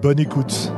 [0.00, 0.72] Bonne écoute.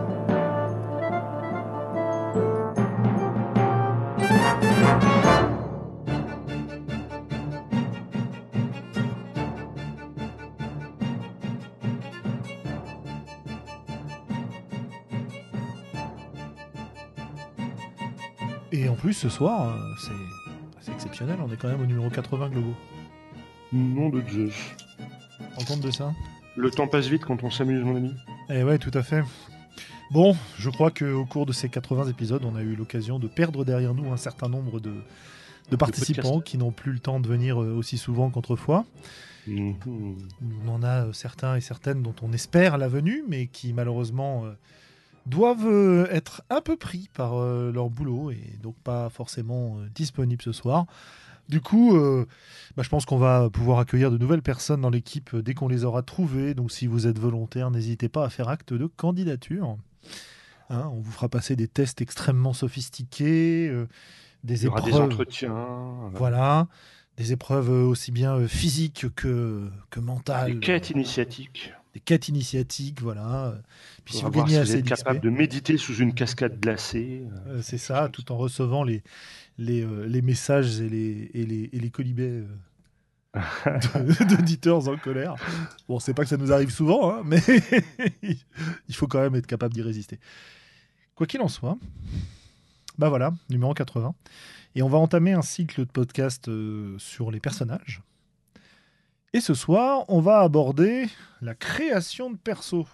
[18.72, 20.10] Et en plus, ce soir, c'est
[20.80, 21.36] c'est exceptionnel.
[21.46, 22.74] On est quand même au numéro 80 globaux.
[23.72, 24.74] Nom de Zeus.
[25.60, 26.12] En compte de ça?
[26.56, 28.14] Le temps passe vite quand on s'amuse, mon ami.
[28.52, 29.22] Eh ouais, tout à fait.
[30.10, 33.64] Bon, je crois qu'au cours de ces 80 épisodes, on a eu l'occasion de perdre
[33.64, 34.92] derrière nous un certain nombre de,
[35.70, 38.84] de participants qui n'ont plus le temps de venir euh, aussi souvent qu'autrefois.
[39.46, 39.76] Mhm.
[40.66, 44.46] On en a euh, certains et certaines dont on espère la venue, mais qui malheureusement
[44.46, 44.50] euh,
[45.26, 50.42] doivent euh, être un peu pris par euh, leur boulot et donc pas forcément disponibles
[50.42, 50.86] ce soir.
[51.50, 52.26] Du coup, euh,
[52.76, 55.66] bah, je pense qu'on va pouvoir accueillir de nouvelles personnes dans l'équipe euh, dès qu'on
[55.66, 56.54] les aura trouvées.
[56.54, 59.76] Donc si vous êtes volontaire, n'hésitez pas à faire acte de candidature.
[60.70, 63.88] Hein, on vous fera passer des tests extrêmement sophistiqués, euh,
[64.44, 64.92] des Il y aura épreuves.
[64.94, 65.66] des entretiens.
[66.12, 66.68] Voilà,
[67.16, 70.54] des épreuves aussi bien physiques que, que mentales.
[70.54, 71.72] Des quêtes initiatiques.
[71.94, 73.56] Des quêtes initiatiques, voilà.
[74.04, 77.24] Puis si vous gagnez si vous êtes capable de méditer sous une cascade glacée.
[77.48, 79.02] euh, c'est ça, tout en recevant les,
[79.60, 82.42] les, euh, les messages et les, et les, et les colibets
[83.36, 83.78] euh,
[84.28, 85.36] d'auditeurs en colère.
[85.86, 87.40] Bon, c'est pas que ça nous arrive souvent, hein, mais
[88.22, 90.18] il faut quand même être capable d'y résister.
[91.14, 91.76] Quoi qu'il en soit,
[92.98, 94.14] bah voilà, numéro 80.
[94.74, 98.02] Et on va entamer un cycle de podcast euh, sur les personnages.
[99.32, 101.08] Et ce soir, on va aborder
[101.42, 102.88] la création de perso.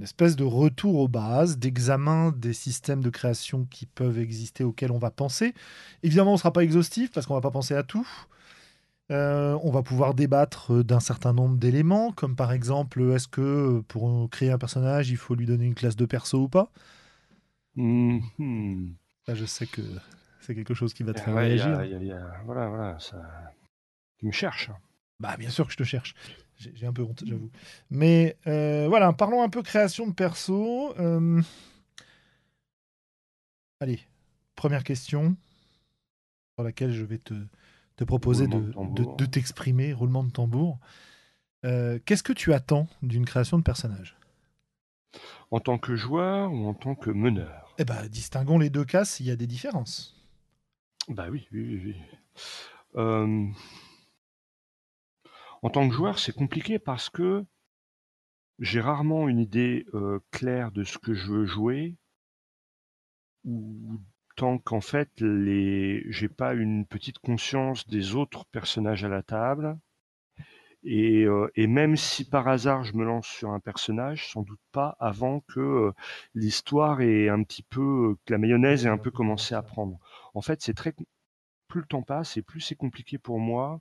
[0.00, 4.92] Une espèce de retour aux bases, d'examen des systèmes de création qui peuvent exister auxquels
[4.92, 5.52] on va penser.
[6.02, 8.08] Évidemment, on ne sera pas exhaustif parce qu'on ne va pas penser à tout.
[9.10, 13.42] Euh, on va pouvoir débattre euh, d'un certain nombre d'éléments, comme par exemple, est-ce que
[13.42, 16.70] euh, pour créer un personnage, il faut lui donner une classe de perso ou pas?
[17.76, 18.94] Mhm.
[19.28, 19.82] Là, je sais que
[20.40, 21.90] c'est quelque chose qui va te faire Ouais, il y a- réagir.
[21.90, 22.98] y a- il y a- Voilà, voilà.
[23.00, 23.18] Ça...
[24.16, 24.70] Tu me cherches.
[25.18, 26.14] Bah, bien sûr que je te cherche.
[26.74, 27.50] J'ai un peu honte, j'avoue.
[27.90, 30.94] Mais euh, voilà, parlons un peu création de perso.
[30.98, 31.40] Euh,
[33.80, 34.00] Allez,
[34.56, 35.36] première question
[36.54, 37.32] sur laquelle je vais te,
[37.96, 38.72] te proposer de, Roulement de de-
[39.04, 39.16] tambour.
[39.16, 40.78] de t'exprimer, roulement de tambour.
[41.64, 44.16] Euh, Qu'est-ce que tu attends d'une création de personnage?
[45.50, 47.74] En tant que joueur ou en tant que meneur?
[47.78, 50.14] Eh ben, distinguons les deux cas s'il y a des différences.
[51.08, 51.96] Bah oui, oui, oui.
[52.94, 53.52] oui.
[55.62, 57.44] En tant que joueur, c'est compliqué parce que
[58.58, 61.96] j'ai rarement une idée euh, claire de ce que je veux jouer,
[63.44, 64.00] ou
[64.36, 66.04] tant qu'en fait, les...
[66.10, 69.78] j'ai pas une petite conscience des autres personnages à la table.
[70.82, 74.96] Et, euh, même si par hasard je me lance sur un personnage, sans doute pas
[74.98, 75.92] avant que euh,
[76.34, 79.98] l'histoire ait un petit peu, que la mayonnaise ait un peu commencé à prendre.
[80.34, 80.94] En fait, c'est très,
[81.68, 83.80] plus le temps passe et plus c'est compliqué pour moi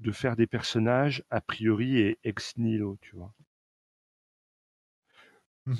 [0.00, 3.34] de faire des personnages a priori et ex nihilo, tu vois.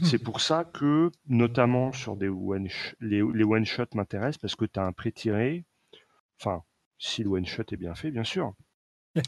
[0.02, 2.68] C'est pour ça que, notamment sur des one
[3.00, 5.64] les, les one shot m'intéressent parce que tu as un pré-tiré,
[6.40, 6.64] enfin,
[6.98, 8.54] si le one shot est bien fait, bien sûr,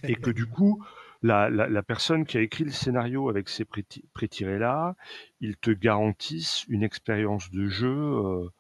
[0.07, 0.85] et que du coup,
[1.23, 4.97] la, la, la personne qui a écrit le scénario avec ces pré- pré-tirés là,
[5.41, 8.51] ils te garantissent une expérience de jeu euh,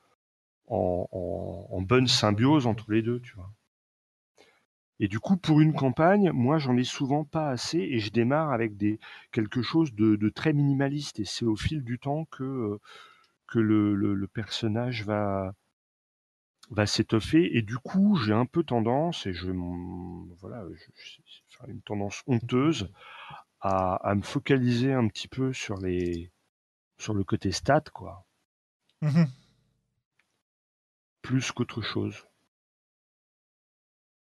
[0.68, 3.52] en, en, en bonne symbiose entre les deux, tu vois.
[5.02, 8.52] Et du coup, pour une campagne, moi, j'en ai souvent pas assez et je démarre
[8.52, 8.98] avec des,
[9.32, 11.20] quelque chose de, de très minimaliste.
[11.20, 12.80] Et c'est au fil du temps que, euh,
[13.48, 15.54] que le, le, le personnage va,
[16.70, 17.56] va s'étoffer.
[17.56, 21.20] Et du coup, j'ai un peu tendance, et je, m'en- voilà, je, je-
[21.54, 22.90] enfin, une tendance honteuse
[23.60, 26.32] à, à me focaliser un petit peu sur les,
[26.98, 28.26] sur le côté stat, quoi,
[29.02, 29.32] Mhm.
[31.20, 32.28] plus qu'autre chose.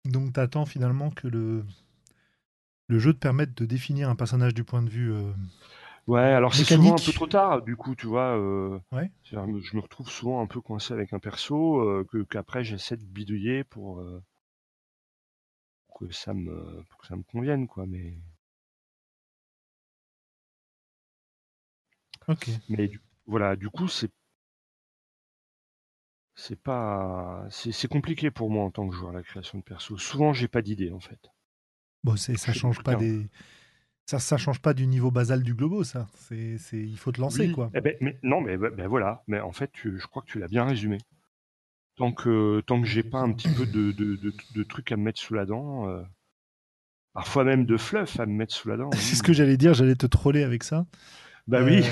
[0.06, 1.66] Donc, tu attends finalement que le,
[2.88, 5.14] le jeu te permette de définir un personnage du point de vue.
[5.14, 5.32] Euh,
[6.08, 8.38] ouais, alors c'est souvent un peu trop tard, du coup, tu vois.
[8.38, 9.12] Euh, ouais.
[9.24, 13.06] Je me retrouve souvent un peu coincé avec un perso euh, que qu'après j'essaie de
[13.06, 14.04] bidouiller pour,
[15.98, 17.86] que ça me, que ça me convienne, quoi.
[17.88, 18.18] Mais.
[22.28, 22.50] Ok.
[22.70, 22.92] Mais
[23.26, 24.12] voilà, du coup, c'est
[26.36, 29.98] c'est pas c'est compliqué pour moi en tant que joueur la création de perso.
[29.98, 31.32] Souvent, j'ai pas d'idée en fait.
[32.04, 33.30] Bon, ça change pas des
[34.06, 36.08] ça, ça change pas du niveau basal du globo, ça.
[36.16, 37.72] C'est, il faut te lancer, quoi.
[37.74, 39.24] Eh ben, mais, non, mais ben, voilà.
[39.28, 40.98] Mais en fait, je crois que tu l'as bien résumé.
[41.96, 44.18] Tant que tant que j'ai pas un petit peu de, de,
[44.56, 46.02] de, trucs à me mettre sous la dent, euh,
[47.14, 48.90] parfois même de fluff à me mettre sous la dent.
[48.94, 49.74] C'est ce que j'allais dire.
[49.74, 50.86] J'allais te troller avec ça.
[51.48, 51.84] Bah oui.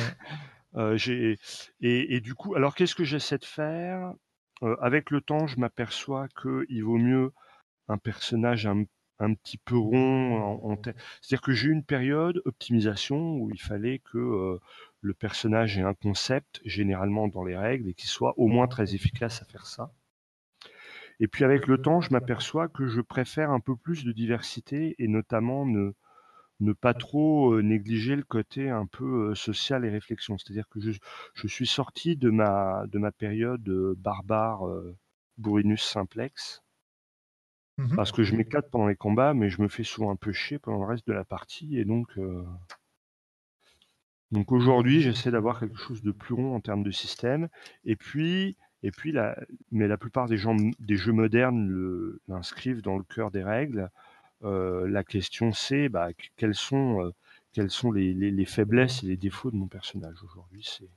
[0.76, 1.38] Euh, j'ai
[1.82, 4.14] et, et, du coup, alors qu'est-ce que j'essaie de faire?
[4.64, 7.32] Euh, Avec le temps, je m'aperçois que il vaut mieux
[7.88, 8.86] un personnage un
[9.22, 10.78] un petit peu rond.
[11.22, 14.60] C'est-à-dire que j'ai eu une période optimisation où il fallait que euh,
[15.02, 18.96] le personnage ait un concept, généralement dans les règles, et qu'il soit au moins très
[18.96, 19.94] efficace à faire ça.
[21.20, 24.96] Et puis avec le temps, je m'aperçois que je préfère un peu plus de diversité
[24.98, 25.94] et notamment ne,
[26.62, 30.38] ne pas trop négliger le côté un peu social et réflexion.
[30.38, 30.92] C'est-à-dire que je,
[31.34, 33.64] je, suis sorti de ma, de ma période
[33.98, 34.64] barbare
[35.38, 36.62] Bourrinus simplex
[37.78, 40.32] Mmh Parce que je m'éclate pendant les combats, mais je me fais souvent un peu
[40.34, 41.78] chier pendant le reste de la partie.
[41.78, 42.20] Et donc,
[44.32, 47.50] donc aujourd'hui, j'essaie d'avoir quelque chose de plus rond en termes de système.
[47.84, 49.38] Et puis, et puis la,
[49.72, 53.90] mais la plupart des, gens, des jeux modernes l'inscrivent dans le cœur des règles.
[54.44, 57.14] La question c'est bah, quelles sont,
[57.54, 60.68] quelles sont les, les, faiblesses et les défauts de mon personnage aujourd'hui.
[60.68, 60.90] C'est,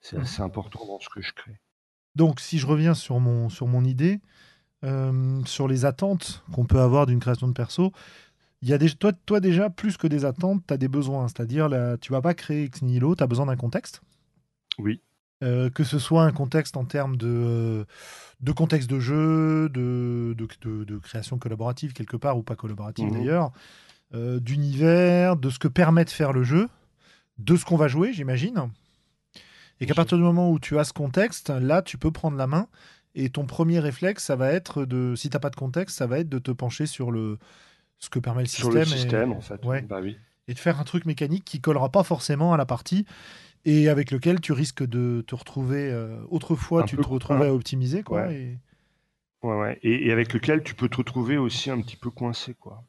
[0.00, 1.58] c'est mmh assez important dans ce que je crée.
[2.14, 4.20] Donc, si je reviens sur mon, sur mon idée,
[4.84, 7.92] euh, sur les attentes qu'on peut avoir d'une création de perso.
[8.62, 11.28] Il y a des, toi, toi, déjà, plus que des attentes, tu as des besoins.
[11.28, 14.02] C'est-à-dire, tu vas pas créer Ex Nihilo, tu as besoin d'un contexte.
[14.78, 15.00] Oui.
[15.42, 17.84] Euh, que ce soit un contexte en termes de,
[18.40, 23.12] de contexte de jeu, de, de, de, création collaborative quelque part, ou pas collaborative mhm.
[23.12, 23.52] d'ailleurs,
[24.14, 26.68] euh, d'univers, de ce que permet de faire le jeu,
[27.36, 28.70] de ce qu'on va jouer, j'imagine.
[29.78, 32.46] Et qu'à partir du moment où tu as ce contexte, là, tu peux prendre la
[32.46, 32.66] main
[33.14, 36.18] et ton premier réflexe, ça va être de, si t'as pas de contexte, ça va
[36.20, 37.38] être de te pencher sur le
[37.98, 38.80] ce que permet le sur système.
[38.80, 39.62] le système, en fait.
[39.64, 39.82] Ouais.
[39.82, 40.16] Bah oui.
[40.48, 43.04] Et de faire un truc mécanique qui collera pas forcément à la partie
[43.66, 45.90] et avec lequel tu risques de te retrouver.
[45.90, 48.26] Euh, autrefois, tu te retrouvais à optimiser, quoi.
[48.26, 48.34] Ouais.
[48.34, 48.58] Et...
[49.42, 49.78] Ouais, ouais.
[49.82, 52.84] Et, avec lequel tu peux te retrouver aussi un petit peu coincé, quoi.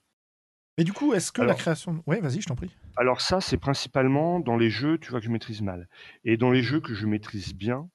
[0.78, 2.04] Mais du coup, est-ce que la création.
[2.06, 2.72] Oui, vas-y, je t'en prie.
[2.96, 5.90] Alors, ça, c'est principalement dans les jeux, tu vois, que je maîtrise mal.
[6.24, 7.90] Et dans les jeux que je maîtrise bien,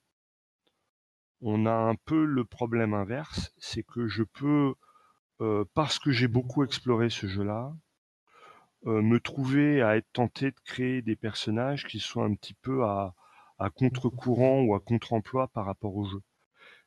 [1.41, 4.75] on a un peu le problème inverse, c'est que je peux,
[5.41, 7.73] euh, parce que j'ai beaucoup exploré ce jeu-là,
[8.85, 13.15] me trouver à être tenté de créer des personnages qui sont un petit peu à,
[13.77, 16.21] contre-courant ou à contre-emploi par rapport au jeu.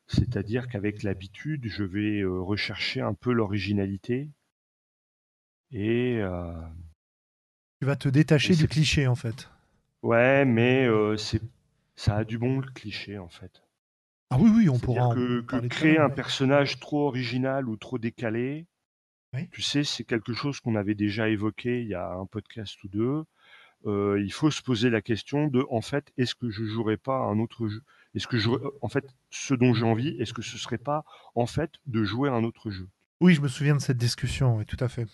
[0.06, 4.28] C'est-à-dire qu'avec l'habitude, je vais euh, rechercher un peu l'originalité
[5.72, 6.22] et
[7.80, 9.48] tu vas te détacher du cliché en fait.
[10.02, 10.86] Ouais, mais
[11.18, 11.42] c'est
[11.96, 13.62] ça a du bon le cliché en fait.
[14.30, 15.14] Ah oui, oui, on pourra.
[15.14, 18.66] Que, que créer un personnage trop original ou trop décalé,
[19.52, 22.88] tu sais, c'est quelque chose qu'on avait déjà évoqué il y a un podcast ou
[22.88, 23.24] deux.
[23.86, 27.38] Il faut se poser la question de, en fait, est-ce que je jouerais pas un
[27.38, 27.82] autre jeu?
[28.14, 28.48] Est-ce que je,
[28.80, 31.04] en fait, ce dont j'ai envie, est-ce que ce serait pas,
[31.34, 32.88] en fait, de jouer un autre jeu?
[33.20, 35.06] Oui, je me souviens de cette discussion, oui, tout à fait.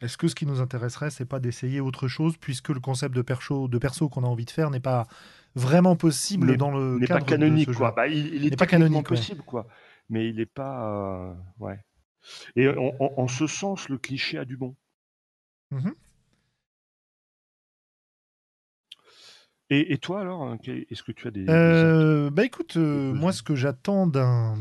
[0.00, 3.22] Est-ce que ce qui nous intéresserait, c'est pas d'essayer autre chose, puisque le concept de
[3.22, 5.06] perso, de perso qu'on a envie de faire n'est pas
[5.54, 7.92] vraiment possible dans le cadre pas canonique, de ce quoi.
[7.92, 9.66] Bah, il, est, pas canonique, possible, quoi.
[10.10, 11.78] Mais il n'est pas, ouais.
[12.56, 14.74] Et en, ce sens, le cliché a du bon.
[15.70, 15.90] Mmh
[19.68, 23.42] et, toi alors, hein, est-ce que tu as des, euh, Bah écoute, euh, moi ce
[23.42, 24.54] que j'attends d'un,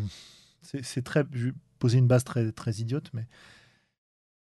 [0.63, 3.27] c'est très, je vais poser une base très très idiote, mais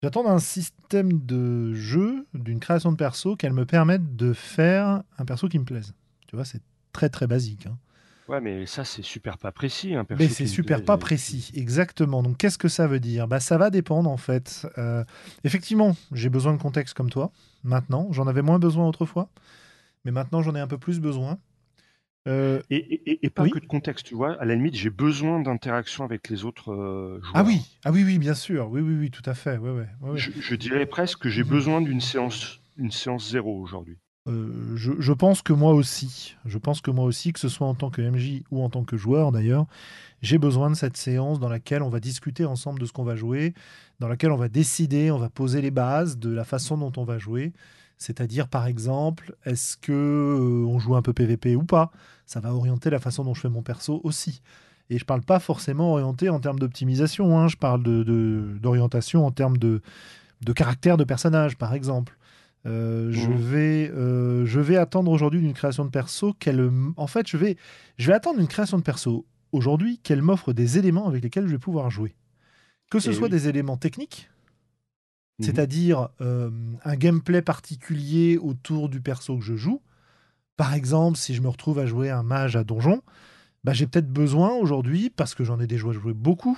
[0.02, 5.26] j'attends d'un système de jeu, d'une création de perso, qu'elle me permette de faire un
[5.26, 5.94] perso qui me plaise.
[6.28, 6.62] Tu vois, c'est
[6.94, 7.66] très très basique.
[7.66, 7.78] Hein.
[8.28, 9.96] Ouais, mais ça, c'est super pas précis.
[9.96, 12.22] Un mais c'est super pas précis, exactement.
[12.22, 13.28] Donc, qu'est-ce que ça veut dire?
[13.28, 14.68] Bah, Ça va dépendre, en fait.
[14.78, 15.04] Euh,
[15.46, 17.32] effectivement, j'ai besoin de contexte comme toi,
[17.64, 18.10] maintenant.
[18.12, 19.30] J'en avais moins besoin autrefois,
[20.04, 21.40] mais maintenant, j'en ai un peu plus besoin.
[22.28, 24.34] Euh, et, pas que de contexte, tu vois.
[24.42, 27.32] À la limite, j'ai besoin d'interaction avec les autres euh, joueurs.
[27.34, 28.70] Ah oui, ah oui, oui, bien sûr.
[28.70, 29.58] Oui, oui, oui, tout à fait.
[29.58, 31.50] Ouais, ouais, Je, je, dirais presque que j'ai mhm.
[31.50, 33.98] besoin d'une séance, une séance zéro aujourd'hui.
[34.28, 37.76] Euh, je, pense que moi aussi, je pense que moi aussi, que ce soit en
[37.76, 39.66] tant que MJ ou en tant que joueur d'ailleurs,
[40.22, 43.16] j'ai besoin de cette séance dans laquelle on va discuter ensemble de ce qu'on va
[43.16, 43.54] jouer,
[44.00, 47.04] dans laquelle on va décider, on va poser les bases de la façon dont on
[47.04, 47.54] va jouer.
[47.98, 51.92] C'est-à-dire, par exemple, est-ce que euh, on joue un peu PVP ou pas?
[52.26, 54.42] Ça va orienter la façon dont je fais mon perso aussi.
[54.90, 57.48] Et je parle pas forcément orienté en termes d'optimisation, hein.
[57.48, 57.84] je parle
[58.62, 59.82] d'orientation en termes de,
[60.42, 62.18] de caractère de personnage, par exemple.
[62.68, 66.70] Euh, je, vais, euh, je vais attendre aujourd'hui d'une création de perso qu'elle.
[66.98, 67.56] En fait, je vais,
[67.98, 71.52] je vais attendre une création de perso aujourd'hui qu'elle m'offre des éléments avec lesquels je
[71.52, 72.16] vais pouvoir jouer.
[72.92, 74.30] Que ce soit des éléments techniques,
[75.40, 75.46] mhm.
[75.46, 76.50] c'est-à-dire euh,
[76.84, 79.82] un gameplay particulier autour du perso que je joue.
[80.56, 83.02] Par exemple, si je me retrouve à jouer un mage à donjon,
[83.64, 86.58] bah, j'ai peut-être besoin aujourd'hui, parce que j'en ai déjà joué beaucoup,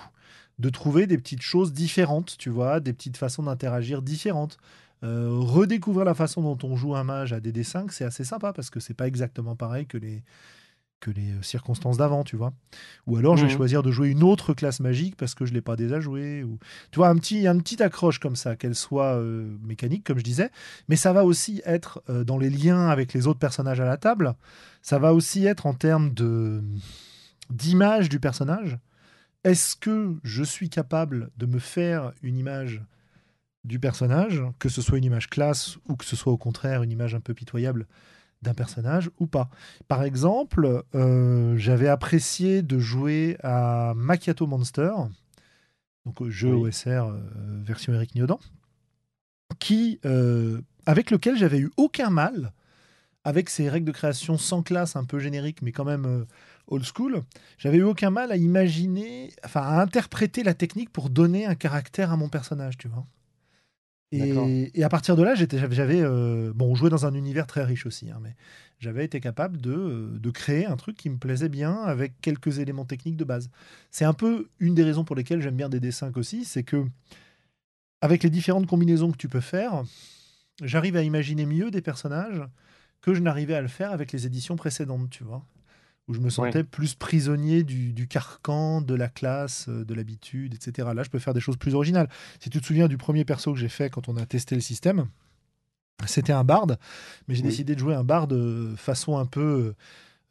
[0.60, 4.58] de trouver des petites choses différentes, tu vois, des petites façons d'interagir différentes.
[5.04, 8.70] Euh, redécouvrir la façon dont on joue un mage à DD5, c'est assez sympa parce
[8.70, 10.24] que c'est pas exactement pareil que les,
[11.00, 12.54] que les euh, circonstances d'avant, tu vois.
[13.08, 13.56] Ou alors je vais mmh.
[13.56, 16.44] choisir de jouer une autre classe magique parce que je l'ai pas déjà joué.
[16.44, 16.60] Ou...
[16.92, 20.24] Tu vois, un petit, un petit accroche comme ça, qu'elle soit euh, mécanique, comme je
[20.24, 20.52] disais.
[20.90, 24.36] Mais ça va aussi être dans les liens avec les autres personnages à la table.
[24.82, 26.62] Ça va aussi être en termes de
[27.50, 28.78] d'image du personnage.
[29.44, 32.84] Est-ce que je suis capable de me faire une image
[33.64, 36.92] du personnage, que ce soit une image classe ou que ce soit au contraire une
[36.92, 37.88] image un peu pitoyable
[38.42, 39.50] d'un personnage ou pas.
[39.88, 44.92] Par exemple, euh, j'avais apprécié de jouer à Macchiato Monster,
[46.06, 47.20] donc jeu OSR euh,
[47.64, 48.40] version Eric Niodan,
[49.60, 52.54] qui, euh, avec lequel j'avais eu aucun mal,
[53.26, 56.26] avec ses règles de création sans classe un peu génériques, mais quand même
[56.68, 57.24] old school,
[57.58, 62.14] j'avais eu aucun mal à imaginer, enfin à interpréter la technique pour donner un caractère
[62.14, 63.06] à mon personnage, tu vois.
[64.12, 67.86] Et, à partir de là, j'avais, euh, bon, on jouait dans un univers très riche
[67.86, 68.36] aussi, hein, mais
[68.80, 72.58] j'avais été capable de, euh, de, créer un truc qui me plaisait bien avec quelques
[72.58, 73.52] éléments techniques de base.
[73.92, 76.86] C'est un peu une des raisons pour lesquelles j'aime bien DD5 aussi, c'est que
[78.02, 79.84] avec les différentes combinaisons que tu peux faire,
[80.64, 82.42] j'arrive à imaginer mieux des personnages
[83.02, 85.46] que je n'arrivais à le faire avec les éditions précédentes, tu vois
[86.10, 90.90] où je me sentais plus prisonnier du, carcan, de la classe, euh, de l'habitude, etc.
[90.94, 92.10] Là, je peux faire des choses plus originales.
[92.40, 94.62] Si tu te souviens du premier perso que j'ai fait quand on a testé le
[94.62, 95.06] système,
[96.08, 96.80] c'était un barde,
[97.28, 99.76] mais j'ai décidé de jouer un barde euh, façon un peu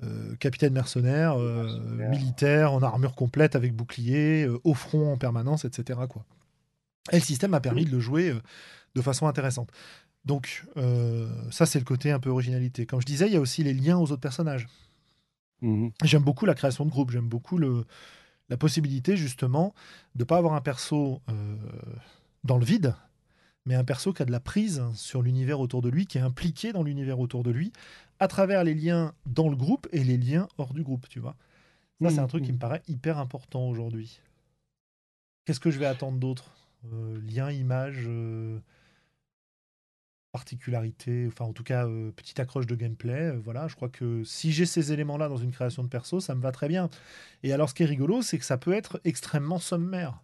[0.02, 6.00] euh, capitaine mercenaire, militaire, en armure complète avec bouclier, au front en permanence, etc.
[6.08, 6.24] Quoi.
[7.12, 8.34] Et le système m'a permis de le jouer
[8.94, 9.70] de façon intéressante.
[10.24, 10.64] Donc,
[11.50, 12.86] ça, c'est le côté un peu originalité.
[12.86, 14.66] Comme je disais, il y a aussi les liens aux autres personnages.
[15.60, 17.84] Mmh j'aime beaucoup la création de groupe, j'aime beaucoup le,
[18.48, 19.74] la possibilité justement
[20.14, 21.56] de ne pas avoir un perso euh,
[22.44, 22.94] dans le vide,
[23.66, 26.22] mais un perso qui a de la prise sur l'univers autour de lui, qui est
[26.22, 27.72] impliqué dans l'univers autour de lui,
[28.20, 31.36] à travers les liens dans le groupe et les liens hors du groupe, tu vois.
[32.00, 32.60] Ça, c'est un mmh, truc qui me mmh.
[32.60, 34.20] paraît hyper important aujourd'hui.
[35.44, 36.52] Qu'est-ce que je vais attendre d'autre?
[36.92, 38.60] Euh, Lien, image, euh,
[40.32, 43.30] particularité, enfin en tout cas euh, petite accroche de gameplay.
[43.30, 46.34] Euh, voilà, je crois que si j'ai ces éléments-là dans une création de perso, ça
[46.34, 46.90] me va très bien.
[47.42, 50.20] Et alors ce qui est rigolo, c'est que ça peut être extrêmement sommaire.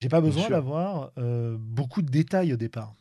[0.00, 2.94] J'ai pas besoin d'avoir euh, beaucoup de détails au départ.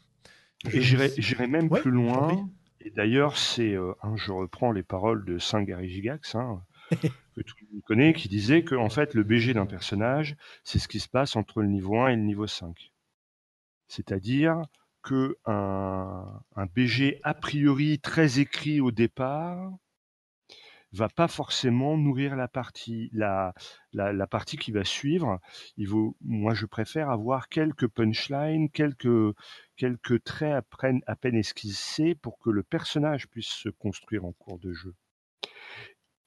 [0.72, 2.48] Et j'irai même plus loin.
[2.82, 7.74] Et d'ailleurs, c'est, je reprends les paroles de Saint Gary Gigax, hein, que tout le
[7.74, 11.08] monde connaît, qui disait que en fait, le BG d'un personnage, c'est ce qui se
[11.08, 12.92] passe entre le niveau 1 et le niveau 5.
[13.88, 14.62] C'est-à-dire,
[15.04, 16.42] que un,
[16.76, 19.72] BG a priori très écrit au départ
[20.94, 23.54] va pas forcément nourrir la partie la,
[23.94, 25.40] la, partie qui va suivre.
[25.78, 29.36] Il vaut, moi, je préfère avoir quelques punchlines, quelques
[29.78, 34.34] quelques traits à peine, à peine esquissés pour que le personnage puisse se construire en
[34.34, 34.94] cours de jeu.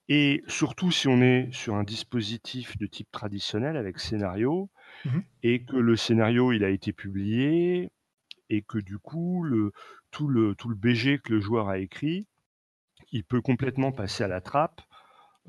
[0.07, 4.69] Et surtout si on est sur un dispositif de type traditionnel avec scénario
[5.05, 7.91] mmh et que le scénario il a été publié,
[8.49, 9.45] et que du coup,
[10.11, 12.27] tout, le, tout BG que le joueur a écrit,
[13.11, 14.81] il peut complètement passer à la trappe.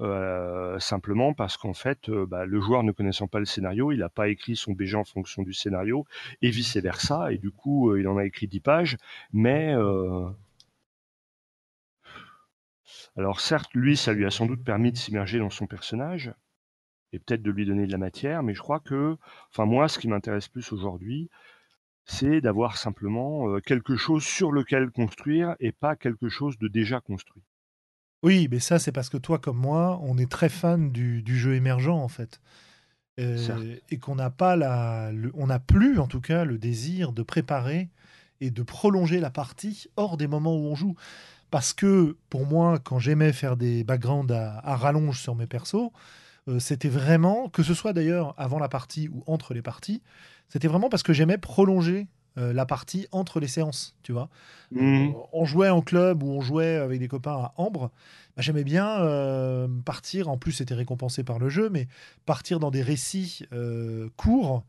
[0.00, 4.00] Euh, simplement parce qu'en fait, euh, bah, le joueur ne connaissant pas le scénario, il
[4.00, 6.04] n'a pas écrit son BG en fonction du scénario,
[6.42, 8.98] et vice versa, et du coup, euh, il en a écrit 10 pages,
[9.32, 9.72] mais
[13.16, 16.34] alors certes, lui, ça lui a sans doute permis de s'immerger dans son personnage,
[17.12, 19.16] et peut-être de lui donner de la matière, mais je crois que,
[19.50, 21.30] enfin moi, ce qui m'intéresse plus aujourd'hui,
[22.06, 27.42] c'est d'avoir simplement quelque chose sur lequel construire et pas quelque chose de déjà construit.
[28.22, 31.54] Oui, mais ça, c'est parce que toi, comme moi, on est très fan du, jeu
[31.54, 32.40] émergent, en fait.
[33.18, 37.90] et qu'on n'a pas la, on n'a plus, en tout cas, le désir de préparer
[38.40, 40.94] et de prolonger la partie hors des moments où on joue.
[41.50, 45.90] Parce que, pour moi, quand j'aimais faire des backgrounds à, à rallonge sur mes persos,
[46.58, 50.02] c'était vraiment, que ce soit d'ailleurs avant la partie ou entre les parties,
[50.48, 52.06] c'était vraiment parce que j'aimais prolonger
[52.38, 54.28] euh, la partie entre les séances, tu vois.
[54.70, 55.08] Mmh.
[55.32, 57.90] On jouait en club ou on jouait avec des copains à Ambre.
[58.36, 61.88] Bah, j'aimais bien euh, partir, en plus c'était récompensé par le jeu, mais
[62.26, 64.64] partir dans des récits euh, courts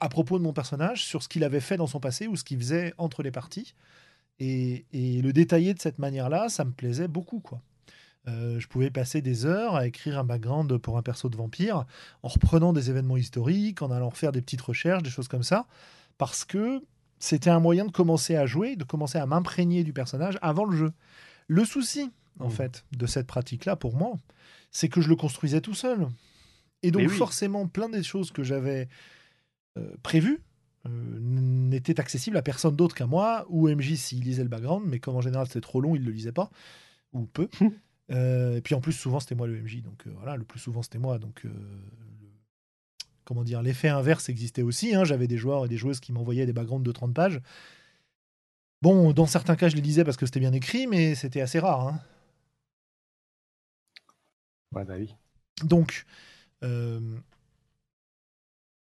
[0.00, 2.44] à propos de mon personnage sur ce qu'il avait fait dans son passé ou ce
[2.44, 3.74] qu'il faisait entre les parties.
[4.38, 7.62] Et, et le détailler de cette manière-là, ça me plaisait beaucoup, quoi.
[8.26, 11.84] Euh, je pouvais passer des heures à écrire un background pour un perso de vampire,
[12.22, 15.66] en reprenant des événements historiques, en allant faire des petites recherches, des choses comme ça,
[16.16, 16.82] parce que
[17.18, 20.76] c'était un moyen de commencer à jouer, de commencer à m'imprégner du personnage avant le
[20.76, 20.92] jeu.
[21.48, 22.50] Le souci, en Mmh.
[22.50, 24.14] fait, de cette pratique-là, pour moi,
[24.70, 26.08] c'est que je le construisais tout seul.
[26.82, 27.08] Et donc, oui.
[27.08, 28.88] forcément, plein des choses que j'avais
[29.78, 30.40] euh, prévues
[30.86, 30.90] euh,
[31.20, 35.16] n'étaient accessibles à personne d'autre qu'à moi, ou MJ s'il lisait le background, mais comme
[35.16, 36.50] en général c'était trop long, il ne le lisait pas,
[37.12, 37.48] ou peu.
[38.10, 40.60] Euh, et puis en plus, souvent c'était moi le MJ, donc euh, voilà, le plus
[40.60, 41.18] souvent c'était moi.
[41.18, 42.28] Donc, euh, le-
[43.24, 44.94] comment dire, l'effet inverse existait aussi.
[44.94, 45.04] hein.
[45.04, 47.40] J'avais des joueurs et des joueuses qui m'envoyaient des backgrounds de 30 pages.
[48.82, 51.58] Bon, dans certains cas, je les lisais parce que c'était bien écrit, mais c'était assez
[51.58, 51.88] rare.
[51.88, 52.00] hein.
[54.72, 55.14] Ouais, bah oui.
[55.62, 56.04] Donc,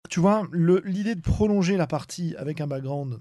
[0.10, 3.20] tu vois, l'idée de prolonger la partie avec un background,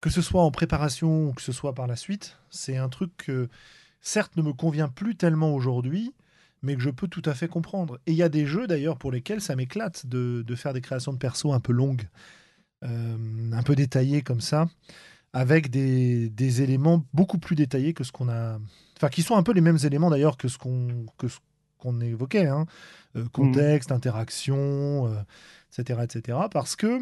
[0.00, 3.16] que ce soit en préparation ou que ce soit par la suite, c'est un truc
[3.16, 3.48] que,
[4.00, 6.14] certes, ne me convient plus tellement aujourd'hui,
[6.62, 7.98] mais que je peux tout à fait comprendre.
[8.06, 10.80] Et il y a des jeux, d'ailleurs, pour lesquels ça m'éclate de, de faire des
[10.80, 12.08] créations de persos un peu longues,
[12.84, 14.68] euh, un peu détaillées comme ça,
[15.32, 18.58] avec des, des éléments beaucoup plus détaillés que ce qu'on a...
[18.96, 21.38] Enfin, qui sont un peu les mêmes éléments, d'ailleurs, que ce qu'on que ce
[21.78, 22.46] qu'on évoquait.
[22.46, 22.66] hein.
[23.16, 25.22] Euh, contexte, interaction, euh,
[25.78, 26.38] etc., etc.
[26.50, 27.00] Parce que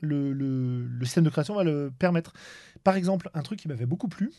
[0.00, 2.32] le, le- le système de création va le permettre.
[2.84, 4.32] Par exemple, un truc qui m'avait beaucoup plu,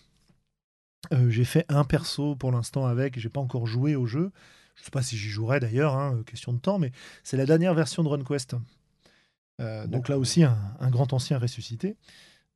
[1.12, 4.32] euh, j'ai fait un perso pour l'instant avec, j'ai pas encore joué au jeu.
[4.76, 6.92] Je sais pas si j'y jouerai d'ailleurs, hein, question de temps, mais
[7.24, 8.56] c'est la dernière version de RunQuest.
[9.62, 11.96] Euh, donc là aussi, un, un grand ancien ressuscité.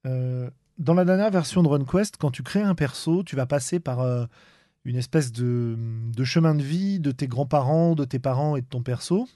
[0.06, 3.80] Euh, dans la dernière version de RunQuest, quand tu crées un perso, tu vas passer
[3.80, 4.26] par euh,
[4.86, 8.68] une espèce de, de chemin de vie de tes grands-parents, de tes parents et de
[8.68, 9.28] ton perso.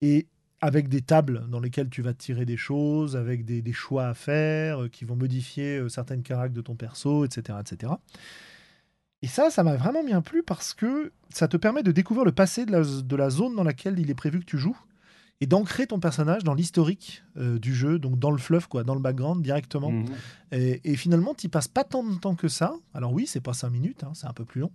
[0.00, 0.26] Et
[0.64, 4.14] avec des tables dans lesquelles tu vas tirer des choses, avec des, des choix à
[4.14, 7.92] faire euh, qui vont modifier euh, certaines caractères de ton perso, etc., etc.
[9.20, 12.32] Et ça, ça m'a vraiment bien plu parce que ça te permet de découvrir le
[12.32, 14.78] passé de la, de la zone dans laquelle il est prévu que tu joues
[15.42, 18.94] et d'ancrer ton personnage dans l'historique euh, du jeu, donc dans le fluff, quoi, dans
[18.94, 19.92] le background directement.
[20.50, 22.72] Et, et finalement, tu passes pas tant de temps que ça.
[22.94, 24.72] Alors oui, c'est pas 5 minutes, hein, c'est un peu plus long.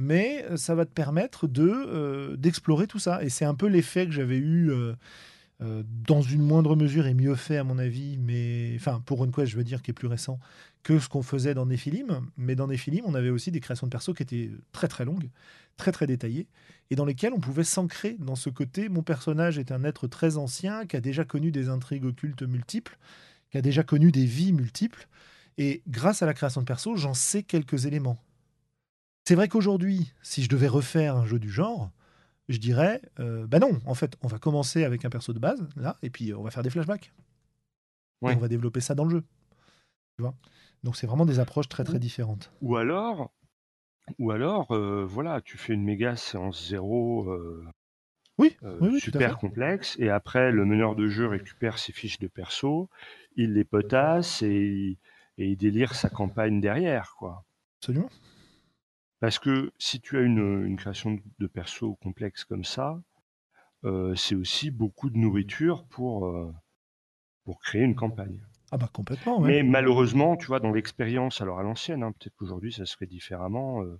[0.00, 3.22] Mais euh, ça va te permettre de euh, d'explorer tout ça.
[3.22, 4.94] Et c'est un peu l'effet que j'avais eu euh,
[6.06, 9.56] dans une moindre mesure et mieux fait à mon avis, mais enfin pour une je
[9.58, 10.38] veux dire, qui est plus récent
[10.82, 12.22] que ce qu'on faisait dans Nephilim.
[12.38, 15.28] Mais dans Nephilim, on avait aussi des créations de persos qui étaient très très longues,
[15.76, 16.46] très très détaillées,
[16.90, 18.88] et dans lesquelles on pouvait s'ancrer dans ce côté.
[18.88, 22.96] Mon personnage est un être très ancien qui a déjà connu des intrigues occultes multiples,
[23.50, 25.08] qui a déjà connu des vies multiples.
[25.58, 28.18] Et grâce à la création de perso, j'en sais quelques éléments.
[29.30, 31.92] C'est vrai qu'aujourd'hui, si je devais refaire un jeu du genre,
[32.48, 35.68] je dirais, euh, bah non, en fait, on va commencer avec un perso de base,
[35.76, 37.12] là, et puis euh, on va faire des flashbacks.
[38.22, 39.24] Et on va développer ça dans le jeu.
[40.16, 40.34] Tu vois?
[40.82, 42.50] Donc c'est vraiment des approches très très différentes.
[42.60, 43.30] Ou alors,
[44.18, 47.64] ou alors, euh, voilà, tu fais une méga séance zéro euh,
[48.36, 48.56] Oui,
[48.98, 52.90] super complexe, et après le meneur de jeu récupère ses fiches de perso,
[53.36, 54.98] il les potasse et,
[55.38, 57.44] et il délire sa campagne derrière, quoi.
[57.78, 58.10] Absolument.
[59.20, 63.00] Parce que si tu as une, une création de perso complexe comme ça,
[63.84, 66.52] euh, c'est aussi beaucoup de nourriture pour, euh,
[67.44, 68.40] pour créer une campagne.
[68.72, 69.48] Ah bah complètement, ouais.
[69.48, 73.82] Mais malheureusement, tu vois, dans l'expérience, alors à l'ancienne, hein, peut-être qu'aujourd'hui ça serait différemment,
[73.82, 73.98] euh,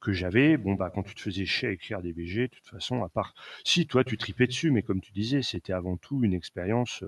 [0.00, 2.66] que j'avais, bon bah quand tu te faisais chier à écrire des VG, de toute
[2.66, 6.24] façon, à part, si toi tu tripais dessus, mais comme tu disais, c'était avant tout
[6.24, 7.04] une expérience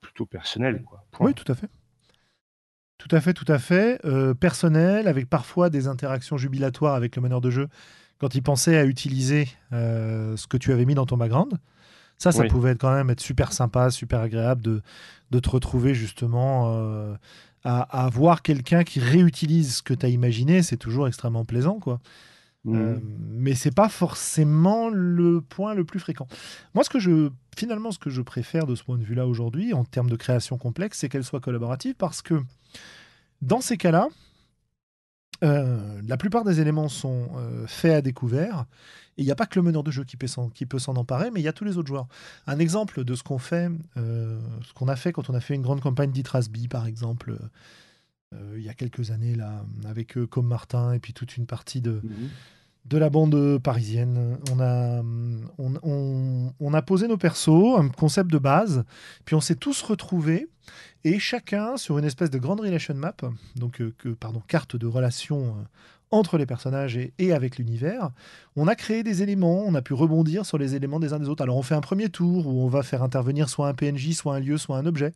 [0.00, 1.06] plutôt personnelle, quoi.
[1.12, 1.28] Point.
[1.28, 1.68] Oui, tout à fait.
[2.98, 4.00] Tout à fait, tout à fait.
[4.04, 7.68] Euh, personnel, avec parfois des interactions jubilatoires avec le meneur de jeu
[8.18, 11.54] quand il pensait à utiliser euh, ce que tu avais mis dans ton background.
[12.18, 12.48] Ça, ça Oui.
[12.48, 14.80] pouvait être quand même être super sympa, super agréable de,
[15.30, 17.14] de te retrouver justement euh,
[17.62, 20.62] à, à voir quelqu'un qui réutilise ce que tu as imaginé.
[20.62, 22.00] C'est toujours extrêmement plaisant, quoi.
[22.64, 22.74] Mhm.
[22.80, 22.96] Euh,
[23.30, 26.26] mais c'est pas forcément le point le plus fréquent.
[26.74, 29.74] Moi, ce que je finalement ce que je préfère de ce point de vue-là aujourd'hui,
[29.74, 32.42] en termes de création complexe, c'est qu'elle soit collaborative parce que
[33.42, 34.08] dans ces cas-là,
[35.44, 38.66] euh, la plupart des éléments sont euh, faits à découvert.
[39.18, 41.40] Et il n'y a pas que le meneur de jeu qui peut s'en emparer, mais
[41.40, 42.06] il y a tous les autres joueurs.
[42.46, 45.54] Un exemple de ce qu'on fait, euh, ce qu'on a fait quand on a fait
[45.54, 47.36] une grande campagne d'Itrasby, par exemple,
[48.54, 51.80] il y a quelques années, là, avec euh, Com Martin et puis toute une partie
[51.80, 52.28] de, Mhm.
[52.88, 54.38] De la bande parisienne.
[54.52, 55.02] On a,
[55.58, 58.84] on, a posé nos persos, un concept de base,
[59.24, 60.48] puis on s'est tous retrouvés,
[61.04, 63.14] et chacun sur une espèce de grande relation map,
[63.54, 65.62] donc euh, pardon, carte de relation euh,
[66.10, 68.10] entre les personnages et, et avec l'univers,
[68.54, 71.28] on a créé des éléments, on a pu rebondir sur les éléments des uns des
[71.28, 71.42] autres.
[71.42, 74.36] Alors on fait un premier tour où on va faire intervenir soit un PNJ, soit
[74.36, 75.12] un lieu, soit un objet.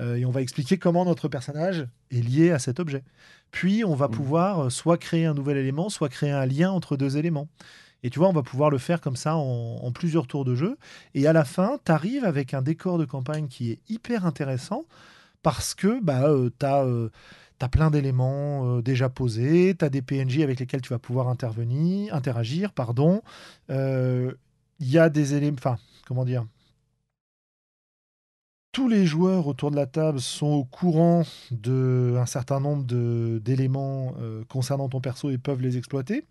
[0.00, 3.02] Et on va expliquer comment notre personnage est lié à cet objet.
[3.50, 4.10] Puis on va Mmh.
[4.10, 7.48] pouvoir soit créer un nouvel élément, soit créer un lien entre deux éléments.
[8.02, 10.54] Et tu vois, on va pouvoir le faire comme ça en, en plusieurs tours de
[10.54, 10.76] jeu.
[11.14, 14.84] Et à la fin, tu arrives avec un décor de campagne qui est hyper intéressant
[15.42, 16.28] parce que bah,
[16.58, 20.98] tu as, plein d'éléments euh, déjà posés, tu as des PNJ avec lesquels tu vas
[20.98, 22.72] pouvoir intervenir, interagir.
[22.72, 23.22] pardon.
[23.70, 24.32] Euh,
[24.80, 25.56] Il y a des éléments...
[25.58, 26.44] Enfin, comment dire
[28.76, 32.84] tous les joueurs autour de la table sont au courant d'un certain nombre
[33.38, 36.26] d'éléments euh, concernant ton perso et peuvent les exploiter.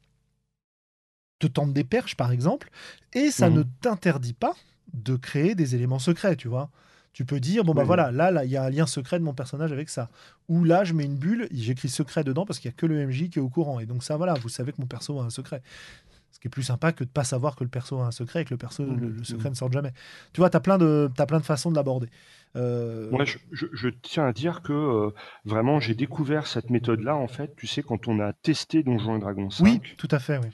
[1.39, 2.69] Te tente des perches, par exemple,
[3.13, 3.55] et ça Mhm.
[3.58, 4.53] ne t'interdit pas
[4.93, 6.69] de créer des éléments secrets, tu vois.
[7.13, 7.88] Tu peux dire, bon bah Oui.
[7.88, 10.10] voilà, là, là, il y a un lien secret de mon personnage avec ça.
[10.47, 13.08] Ou là, je mets une bulle, j'écris secret dedans parce qu'il n'y a que le
[13.08, 13.79] MJ qui est au courant.
[13.79, 15.63] Et donc ça, voilà, vous savez que mon perso a un secret.
[16.45, 18.45] Qui est plus sympa que de pas savoir que le perso a un secret et
[18.45, 18.99] que le perso, Mhm.
[18.99, 19.91] le, le secret ne sorte jamais.
[20.31, 22.08] Tu vois, tu as plein de, t'as plein de façons de l'aborder.
[22.55, 25.10] Euh, Moi, je, je- je tiens à dire que euh,
[25.43, 29.19] vraiment, j'ai découvert cette méthode-là, en fait, tu sais, quand on a testé Donjons et
[29.21, 30.49] Dragons 5, oui, tout à fait, oui.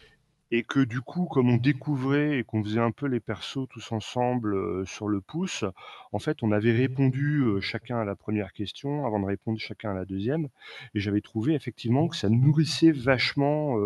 [0.52, 3.92] Et que du coup, comme on découvrait et qu'on faisait un peu les persos tous
[3.94, 5.64] ensemble sur le pouce,
[6.12, 9.94] en fait, on avait répondu chacun à la première question avant de répondre chacun à
[9.94, 10.50] la deuxième,
[10.94, 13.78] et j'avais trouvé effectivement que ça nourrissait vachement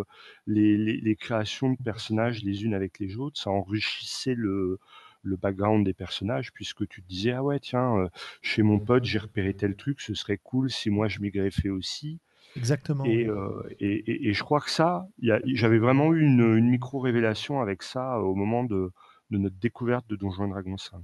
[0.48, 4.80] les, créations de personnages les unes avec les autres, ça enrichissait le
[5.24, 8.10] le background des personnages puisque tu te disais ah ouais tiens
[8.44, 10.70] chez mon pote j'ai repéré tel truc ce serait cool.
[10.70, 12.20] Si moi je m'y greffais aussi
[12.56, 13.22] Exactement.
[13.22, 16.22] et, euh, et, et- et je crois que ça, il y a- j'avais vraiment eu
[16.26, 18.92] une, une micro-révélation avec ça euh, au moment de,
[19.32, 21.04] de notre découverte de Donjons et Dragons 5.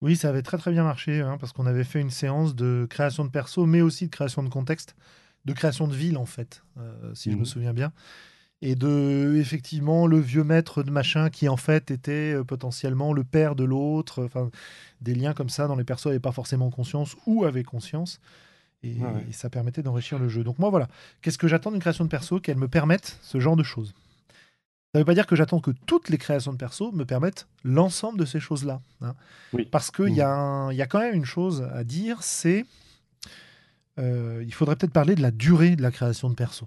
[0.00, 2.86] Oui, ça avait très très bien marché, hein, parce qu'on avait fait une séance de
[2.90, 4.96] création de perso, mais aussi de création de contexte,
[5.44, 7.44] de création de ville en fait, euh, si je me Mhm.
[7.44, 7.92] souviens bien.
[8.62, 13.24] Et de, effectivement, le vieux maître de machin qui en fait était euh, potentiellement le
[13.24, 14.50] père de l'autre, enfin,
[15.02, 18.20] des liens comme ça dont les persos n'avaient pas forcément conscience ou avaient conscience.
[18.84, 19.26] Et, Ouais, ouais.
[19.28, 20.42] et ça permettait d'enrichir le jeu.
[20.44, 20.88] Donc moi voilà,
[21.20, 23.94] qu'est-ce que j'attends d'une création de perso Qu'elle me permette ce genre de choses.
[24.92, 27.46] Ça ne veut pas dire que j'attends que toutes les créations de perso me permettent
[27.64, 28.80] l'ensemble de ces choses-là.
[29.00, 29.14] hein.
[29.52, 29.64] Oui.
[29.70, 30.14] Parce qu'il Mhm.
[30.14, 32.66] y, a y quand même une chose à dire, c'est...
[33.98, 36.66] euh, il faudrait peut-être parler de la durée de la création de perso.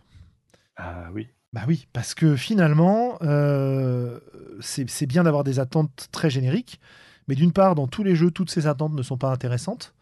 [0.78, 1.28] Ah oui.
[1.54, 4.20] Bah oui, parce que finalement, euh,
[4.60, 6.80] c'est bien d'avoir des attentes très génériques,
[7.28, 9.94] mais d'une part, dans tous les jeux, toutes ces attentes ne sont pas intéressantes.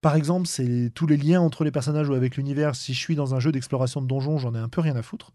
[0.00, 2.76] Par exemple, c'est tous les liens entre les personnages ou avec l'univers.
[2.76, 5.02] Si je suis dans un jeu d'exploration de donjons, j'en ai un peu rien à
[5.02, 5.32] foutre.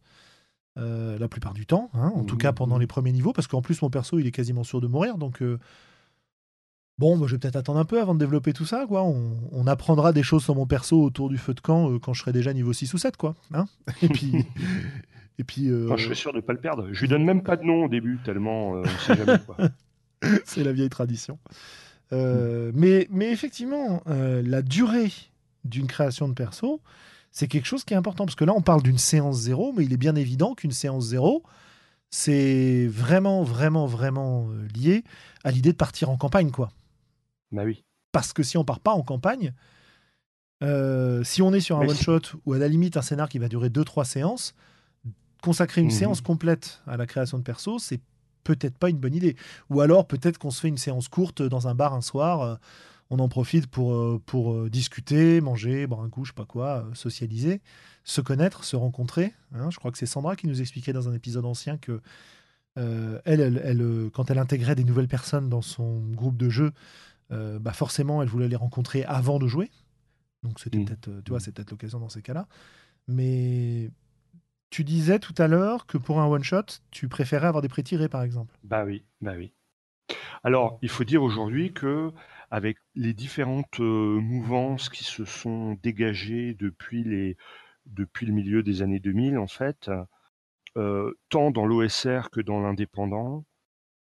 [0.79, 2.81] Euh, la plupart du temps, hein, en tout cas pendant mhm.
[2.81, 5.43] les premiers niveaux, parce qu'en plus mon perso il est quasiment sûr de mourir, donc
[5.43, 5.59] euh,
[6.97, 9.03] bon, moi, je vais peut-être attendre un peu avant de développer tout ça, quoi.
[9.03, 12.13] On, on apprendra des choses sur mon perso autour du feu de camp euh, quand
[12.13, 13.35] je serai déjà niveau 6 ou 7, quoi.
[13.53, 13.65] hein.
[14.01, 14.33] et puis,
[15.37, 16.87] et puis Enfin, je serais sûr de ne pas le perdre.
[16.91, 19.39] Je lui donne même pas de nom au début, tellement on sait jamais
[20.45, 21.37] c'est la vieille tradition.
[22.13, 25.11] Euh, mais, mais effectivement, euh, la durée
[25.65, 26.79] d'une création de perso,
[27.31, 28.25] c'est quelque chose qui est important.
[28.25, 31.05] Parce que là, on parle d'une séance zéro, mais il est bien évident qu'une séance
[31.07, 31.43] zéro,
[32.09, 35.03] c'est vraiment, vraiment, vraiment euh, lié
[35.43, 36.71] à l'idée de partir en campagne, quoi.
[37.51, 37.83] Bah oui.
[38.11, 39.53] Parce que si on part pas en campagne,
[40.63, 43.01] euh, si on est sur un Mais one si- shot ou à la limite un
[43.01, 44.53] scénar qui va durer 2-3 séances,
[45.41, 45.91] consacrer une Mhm.
[45.93, 47.99] séance complète à la création de perso, c'est
[48.43, 49.35] peut-être pas une bonne idée.
[49.69, 52.55] Ou alors peut-être qu'on se fait une séance courte dans un bar un soir, euh,
[53.09, 56.45] on en profite pour, euh, pour euh, discuter, manger, boire un coup, je sais pas
[56.45, 57.61] quoi, socialiser,
[58.03, 59.33] se connaître, se rencontrer.
[59.53, 59.69] hein.
[59.69, 62.01] Je crois que c'est Sandra qui nous expliquait dans un épisode ancien que
[62.79, 66.71] euh, elle, elle, elle, quand elle intégrait des nouvelles personnes dans son groupe de jeu,
[67.31, 69.69] euh, bah forcément, elle voulait les rencontrer avant de jouer.
[70.41, 70.85] Donc c'était Mm.
[70.85, 72.47] peut-être, tu vois, c'est peut-être l'occasion dans ces cas-là.
[73.07, 73.91] Mais
[74.73, 78.09] tu disais tout à l'heure que pour un one shot, tu préférais avoir des pré-tirés,
[78.09, 78.57] par exemple.
[78.63, 79.53] Bah oui, bah oui.
[80.43, 82.11] Alors, il faut dire aujourd'hui que
[82.49, 87.37] avec les différentes euh, mouvances qui se sont dégagées depuis les
[87.85, 89.91] depuis le milieu des années 2000, en fait,
[90.75, 93.45] euh, tant dans l'OSR que dans l'indépendant,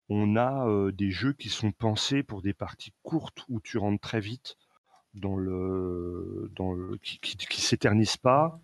[0.09, 4.01] on a euh, des jeux qui sont pensés pour des parties courtes où tu rentres
[4.01, 4.57] très vite
[5.15, 8.61] dans le dans le qui, qui, qui s'éternisent pas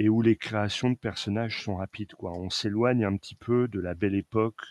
[0.00, 2.32] et où les créations de personnages sont rapides quoi.
[2.32, 4.62] On s'éloigne un petit peu de la belle époque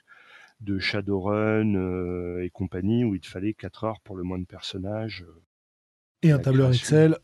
[0.60, 4.46] de Shadowrun euh, et compagnie où il te fallait 4 heures pour le moins de
[4.46, 5.44] personnages euh,
[6.24, 6.98] Et un tableur création.
[6.98, 7.18] Excel.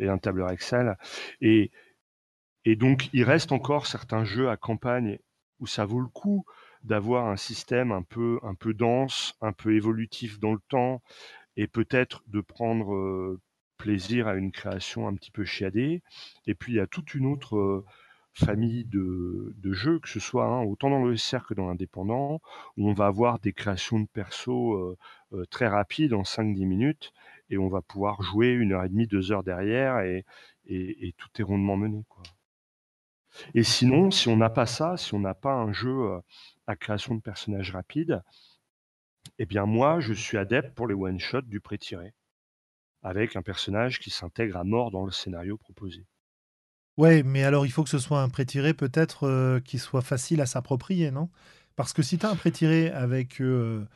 [0.00, 0.96] et un tableur Excel
[1.40, 1.70] et
[2.64, 5.20] et donc il reste encore certains jeux à campagne
[5.60, 6.44] où ça vaut le coup
[6.82, 11.02] d'avoir un système un peu un peu dense, un peu évolutif dans le temps
[11.56, 13.40] et peut-être de prendre euh,
[13.82, 16.02] plaisir à une création un petit peu chiadée.
[16.46, 17.84] Et puis il y a toute une autre euh,
[18.32, 22.40] famille de, de jeux, que ce soit hein, autant dans le SR que dans l'indépendant,
[22.76, 24.96] où on va avoir des créations de perso euh,
[25.32, 27.12] euh, très rapides en 5-10 minutes
[27.50, 30.24] et on va pouvoir jouer une heure et demie, deux heures derrière et,
[30.66, 32.04] et, tout est rondement mené.
[32.08, 32.22] Quoi.
[33.54, 36.20] Et sinon, si on n'a pas ça, si on n'a pas un jeu
[36.68, 38.22] à création de personnages rapide,
[39.38, 42.14] eh bien moi, je suis adepte pour les one-shots du pré-tiré,
[43.02, 46.06] avec un personnage qui s'intègre à mort dans le scénario proposé.
[46.98, 50.40] Ouais, mais alors il faut que ce soit un pré-tiré peut-être euh, qui soit facile
[50.40, 51.30] à s'approprier, non?
[51.74, 53.86] Parce que si tu as un pré-tiré avec, euh,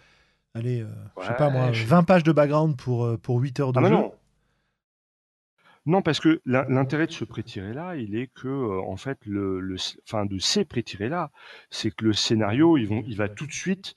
[0.54, 0.88] allez, euh,
[1.20, 3.90] je sais pas moi, 20 pages de background pour, pour 8 heures de ah jeu.
[3.90, 4.14] Non.
[5.84, 6.02] non.
[6.02, 10.64] parce que l'intérêt de ce pré-tiré-là, il est que, en fait, le, fin, de ces
[10.64, 11.30] pré-tirés-là,
[11.68, 13.94] c'est que le scénario, vont, il va tout de suite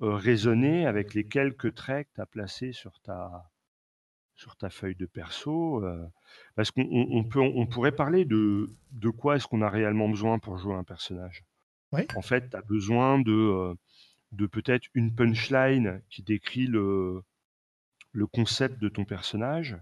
[0.00, 3.48] résonner avec les quelques traits que tu as placés sur ta,
[4.40, 5.84] sur ta feuille de perso.
[6.54, 10.56] parce qu'on peut, on pourrait parler de, de quoi est-ce qu'on a réellement besoin pour
[10.56, 11.44] jouer un personnage?
[12.16, 13.76] En fait, tu as besoin de,
[14.32, 17.22] de peut-être une punchline qui décrit le,
[18.12, 19.76] le concept de ton personnage,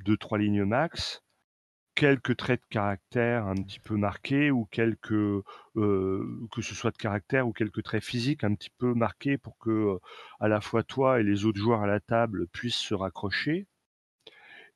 [0.00, 1.22] deux, trois lignes max,
[1.96, 6.96] quelques traits de caractère un petit peu marqués ou quelques euh, que ce soit de
[6.98, 9.98] caractère ou quelques traits physiques un petit peu marqués pour que euh,
[10.38, 13.66] à la fois toi et les autres joueurs à la table puissent se raccrocher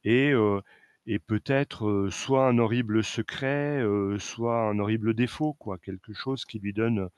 [0.02, 0.60] et euh,
[1.06, 3.82] et peut-être soit un horrible secret,
[4.18, 7.08] soit un horrible défaut, quoi, quelque chose qui lui donne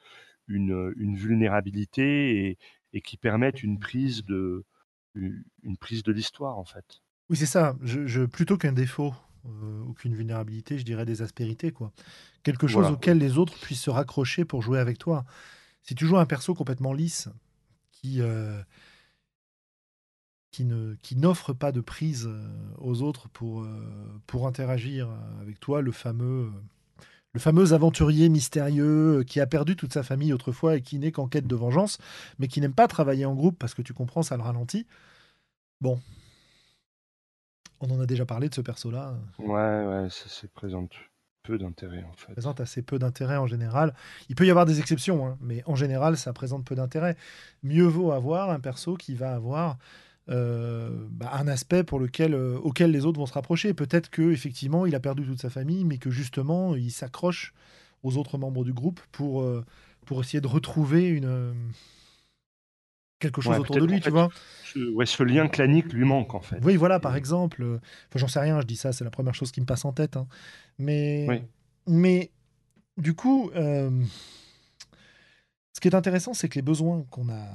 [0.46, 2.58] une, une vulnérabilité et,
[2.92, 4.64] et, qui permette une prise de
[5.14, 7.02] une prise de l'histoire en fait.
[7.28, 7.76] Oui, c'est ça.
[7.82, 9.12] Je, je plutôt qu'un défaut,
[9.46, 11.92] euh, aucune vulnérabilité, je dirais des aspérités, quoi.
[12.42, 15.24] Quelque chose auquel les autres puissent se raccrocher pour jouer avec toi.
[15.82, 17.28] Si tu joues un perso complètement lisse,
[17.90, 18.60] qui, euh,
[20.50, 23.66] qui, ne, qui n'offre pas de prise euh, aux autres pour,
[24.26, 25.08] pour interagir
[25.40, 26.50] avec toi, le fameux,
[27.32, 31.28] le fameux aventurier mystérieux qui a perdu toute sa famille autrefois et qui n'est qu'en
[31.28, 31.98] quête de vengeance,
[32.38, 34.86] mais qui n'aime pas travailler en groupe parce que tu comprends, ça le ralentit.
[35.80, 36.00] Bon,
[37.82, 39.14] on en a déjà parlé de ce perso-là.
[39.38, 39.48] Ouais,
[39.84, 40.92] ouais, ça, présente
[41.42, 42.28] peu d'intérêt en fait.
[42.28, 43.94] Ça présente assez peu d'intérêt en général.
[44.28, 47.16] Il peut y avoir des exceptions, hein, mais en général, ça présente peu d'intérêt.
[47.62, 49.78] Mieux vaut avoir un perso qui va avoir
[50.28, 53.74] euh, bah, un aspect pour lequel, euh, auquel les autres vont se rapprocher.
[53.74, 57.52] Peut-être que effectivement, il a perdu toute sa famille, mais que justement, il s'accroche
[58.04, 59.64] aux autres membres du groupe pour, euh,
[60.06, 61.52] pour essayer de retrouver une
[63.22, 64.28] quelque chose autour de lui, tu vois.
[64.64, 66.58] Ce, ouais, ce lien clanique lui manque en fait.
[66.62, 67.62] Oui, voilà, par exemple.
[67.62, 67.78] Euh,
[68.14, 70.16] j'en sais rien, je dis ça, c'est la première chose qui me passe en tête.
[70.16, 70.26] Hein.
[70.78, 71.46] Mais,
[71.86, 72.30] mais
[72.96, 73.90] du coup, euh,
[75.72, 77.46] ce qui est intéressant, c'est que les besoins qu'on a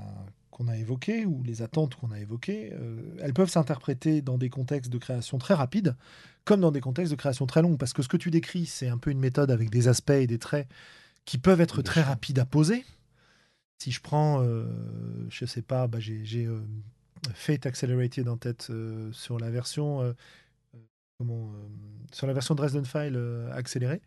[0.49, 4.49] qu'on a évoqués ou les attentes qu'on a évoquées, euh, elles peuvent s'interpréter dans des
[4.49, 5.95] contextes de création très rapides,
[6.45, 7.77] comme dans des contextes de création très longs.
[7.77, 10.25] Parce que ce que tu décris, c'est un peu une méthode avec des aspects et
[10.25, 10.67] des traits
[11.25, 12.86] qui peuvent être très rapides à poser,
[13.79, 14.65] si je prends, euh,
[15.29, 16.59] je sais pas, bah j'ai euh,
[17.33, 20.13] Fate Accelerated en tête euh, sur la version
[21.17, 21.51] comment,
[22.11, 23.19] sur la version Dresden File
[23.53, 24.01] accélérée,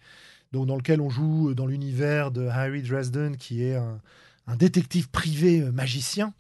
[0.52, 4.00] donc dans lequel on joue dans l'univers de Harry Dresden, qui est un,
[4.56, 6.34] détective privé magicien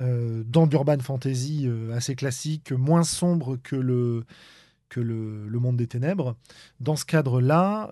[0.00, 4.24] dans l'urban fantasy assez classique, moins sombre que le
[4.88, 6.36] que le, monde des ténèbres.
[6.80, 7.90] Dans ce cadre-là,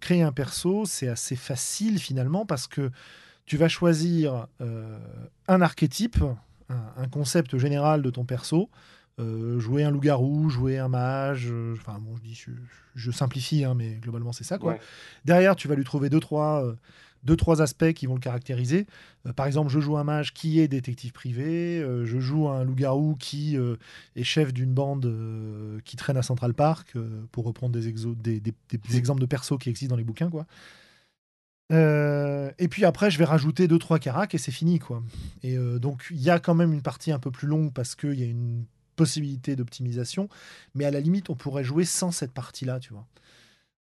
[0.00, 2.90] créer un perso, c'est assez facile finalement parce que
[3.46, 4.98] tu vas choisir euh,
[5.48, 6.18] un archétype,
[6.68, 8.70] un, concept général de ton perso.
[9.20, 12.44] Euh, jouer un loup-garou, jouer un mage, euh, enfin bon, je, dis,
[12.96, 14.58] je, simplifie, hein, mais globalement c'est ça.
[14.58, 14.76] Quoi.
[15.24, 16.74] Derrière, tu vas lui trouver deux trois,
[17.22, 18.88] deux, trois aspects qui vont le caractériser.
[19.36, 23.56] par exemple, je joue un mage qui est détective privé, je joue un loup-garou qui
[24.16, 26.96] est chef d'une bande qui traîne à Central Park,
[27.30, 30.28] pour reprendre des, des, des, exemples de persos qui existent dans les bouquins.
[30.28, 30.44] quoi.
[31.72, 35.02] Euh, et puis après, je vais rajouter deux trois caracs et c'est fini quoi.
[35.42, 37.94] Et euh, donc il y a quand même une partie un peu plus longue parce
[37.94, 38.64] qu'il y a une
[38.96, 40.28] possibilité d'optimisation,
[40.74, 43.06] mais à la limite, on pourrait jouer sans cette partie-là, tu vois.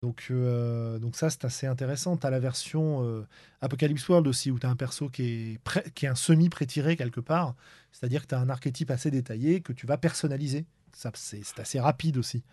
[0.01, 2.17] Donc, euh, donc ça, c'est assez intéressant.
[2.17, 3.25] Tu as la version
[3.61, 7.21] Apocalypse World aussi, où tu as un perso qui est, qui est un semi-prétiré quelque
[7.21, 7.55] part.
[7.93, 10.65] C'est-à-dire que tu as un archétype assez détaillé que tu vas personnaliser.
[10.93, 12.43] Ça, c'est, assez rapide aussi.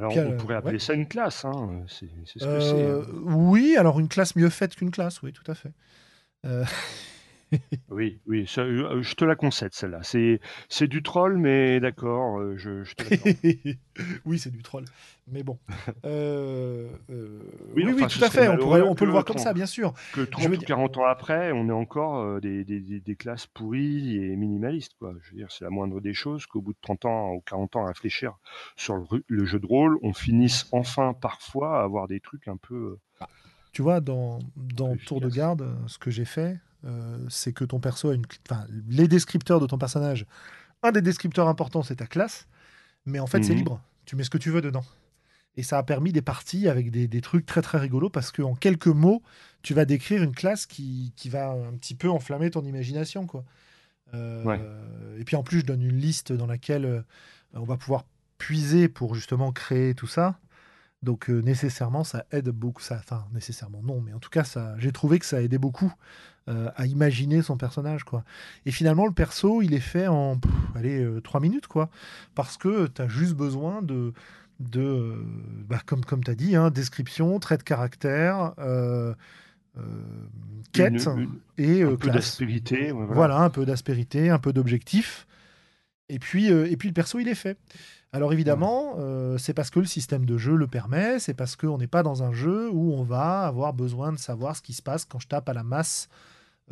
[0.00, 2.90] Alors, on pourrait appeler ça une classe, hein, c'est ce que c'est.
[2.90, 3.02] Hein.
[3.24, 5.72] oui, alors une classe mieux faite qu'une classe, oui, tout à fait.
[7.90, 10.00] Oui, oui, euh, je te la concède celle-là.
[10.02, 13.04] C'est c'est du troll, mais d'accord, euh, je je te
[14.24, 14.84] Oui, c'est du troll,
[15.26, 15.58] mais bon.
[16.04, 16.88] Euh,
[17.74, 19.94] oui, Oui, tout à fait, on pourrait on peut le voir comme ça, bien sûr.
[20.12, 24.36] que 30 ou 40 ans après, on est encore, des des des classes pourries et
[24.36, 25.14] minimalistes, quoi.
[25.22, 27.76] Je veux dire, c'est la moindre des choses qu'au bout de 30 ans ou 40
[27.76, 28.34] ans à réfléchir
[28.76, 32.56] sur le le jeu de rôle, on finisse enfin parfois à avoir des trucs un
[32.56, 33.28] peu, bah,
[33.72, 36.69] Tu vois, dans dans Tour de garde, ce que j'ai fait, euh,
[37.28, 38.24] c'est que ton perso a une.
[38.50, 40.26] Enfin, les descripteurs de ton personnage
[40.82, 42.46] un des descripteurs importants, c'est ta classe,
[43.04, 43.58] mais en fait, c'est Mhm.
[43.58, 43.82] libre.
[44.06, 44.84] Tu mets ce que tu veux dedans.
[45.56, 48.54] Et ça a permis des parties avec des, des trucs très très rigolos parce qu'en
[48.54, 49.22] quelques mots,
[49.62, 53.26] tu vas décrire une classe qui, qui va un petit peu enflammer ton imagination.
[53.26, 53.44] Quoi.
[54.14, 54.60] Euh, Ouais.
[55.18, 57.02] Et puis en plus, je donne une liste dans laquelle euh,
[57.52, 58.06] on va pouvoir
[58.38, 60.38] puiser pour justement créer tout ça.
[61.02, 62.82] Donc euh, nécessairement, ça aide beaucoup.
[62.82, 65.92] Ça, enfin, nécessairement non, mais en tout cas, ça, j'ai trouvé que ça aidait beaucoup
[66.48, 68.24] euh, à imaginer son personnage, quoi.
[68.66, 71.90] Et finalement, le perso, il est fait en, pff, allez, euh, trois minutes, quoi,
[72.34, 74.12] parce que tu as juste besoin de,
[74.58, 75.14] de, euh,
[75.68, 79.14] bah, comme comme tu as dit, hein, description, trait de caractère, euh,
[80.72, 81.20] quête Une-
[81.58, 82.14] une- et un peu classe.
[82.16, 82.90] d'aspérité.
[82.92, 83.12] voilà.
[83.14, 85.26] Voilà, un peu d'aspérité, un peu d'objectif.
[86.08, 87.56] Et puis, et puis le perso, il est fait.
[88.12, 91.78] Alors évidemment, euh, c'est parce que le système de jeu le permet, c'est parce qu'on
[91.78, 94.82] n'est pas dans un jeu où on va avoir besoin de savoir ce qui se
[94.82, 96.08] passe quand je tape à la masse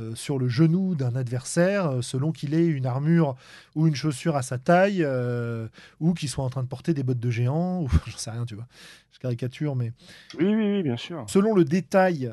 [0.00, 3.36] euh, sur le genou d'un adversaire, euh, selon qu'il ait une armure
[3.74, 5.68] ou une chaussure à sa taille, euh,
[6.00, 8.44] ou qu'il soit en train de porter des bottes de géant, ou j'en sais rien,
[8.46, 8.66] tu vois.
[9.12, 9.92] Je caricature, mais
[10.38, 11.24] Oui, oui, oui, bien sûr.
[11.28, 12.32] selon le détail,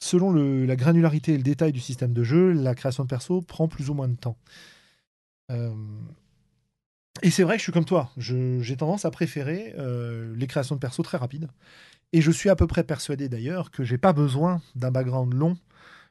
[0.00, 3.40] selon le- la granularité et le détail du système de jeu, la création de perso
[3.42, 4.36] prend plus ou moins de temps.
[5.50, 5.72] Euh,
[7.22, 8.10] et c'est vrai que je suis comme toi.
[8.16, 9.74] J'ai tendance à préférer
[10.34, 11.48] les créations de perso très rapides.
[12.14, 15.56] Et je suis à peu près persuadé d'ailleurs que j'ai pas besoin d'un background long.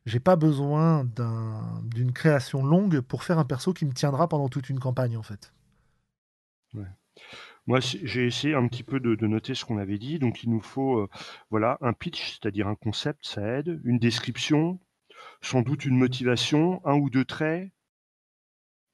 [0.05, 4.49] J'ai pas besoin d'un- d'une création longue pour faire un perso qui me tiendra pendant
[4.49, 5.53] toute une campagne en fait.
[7.67, 10.19] Moi, j'ai essayé un petit peu de, noter ce qu'on avait dit.
[10.19, 11.09] Donc, il nous faut euh,
[11.49, 14.79] voilà, un pitch, c'est-à-dire un concept, ça aide, une description,
[15.41, 17.71] sans doute une motivation, un ou deux traits,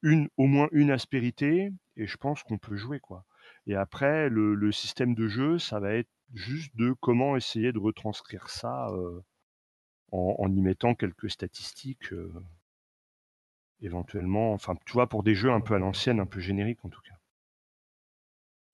[0.02, 3.00] une, au moins une aspérité, et je pense qu'on peut jouer.
[3.00, 3.24] quoi.
[3.66, 7.78] Et après, le, le système de jeu, ça va être juste de comment essayer de
[7.78, 9.20] retranscrire ça euh,
[10.12, 12.32] en, y mettant quelques statistiques, euh,
[13.80, 14.52] éventuellement.
[14.52, 17.00] Enfin, tu vois, pour des jeux un peu à l'ancienne, un peu génériques en tout
[17.02, 17.14] cas.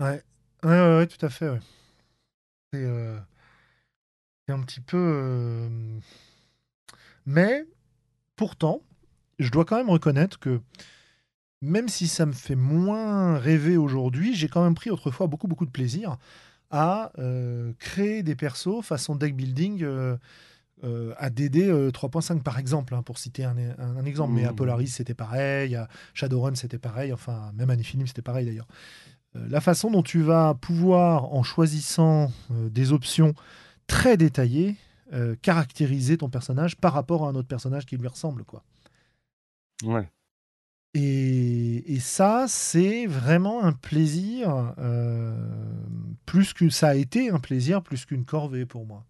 [0.01, 0.23] Ouais,
[0.65, 1.49] ouais, ouais, ouais, tout à fait.
[1.49, 1.61] ouais.
[2.73, 3.19] C'est euh,
[4.49, 4.97] un petit peu.
[4.99, 6.01] euh,
[7.27, 7.65] Mais
[8.37, 8.83] pourtant,
[9.39, 10.61] je dois quand même reconnaître que
[11.63, 15.67] même si ça me fait moins rêver aujourd'hui, j'ai quand même pris autrefois beaucoup, beaucoup
[15.67, 16.19] de plaisir
[16.71, 17.13] à
[17.79, 19.87] créer des persos façon deck building
[20.83, 24.33] euh, à DD euh, 3.5 par exemple, hein, pour citer un, un- un exemple.
[24.35, 24.57] Mais à Mhm.
[24.57, 28.67] Polaris, c'était pareil, à Shadowrun, c'était pareil, enfin, même à Nephilim, c'était pareil d'ailleurs.
[29.37, 33.35] Euh, la façon dont tu vas pouvoir, en choisissant euh, des options
[33.87, 34.77] très détaillées,
[35.13, 38.45] euh, caractériser ton personnage par rapport à un autre personnage qui lui ressemble.
[38.45, 38.63] quoi.
[39.85, 40.09] Ouais.
[40.95, 44.75] Et, et ça, c'est vraiment un plaisir,
[46.25, 49.05] plus que ça a été un plaisir, plus qu'une corvée pour moi.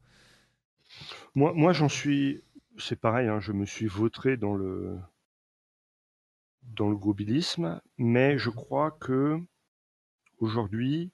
[1.34, 2.42] Moi, moi j'en suis.
[2.78, 4.98] C'est pareil, hein, je me suis vautré dans le
[6.62, 9.38] dans le gobilisme, mais je crois que
[10.38, 11.12] aujourd'hui,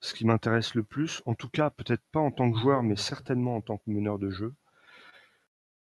[0.00, 2.96] ce qui m'intéresse le plus, en tout cas peut-être pas en tant que joueur, mais
[2.96, 4.54] certainement en tant que meneur de jeu,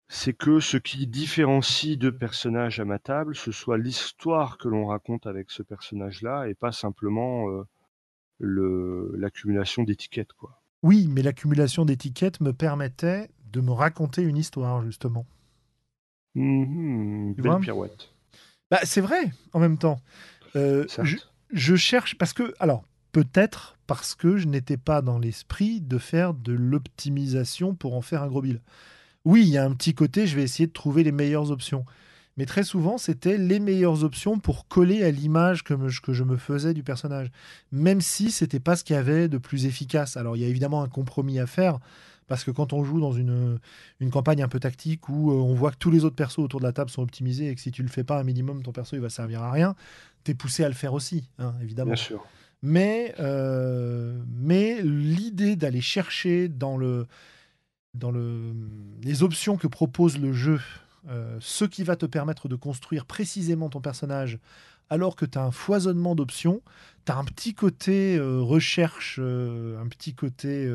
[0.09, 4.87] c'est que ce qui différencie deux personnages à ma table, ce soit l'histoire que l'on
[4.87, 7.65] raconte avec ce personnage-là, et pas simplement euh,
[8.41, 10.63] l'accumulation d'étiquettes, quoi.
[10.83, 15.25] Oui, mais l'accumulation d'étiquettes me permettait de me raconter une histoire, justement.
[16.35, 18.11] Mhm, Tu belle vois pirouette.
[18.71, 20.01] Bah, c'est vrai, en même temps.
[20.57, 21.17] Euh, je,
[21.53, 26.35] je cherche, parce que, alors, peut-être parce que je n'étais pas dans l'esprit de faire
[26.35, 28.61] de l'optimisation pour en faire un gros bill.
[29.25, 31.85] Oui, il y a un petit côté, je vais essayer de trouver les meilleures options.
[32.37, 36.37] Mais très souvent, c'était les meilleures options pour coller à l'image que, que je me
[36.37, 37.31] faisais du personnage.
[37.73, 40.19] Même si c'était pas ce qu'il y avait de plus efficace.
[40.19, 41.79] Alors, il y a évidemment un compromis à faire.
[42.27, 43.59] Parce que quand on joue dans une,
[44.01, 46.61] une campagne un peu tactique où euh, on voit que tous les autres persos autour
[46.61, 48.73] de la table sont optimisés et que si tu le fais pas un minimum, ton
[48.73, 49.77] perso il va servir à rien,
[50.25, 51.93] t'es poussé à le faire aussi, hein, évidemment.
[51.93, 52.27] Bien sûr.
[52.63, 57.07] Mais, euh, mais l'idée d'aller chercher dans, le,
[57.95, 58.55] dans le,
[59.03, 60.61] les options que propose le jeu,
[61.09, 64.41] euh, ce qui va te permettre de construire précisément ton personnage,
[64.91, 66.63] alors que tu as un foisonnement d'options,
[67.05, 70.69] tu as un petit côté euh, recherche, euh, un petit côté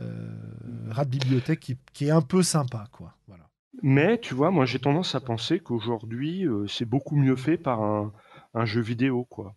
[0.00, 2.86] rat de bibliothèque qui, qui est un peu sympa.
[2.92, 3.14] Quoi.
[3.26, 3.48] Voilà.
[3.82, 7.82] Mais tu vois, moi j'ai tendance à penser qu'aujourd'hui euh, c'est beaucoup mieux fait par
[7.82, 8.12] un,
[8.54, 9.54] un jeu vidéo, quoi.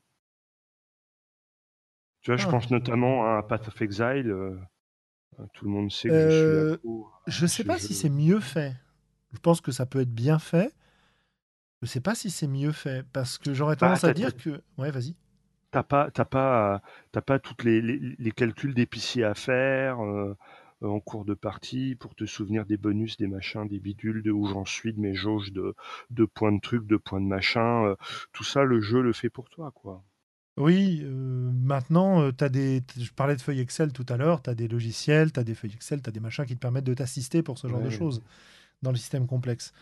[2.21, 2.51] Tu vois, je Ah.
[2.51, 4.29] pense notamment à Path of Exile.
[4.29, 4.59] euh,
[5.39, 6.89] euh, tout le monde sait que je Euh, suis
[7.27, 7.87] Je sais pas jeu.
[7.87, 8.75] si c'est mieux fait.
[9.33, 10.73] Je pense que ça peut être bien fait.
[11.81, 14.61] Je sais pas si c'est mieux fait parce que j'aurais Bah, tendance à dire que.
[14.77, 15.15] Ouais, vas-y.
[15.71, 20.01] T'as pas, t'as pas, t'as pas toutes les, les, les calculs d'épicier à faire.
[20.03, 20.35] euh,
[20.83, 24.47] en cours de partie pour te souvenir des bonus, des machins, des bidules, de où
[24.47, 25.75] j'en suis, de mes jauges de,
[26.09, 27.95] de points de trucs, de points de machin.
[28.33, 30.03] tout ça, le jeu le fait pour toi, quoi.
[30.57, 34.67] Oui, maintenant, as des, je parlais de feuilles Excel tout à l'heure, tu as des
[34.67, 37.41] logiciels, tu as des feuilles Excel, tu as des machins qui te permettent de t'assister
[37.41, 38.21] pour ce genre de choses
[38.83, 39.73] dans le système complexe.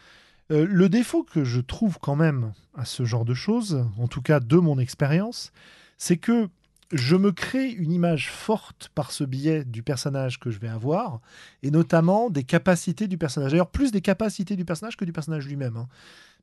[0.49, 4.39] Le défaut que je trouve quand même à ce genre de choses, en tout cas
[4.39, 5.51] de mon expérience,
[5.97, 6.49] c'est que
[6.91, 11.21] je me crée une image forte par ce biais du personnage que je vais avoir,
[11.61, 13.51] et notamment des capacités du personnage.
[13.51, 15.87] D'ailleurs, plus des capacités du personnage que du personnage lui-même, hein,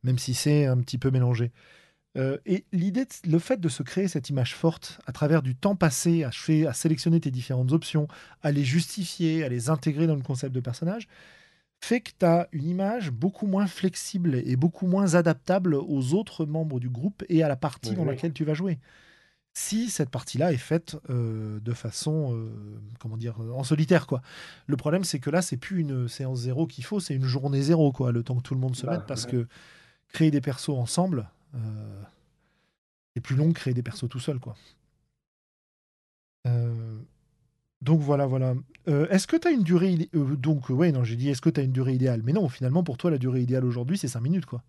[0.04, 1.52] même si c'est un petit peu mélangé.
[2.16, 5.76] Euh, et l'idée, le fait de se créer cette image forte à travers du temps
[5.76, 8.06] passé à, à sélectionner tes différentes options,
[8.42, 11.08] à les justifier, à les intégrer dans le concept de personnage,
[11.80, 16.46] fait que tu as une image beaucoup moins flexible et beaucoup moins adaptable aux autres
[16.46, 18.78] membres du groupe et à la partie dans laquelle tu vas jouer
[19.56, 24.20] si cette partie-là est faite euh, de façon, euh, comment dire, en solitaire, quoi.
[24.66, 27.62] Le problème, c'est que là, c'est plus une séance zéro qu'il faut, c'est une journée
[27.62, 29.48] zéro, quoi, le temps que tout le monde se bah, mette, parce que
[30.12, 32.02] créer des persos ensemble, euh,
[33.14, 34.56] c'est plus long que créer des persos tout seul, quoi.
[37.86, 38.54] Donc voilà, voilà.
[38.86, 40.10] est-ce que tu as une durée...
[40.12, 42.20] donc, ouais, non, j'ai dit, est-ce que tu as une durée idéale?
[42.24, 44.62] Mais non, finalement, pour toi, la durée idéale aujourd'hui, c'est 5 minutes, quoi.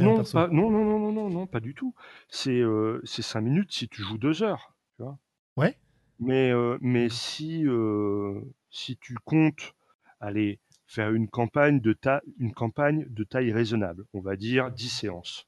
[0.00, 1.94] Non, non, non, non, non, non, non, pas du tout.
[2.28, 5.18] C'est euh, c'est 5 minutes si tu joues 2 heures, tu vois?
[5.56, 5.78] Ouais.
[6.18, 9.74] Mais, euh, mais si, euh, si tu comptes
[10.18, 11.96] aller faire une campagne de
[12.38, 15.46] une campagne de taille raisonnable, on va dire 10 séances.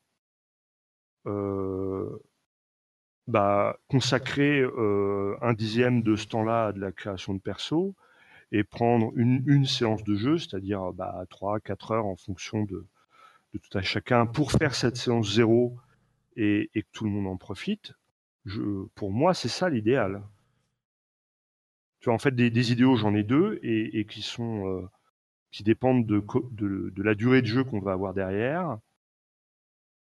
[3.28, 4.64] Bah, consacrer,
[5.42, 7.94] un dixième de ce temps-là à de la création de perso
[8.52, 12.86] et prendre une une séance de jeu, c'est-à-dire, bah, 3-4 heures en fonction de
[13.54, 15.78] de tout à chacun pour faire cette séance zéro
[16.36, 17.92] et, que tout le monde en profite,
[18.44, 18.62] je,
[18.94, 20.22] pour moi, c'est ça l'idéal.
[22.00, 24.88] Tu vois, en fait, des, idéaux, j'en ai deux et, qui sont euh,
[25.50, 26.22] qui dépendent de,
[26.52, 28.78] de, la durée de jeu qu'on va avoir derrière.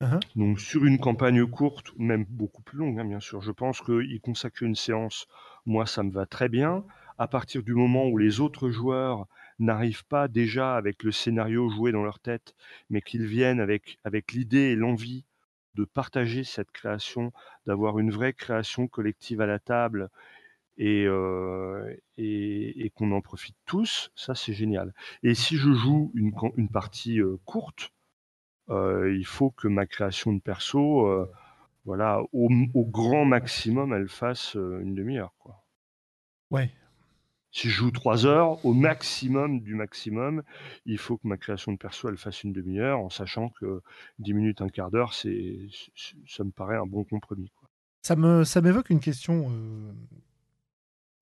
[0.01, 0.21] Uh-huh.
[0.37, 4.21] Donc, sur une campagne courte, même beaucoup plus longue, hein, bien sûr, je pense qu'il
[4.21, 5.27] consacrer une séance,
[5.67, 6.85] moi, ça me va très bien.
[7.17, 9.27] À partir du moment où les autres joueurs
[9.59, 12.55] n'arrivent pas déjà avec le scénario joué dans leur tête,
[12.91, 13.99] mais qu'ils viennent avec,
[14.33, 15.25] l'idée et l'envie
[15.75, 17.33] de partager cette création,
[17.67, 20.11] d'avoir une vraie création collective à la table
[20.77, 21.95] et, euh,
[22.95, 24.93] qu'on en profite tous, ça c'est génial.
[25.23, 27.93] Et si je joue une, partie euh, courte,
[28.69, 31.29] il faut que ma création de perso,
[31.85, 35.35] voilà, au, au, grand maximum, elle fasse une demi-heure.
[35.39, 35.63] Quoi.
[36.51, 36.71] Ouais,
[37.55, 40.43] si je joue trois heures, au maximum du maximum,
[40.87, 43.81] il faut que ma création de perso elle fasse une demi-heure, en sachant que
[44.19, 45.69] 10 minutes, un quart d'heure, c'est,
[46.27, 47.53] ça me paraît un bon compromis.
[47.55, 47.69] Quoi.
[48.03, 49.47] Ça, me, ça m'évoque une question.
[49.51, 49.93] Euh,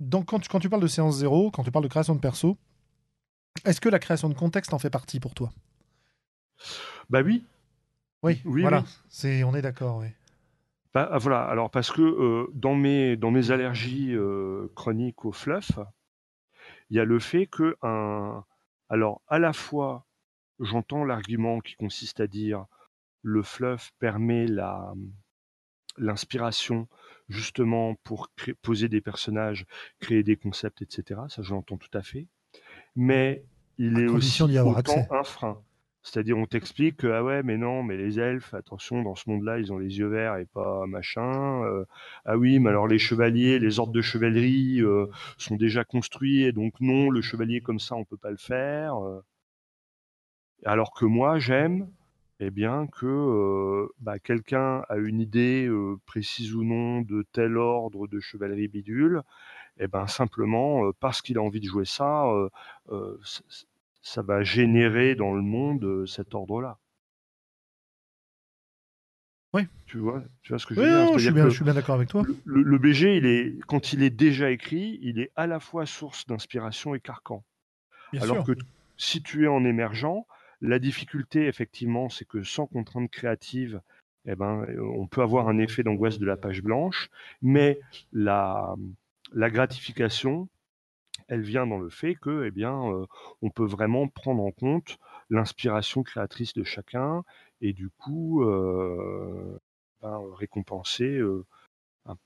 [0.01, 2.21] donc, quand tu, quand tu parles de séance zéro, quand tu parles de création de
[2.21, 2.57] perso,
[3.67, 5.53] est-ce que la création de contexte en fait partie pour toi?
[7.11, 7.45] Bah oui.
[8.23, 8.85] Oui, oui voilà.
[9.09, 10.09] C'est, on est d'accord, oui.
[10.95, 15.33] Bah, ah, voilà, alors parce que euh, dans, mes, dans mes allergies euh, chroniques au
[15.33, 15.73] fluff,
[16.91, 18.45] il y a le fait que un,
[18.91, 20.07] alors à la fois,
[20.61, 22.67] j'entends l'argument qui consiste à dire
[23.23, 24.93] le fluff permet la
[25.99, 26.89] l'inspiration
[27.29, 28.31] justement pour
[28.63, 29.67] poser des personnages,
[30.01, 31.21] créer des concepts, etc.
[31.29, 32.27] Ça, je l'entends tout à fait.
[32.97, 33.45] Mais
[33.79, 35.63] il est aussi autant un frein.
[36.03, 39.59] C'est-à-dire, on t'explique que, ah ouais, mais non, mais les elfes, attention, dans ce monde-là,
[39.59, 41.63] ils ont les yeux verts et pas machin.
[41.65, 41.85] Euh,
[42.25, 45.07] ah oui, mais alors les chevaliers, les ordres de chevalerie euh,
[45.39, 48.97] sont déjà construits, et donc non, le chevalier comme ça, on peut pas le faire.
[48.97, 49.21] Euh.
[50.65, 51.89] Alors que moi, j'aime,
[52.41, 55.69] eh bien, que bah, quelqu'un a une idée
[56.07, 59.23] précise ou non de tel ordre de chevalerie bidule,
[59.79, 62.27] et eh ben simplement parce qu'il a envie de jouer ça,
[64.03, 66.79] ça va générer dans le monde cet ordre-là.
[69.55, 69.67] Oui.
[69.87, 71.19] Tu vois, tu vois ce que je veux dire?
[71.19, 72.25] je suis, bien, je suis bien d'accord avec toi.
[72.45, 76.27] Le, BG, il est, quand il est déjà écrit, il est à la fois source
[76.27, 77.45] d'inspiration et carcan.
[78.21, 78.53] Alors que
[78.97, 80.27] si tu es en émergent,
[80.61, 83.81] la difficulté, effectivement, c'est que sans contrainte créative,
[84.27, 87.11] eh ben, on peut avoir un effet d'angoisse de la page blanche,
[87.43, 87.81] mais
[88.13, 88.75] la,
[89.33, 90.49] la gratification,
[91.33, 93.07] elle vient dans le fait que, eh bien, euh,
[93.41, 94.99] on peut vraiment prendre en compte
[95.31, 97.25] l'inspiration créatrice de chacun
[97.63, 99.59] et du coup euh,
[100.03, 101.47] ben, récompenser euh,
[102.05, 102.17] un,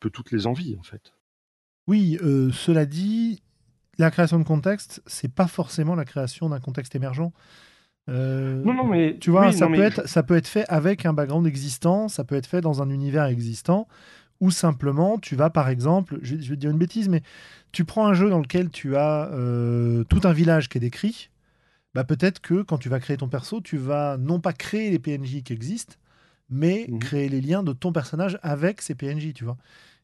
[0.00, 1.12] peu toutes les envies en fait.
[1.86, 2.16] Oui,
[2.52, 3.42] cela dit,
[3.98, 7.32] la création de contexte, c'est pas forcément la création d'un contexte émergent.
[8.08, 11.46] non, non, mais tu vois, ça, peut être, ça peut être fait avec un background
[11.46, 13.88] existant, ça peut être fait dans un univers existant
[14.42, 17.22] ou simplement tu vas par exemple, je, vais te dire une bêtise, mais
[17.70, 21.30] tu prends un jeu dans lequel tu as euh, tout un village qui est décrit,
[21.94, 24.98] bah peut-être que quand tu vas créer ton perso, tu vas non pas créer les
[24.98, 25.94] PNJ qui existent,
[26.50, 26.98] mais mhm.
[26.98, 29.56] créer les liens de ton personnage avec ces PNJ, tu vois.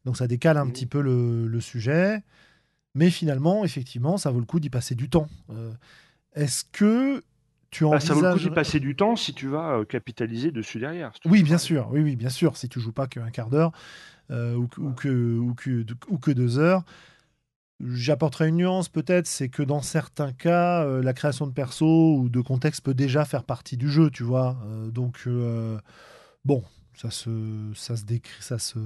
[0.04, 0.72] Donc ça décale un mhm.
[0.72, 2.22] petit peu le, sujet,
[2.94, 5.26] mais finalement, effectivement, ça vaut le coup d'y passer du temps.
[5.50, 5.72] Euh,
[6.36, 7.24] est-ce que
[7.70, 8.00] tu envisages...
[8.00, 10.78] Bah, ça vaut le coup d'y passer du temps si tu vas euh, capitaliser dessus
[10.78, 11.10] derrière.
[11.24, 11.88] oui, bien sûr.
[11.90, 12.56] Oui, oui, bien sûr.
[12.56, 13.72] Si tu joues pas qu'un quart d'heure
[14.30, 16.84] euh, ou, que, ou, que, ou que deux heures.
[17.80, 22.28] J'apporterai une nuance peut-être, c'est que dans certains cas, euh, la création de perso ou
[22.28, 24.58] de contexte peut déjà faire partie du jeu, tu vois.
[24.92, 25.28] donc,
[26.44, 26.64] bon,
[26.94, 27.30] ça se,
[27.74, 28.80] ça se décrit, ça se,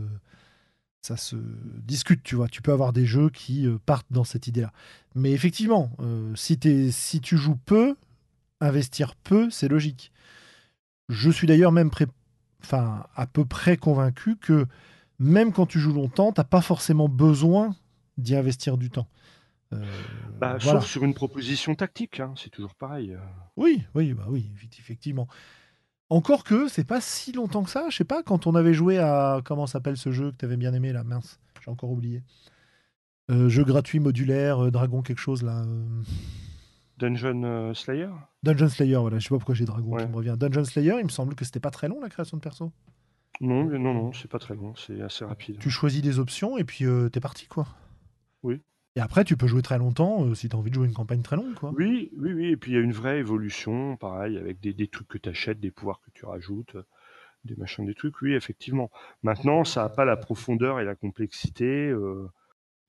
[1.00, 1.36] ça se
[1.78, 2.48] discute, tu vois.
[2.48, 4.72] Tu peux avoir des jeux qui partent dans cette idée-là.
[5.14, 5.90] Mais effectivement,
[6.34, 7.96] si, es, si tu joues peu,
[8.60, 10.12] investir peu, c'est logique.
[11.08, 11.90] Je suis d'ailleurs même
[12.62, 14.66] enfin, à peu près convaincu que
[15.22, 17.76] même quand tu joues longtemps, tu n'as pas forcément besoin
[18.18, 19.06] d'y investir du temps.
[19.72, 19.84] Euh,
[20.38, 23.12] bah, Sauf sur une proposition tactique, hein, c'est toujours pareil.
[23.12, 23.18] Euh.
[23.56, 25.28] Oui, oui, bah oui, effectivement.
[26.10, 27.86] Encore que c'est pas si longtemps que ça.
[27.88, 29.40] Je sais pas, quand on avait joué à.
[29.44, 32.22] Comment s'appelle ce jeu que tu avais bien aimé là Mince, j'ai encore oublié.
[33.30, 35.64] Euh, jeu gratuit modulaire, Dragon quelque chose là.
[36.98, 38.10] Dungeon Slayer?
[38.42, 40.36] Dungeon Slayer, voilà, je sais pas pourquoi j'ai Dragon qui me revient.
[40.38, 42.72] Dungeon Slayer, il me semble que c'était pas très long la création de perso.
[43.40, 45.58] Non, non, non, c'est pas très long, c'est assez rapide.
[45.58, 47.66] Tu choisis des options et puis euh, t'es parti, quoi.
[48.42, 48.60] Oui.
[48.94, 50.92] Et après, tu peux jouer très longtemps euh, si tu as envie de jouer une
[50.92, 51.72] campagne très longue, quoi.
[51.76, 52.46] Oui, oui, oui.
[52.48, 55.60] Et puis il y a une vraie évolution, pareil, avec des, trucs que tu achètes,
[55.60, 56.76] des pouvoirs que tu rajoutes,
[57.44, 58.20] des machins, des trucs.
[58.20, 58.90] Oui, effectivement.
[59.22, 62.28] Maintenant, ça n'a pas la profondeur et la complexité euh,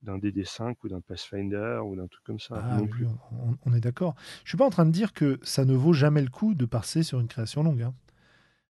[0.02, 2.56] d'un DD5 ou d'un Pathfinder ou d'un truc comme ça.
[2.56, 2.78] Ah,
[3.64, 4.14] On, est d'accord.
[4.44, 6.66] Je suis pas en train de dire que ça ne vaut jamais le coup de
[6.66, 7.82] passer sur une création longue.
[7.82, 7.94] Hein.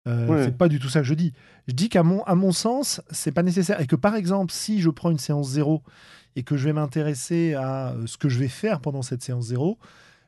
[0.07, 1.33] Euh, c'est pas du tout ça que je dis.
[1.67, 3.81] Je dis qu'à mon, à mon sens, c'est pas nécessaire.
[3.81, 5.83] Et que par exemple, si je prends une séance zéro
[6.35, 9.47] et que je vais m'intéresser à euh, ce que je vais faire pendant cette séance
[9.47, 9.77] zéro,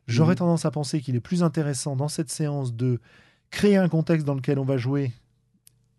[0.07, 0.39] j'aurais mhm.
[0.39, 2.99] tendance à penser qu'il est plus intéressant dans cette séance de
[3.51, 5.13] créer un contexte dans lequel on va jouer,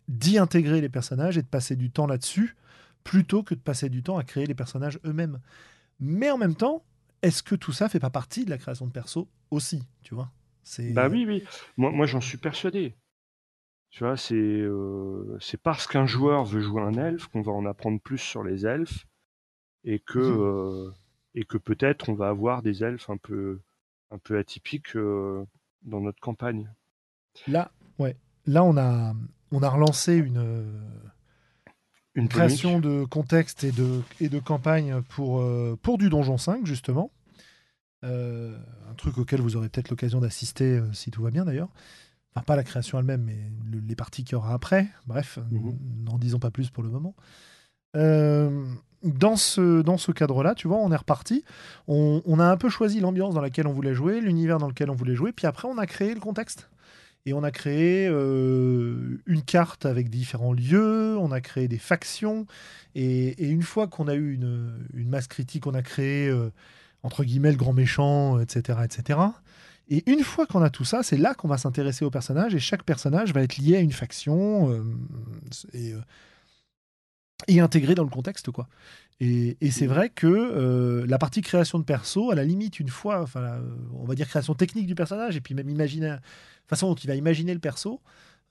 [0.07, 2.55] d'y intégrer les personnages et de passer du temps là-dessus,
[3.03, 5.39] plutôt que de passer du temps à créer les personnages eux-mêmes.
[5.99, 6.83] Mais en même temps,
[7.21, 10.31] est-ce que tout ça fait pas partie de la création de perso aussi, tu vois?
[10.93, 11.43] Bah oui, oui.
[11.77, 12.95] Moi, moi j'en suis persuadé.
[13.91, 17.65] Tu vois, c'est euh, c'est parce qu'un joueur veut jouer un elfe qu'on va en
[17.65, 19.05] apprendre plus sur les elfes
[19.83, 20.39] et que mmh.
[20.39, 20.91] euh,
[21.35, 23.59] et que peut-être on va avoir des elfes un peu
[24.09, 25.45] un peu atypiques euh,
[25.81, 26.71] dans notre campagne.
[27.47, 28.15] Là, ouais,
[28.45, 29.13] là on a
[29.51, 30.71] on a relancé une
[32.15, 35.43] une création de contexte et de et de campagne pour
[35.81, 37.11] pour du donjon 5 justement.
[38.03, 41.69] un truc auquel vous aurez peut-être l'occasion d'assister si tout va bien d'ailleurs.
[42.33, 43.37] Enfin, pas la création elle-même, mais
[43.87, 44.87] les parties qu'il y aura après.
[45.05, 45.77] Bref, mhm.
[46.05, 47.15] n'en disons pas plus pour le moment.
[47.97, 48.65] Euh,
[49.03, 51.43] dans ce, dans ce cadre-là, tu vois, on est reparti.
[51.87, 54.95] On, a un peu choisi l'ambiance dans laquelle on voulait jouer, l'univers dans lequel on
[54.95, 56.69] voulait jouer, puis après, on a créé le contexte.
[57.25, 62.47] Et on a créé euh, une carte avec différents lieux, on a créé des factions.
[62.95, 66.51] Et, une fois qu'on a eu une, une, masse critique, on a créé, euh,
[67.03, 69.19] entre guillemets, le grand méchant, etc., etc.
[69.89, 72.59] Et une fois qu'on a tout ça, c'est là qu'on va s'intéresser aux personnages et
[72.59, 74.83] chaque personnage va être lié à une faction euh,
[75.73, 76.01] et, euh,
[77.47, 78.51] et, intégré dans le contexte.
[78.51, 78.67] quoi.
[79.19, 82.89] Et, et c'est vrai que euh, la partie création de perso, à la limite, une
[82.89, 83.59] fois, enfin,
[83.93, 86.15] on va dire création technique du personnage et puis même imaginer,
[86.67, 88.01] façon dont il va imaginer le perso,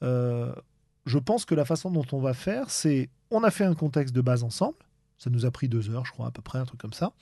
[0.03, 4.15] je pense que la façon dont on va faire, c'est on a fait un contexte
[4.15, 4.77] de base ensemble.
[5.19, 7.13] Ça nous a pris deux heures, je crois, à peu près, un truc comme ça.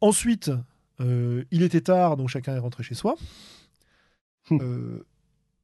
[0.00, 0.50] Ensuite,
[1.00, 3.14] euh, il était tard, donc chacun est rentré chez soi.
[4.50, 4.58] Hmm.
[4.60, 5.06] Euh,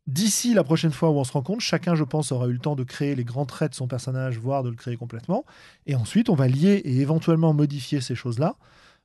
[0.07, 2.77] d'ici la prochaine fois où on se rencontre, chacun, je pense, aura eu le temps
[2.77, 5.45] de créer les grands traits de son personnage, voire de le créer complètement.
[5.87, 8.57] Et ensuite, on va lier et éventuellement modifier ces choses-là,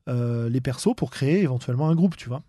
[0.08, 2.44] euh, les persos, pour créer éventuellement un groupe, tu vois.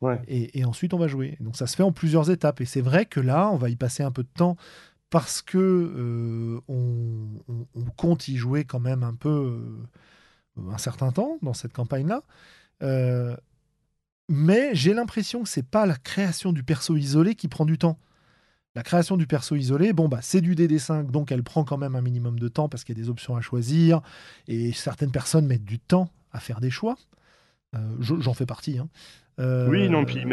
[0.00, 0.20] Ouais.
[0.26, 1.36] Et, ensuite, on va jouer.
[1.38, 2.60] Donc ça se fait en plusieurs étapes.
[2.60, 4.56] Et c'est vrai que là, on va y passer un peu de temps
[5.10, 7.14] parce que on,
[7.96, 9.62] compte y jouer quand même un peu
[10.72, 12.24] un certain temps dans cette campagne-là.
[12.82, 13.36] Euh,
[14.28, 17.98] mais j'ai l'impression que c'est pas la création du perso isolé qui prend du temps.
[18.74, 21.94] La création du perso isolé, bon bah c'est du DD5, donc elle prend quand même
[21.94, 24.00] un minimum de temps parce qu'il y a des options à choisir
[24.48, 26.96] et certaines personnes mettent du temps à faire des choix.
[27.74, 28.78] Euh, j'en fais partie.
[28.78, 28.88] Hein.
[29.40, 30.24] Euh, oui, non, puis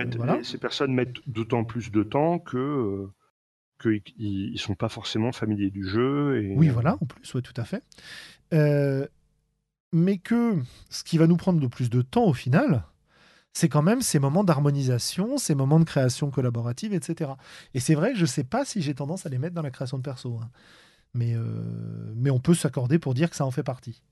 [0.43, 3.07] ces personnes mettent d'autant plus de temps que
[3.81, 6.43] qu'ils ne sont pas forcément familiers du jeu.
[6.43, 6.53] Et...
[6.55, 7.81] Oui, voilà, en plus, oui, tout à fait.
[8.53, 9.07] Euh,
[9.91, 10.57] mais que
[10.89, 12.83] ce qui va nous prendre le plus de temps au final,
[13.53, 17.31] c'est quand même ces moments d'harmonisation, ces moments de création collaborative, etc.
[17.73, 19.61] Et c'est vrai que je ne sais pas si j'ai tendance à les mettre dans
[19.61, 20.39] la création de perso.
[20.41, 20.49] Hein.
[21.13, 21.35] Mais,
[22.15, 24.03] mais on peut s'accorder pour dire que ça en fait partie.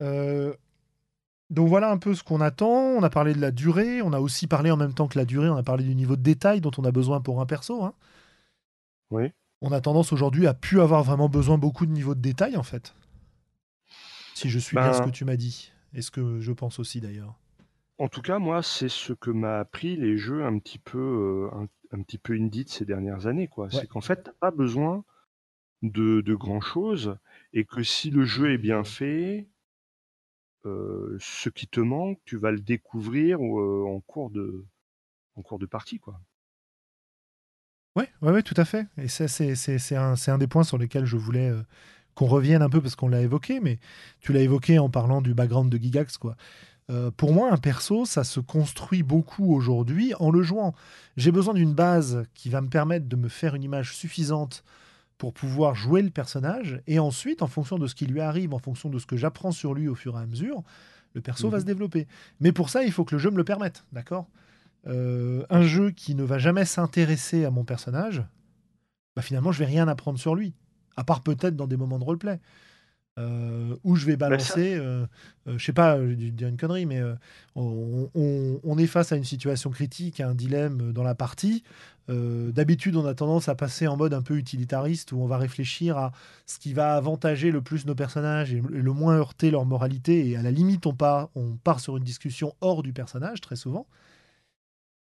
[0.00, 2.66] donc voilà un peu ce qu'on attend.
[2.66, 4.02] On a parlé de la durée.
[4.02, 5.48] On a aussi parlé en même temps que la durée.
[5.48, 7.84] On a parlé du niveau de détail dont on a besoin pour un perso.
[7.84, 7.94] Hein.
[9.10, 9.30] Oui.
[9.60, 12.64] On a tendance aujourd'hui à plus avoir vraiment besoin beaucoup de niveau de détail en
[12.64, 12.94] fait.
[14.34, 15.72] Si je suis bien ce ben que tu m'as dit.
[15.94, 17.38] Et ce que je pense aussi d'ailleurs?
[17.98, 20.98] En tout cas, moi, c'est ce que m'a appris les jeux un petit peu,
[21.52, 23.70] euh, un, petit peu indie de ces dernières années, quoi.
[23.70, 25.04] C'est qu'en fait, t'as pas besoin
[25.82, 27.16] de, de grand chose
[27.52, 29.46] et que si le jeu est bien fait,
[30.66, 34.64] euh, ce qui te manque, tu vas le découvrir euh, en cours de,
[35.36, 36.20] en cours de partie, quoi.
[37.94, 38.88] Ouais, ouais, ouais, tout à fait.
[38.96, 41.52] Et ça, c'est, un, un, des points sur lesquels je voulais
[42.14, 43.78] qu'on revienne un peu parce qu'on l'a évoqué, mais
[44.20, 46.36] tu l'as évoqué en parlant du background de Gigax, quoi.
[46.90, 50.74] Euh, pour moi, un perso, ça se construit beaucoup aujourd'hui en le jouant.
[51.16, 54.64] J'ai besoin d'une base qui va me permettre de me faire une image suffisante
[55.16, 56.82] pour pouvoir jouer le personnage.
[56.86, 59.52] Et ensuite, en fonction de ce qui lui arrive, en fonction de ce que j'apprends
[59.52, 60.62] sur lui au fur et à mesure,
[61.14, 61.62] le perso va mhm.
[61.62, 62.06] se développer.
[62.40, 64.28] Mais pour ça, il faut que le jeu me le permette, d'accord?
[64.86, 68.22] Euh, Un jeu qui ne va jamais s'intéresser à mon personnage,
[69.16, 70.52] bah finalement, je vais rien apprendre sur lui,
[70.96, 72.40] à part peut-être dans des moments de roleplay.
[73.16, 75.06] Euh, où je vais bah, balancer, euh,
[75.46, 77.00] euh, je sais pas, je vais dire une connerie, mais
[77.54, 81.62] on, est face à une situation critique, à un dilemme dans la partie.
[82.08, 85.96] D'habitude, on a tendance à passer en mode un peu utilitariste où on va réfléchir
[85.96, 86.12] à
[86.44, 90.28] ce qui va avantager le plus nos personnages et le moins heurter leur moralité.
[90.28, 93.56] Et à la limite, on part, on part sur une discussion hors du personnage très
[93.56, 93.86] souvent.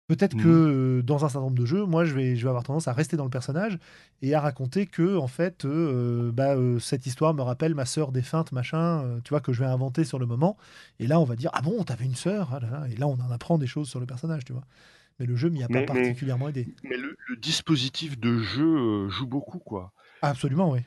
[0.08, 0.98] Peut-être que mmh.
[0.98, 2.92] euh, dans un certain nombre de jeux, moi, je vais, je vais avoir tendance à
[2.92, 3.78] rester dans le personnage
[4.20, 8.10] et à raconter que, en fait, euh, bah, euh, cette histoire me rappelle ma sœur
[8.10, 10.56] défunte, machin, tu vois, que je vais inventer sur le moment.
[10.98, 12.50] Et là, on va dire, ah bon, t'avais une sœur?
[12.52, 14.64] Ah Et là, on en apprend des choses sur le personnage, tu vois.
[15.18, 16.74] Mais le jeu m'y a pas particulièrement aidé.
[16.82, 19.92] Mais le, dispositif de jeu joue beaucoup, quoi.
[20.20, 20.80] Absolument, oui.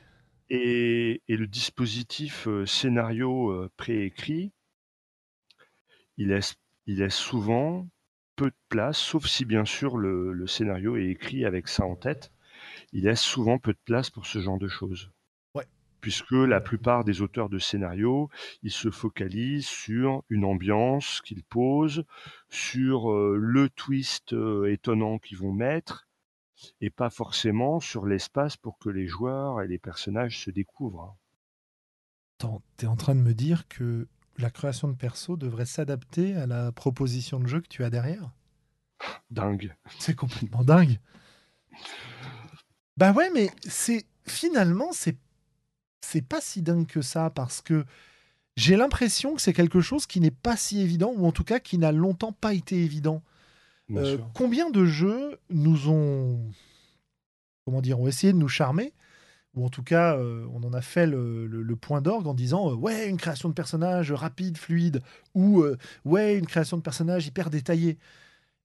[0.50, 4.52] Et, et le dispositif scénario préécrit,
[6.18, 6.54] il laisse,
[6.86, 7.88] il laisse souvent
[8.36, 12.30] peu de place, sauf si bien sûr le, scénario est écrit avec ça en tête.
[12.92, 15.10] Il laisse souvent peu de place pour ce genre de choses.
[16.02, 18.30] Puisque la plupart des auteurs de scénarios,
[18.62, 22.04] ils se focalisent sur une ambiance qu'ils posent,
[22.48, 26.06] sur euh, le twist euh, étonnant qu'ils vont mettre,
[26.80, 31.16] et pas forcément sur l'espace pour que les joueurs et les personnages se découvrent.
[32.76, 34.06] T'es en train de me dire que
[34.38, 38.30] la création de perso devrait s'adapter à la proposition de jeu que tu as derrière?
[39.30, 39.74] Dingue.
[39.98, 40.98] C'est complètement dingue.
[42.96, 45.16] Bah ouais, mais c'est finalement c'est
[46.00, 47.84] c'est pas si dingue que ça parce que
[48.56, 51.58] j'ai l'impression que c'est quelque chose qui n'est pas si évident ou en tout cas
[51.58, 53.22] qui n'a longtemps pas été évident.
[53.90, 56.40] Euh, combien de jeux nous ont
[57.64, 58.92] comment dire ont essayé de nous charmer?
[59.56, 62.74] Ou en tout cas, euh, on en a fait le, point d'orgue en disant euh,
[62.74, 65.02] ouais, une création de personnage rapide, fluide,
[65.34, 67.98] ou euh, ouais, une création de personnage hyper détaillée.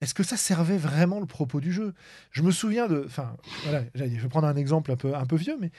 [0.01, 1.93] Est-ce que ça servait vraiment le propos du jeu?
[2.31, 3.03] Je me souviens de.
[3.05, 5.71] Enfin, voilà, je vais prendre un exemple un peu, un peu vieux, mais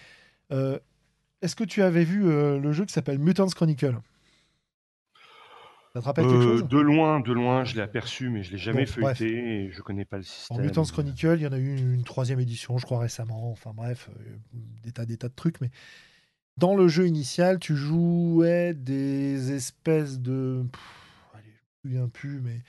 [1.40, 3.98] est-ce que tu avais vu le jeu qui s'appelle Mutants Chronicle
[5.94, 6.68] ça te rappelle quelque euh, chose?
[6.68, 10.06] De loin, de loin, je l'ai aperçu, mais je l'ai jamais feuilleté et je connais
[10.06, 10.56] pas le système.
[10.56, 13.50] En Mutants Chronicle, il y en a eu une, troisième édition, je crois récemment.
[13.50, 15.60] Enfin bref, euh, des tas, des tas de trucs.
[15.60, 15.70] Mais
[16.56, 20.64] dans le jeu initial, tu jouais des espèces de,
[21.34, 21.44] allez,
[21.84, 22.60] je me souviens plus, mais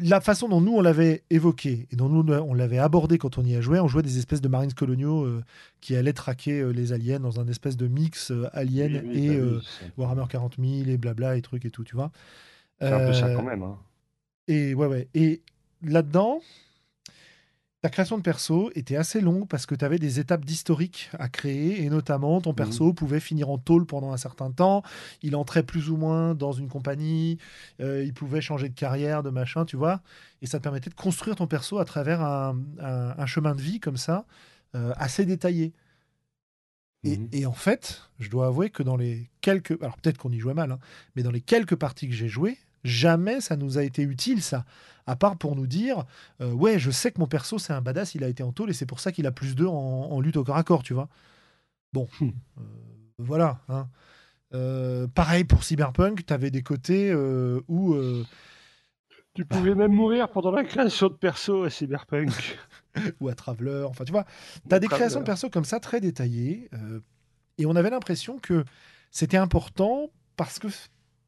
[0.00, 3.44] la façon dont nous on l'avait évoqué et dont nous on l'avait abordé quand on
[3.44, 5.44] y a joué, on jouait des espèces de marines coloniaux euh,
[5.80, 9.60] qui allaient traquer euh, les aliens dans un espèce de mix euh, alien et bah
[9.96, 12.10] Warhammer 40 000 et blabla et trucs et tout, tu vois.
[12.80, 13.62] C'est un peu ça quand même.
[13.62, 13.78] Hein.
[14.48, 15.08] Et ouais, ouais.
[15.14, 15.42] Et
[15.82, 16.40] là-dedans,
[17.84, 21.28] ta création de perso était assez longue parce que tu avais des étapes d'historique à
[21.28, 22.56] créer et notamment ton mmh.
[22.56, 24.82] perso pouvait finir en tôle pendant un certain temps,
[25.20, 27.36] il entrait plus ou moins dans une compagnie,
[27.82, 30.00] euh, il pouvait changer de carrière, de machin, tu vois,
[30.40, 32.56] et ça te permettait de construire ton perso à travers un,
[33.26, 34.24] chemin de vie comme ça,
[34.74, 35.74] euh, assez détaillé.
[37.02, 37.26] Mmh.
[37.32, 39.76] Et, en fait, je dois avouer que dans les quelques...
[39.82, 40.78] Alors peut-être qu'on y jouait mal, hein,
[41.16, 44.64] mais dans les quelques parties que j'ai jouées, jamais ça nous a été utile, ça
[45.06, 46.04] à part pour nous dire
[46.40, 48.70] euh, ouais, je sais que mon perso c'est un badass, il a été en tôle
[48.70, 50.94] et c'est pour ça qu'il a plus 2 en, lutte au corps à corps, tu
[50.94, 51.08] vois.
[51.92, 52.28] Bon, hmm.
[52.58, 52.62] euh,
[53.18, 53.60] voilà.
[53.68, 53.88] Hein.
[54.54, 57.14] Euh, pareil pour Cyberpunk, tu avais des côtés
[57.68, 57.96] où.
[59.34, 62.58] Tu pouvais même mourir pendant la création de perso à Cyberpunk.
[63.20, 64.24] ou à Traveler, enfin tu vois,
[64.68, 66.70] tu as des créations de perso comme ça très détaillées.
[67.58, 68.64] et on avait l'impression que
[69.10, 70.68] c'était important parce que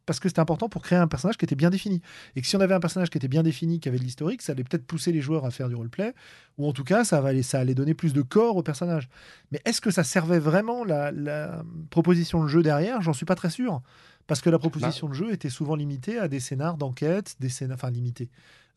[0.07, 2.01] parce que c'était important pour créer un personnage qui était bien défini.
[2.37, 4.41] Et que si on avait un personnage qui était bien défini, qui avait de l'historique,
[4.41, 6.15] ça allait peut-être pousser les joueurs à faire du roleplay,
[6.59, 9.09] ou en tout cas, ça, allait, ça allait donner plus de corps au personnage.
[9.51, 13.03] Mais est-ce que ça servait vraiment la, proposition de jeu derrière?
[13.03, 13.83] J'en suis pas très sûr.
[14.27, 15.13] Parce que la proposition bah.
[15.13, 18.29] de jeu était souvent limitée à des scénars d'enquête, des scénars, enfin limitée,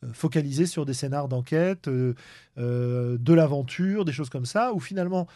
[0.04, 2.14] euh, focalisée sur des scénars d'enquête, euh,
[2.60, 5.28] euh, de l'aventure, des choses comme ça, où finalement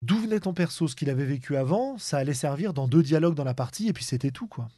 [0.00, 3.34] d'où venait ton perso, ce qu'il avait vécu avant, ça allait servir dans deux dialogues
[3.34, 4.68] dans la partie, et puis c'était tout, quoi.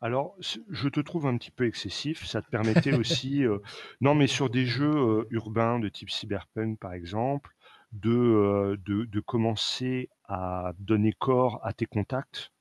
[0.00, 2.24] Alors, je te trouve un petit peu excessif.
[2.24, 3.58] Ça te permettait aussi, euh,
[4.00, 7.50] non, mais sur des jeux euh, urbains de type cyberpunk, par exemple,
[7.92, 12.52] de, euh, de, commencer à donner corps à tes contacts,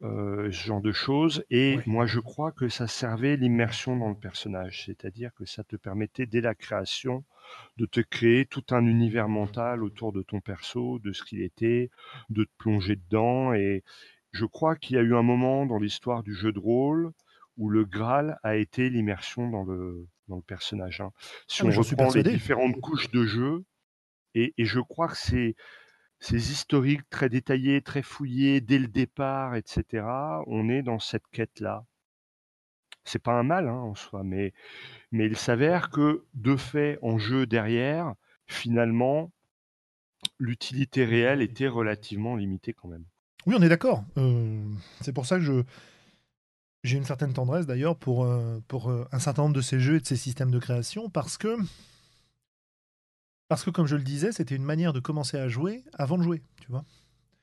[0.00, 1.44] ce genre de choses.
[1.50, 5.76] Et moi, je crois que ça servait l'immersion dans le personnage, c'est-à-dire que ça te
[5.76, 7.24] permettait dès la création
[7.78, 11.90] de te créer tout un univers mental autour de ton perso, de ce qu'il était,
[12.28, 13.82] de te plonger dedans et,
[14.34, 17.12] je crois qu'il y a eu un moment dans l'histoire du jeu de rôle
[17.56, 21.00] où le Graal a été l'immersion dans le, dans le personnage.
[21.00, 21.12] Hein.
[21.46, 23.64] Si ah, on reprend les différentes couches de jeu,
[24.34, 25.54] et, je crois que c'est
[26.18, 30.04] ces historiques très détaillés, très fouillés dès le départ, etc.,
[30.48, 31.84] on est dans cette quête-là.
[33.04, 34.52] C'est pas un mal hein, en soi, mais,
[35.12, 38.14] mais il s'avère que de fait, en jeu derrière,
[38.48, 39.30] finalement,
[40.40, 43.04] l'utilité réelle était relativement limitée quand même.
[43.46, 44.04] Oui, on est d'accord.
[44.16, 44.62] Euh,
[45.00, 45.62] c'est pour ça que je
[46.82, 49.96] j'ai une certaine tendresse d'ailleurs pour, euh, pour euh, un certain nombre de ces jeux
[49.96, 51.56] et de ces systèmes de création parce que
[53.48, 56.22] parce que comme je le disais, c'était une manière de commencer à jouer avant de
[56.22, 56.84] jouer, tu vois.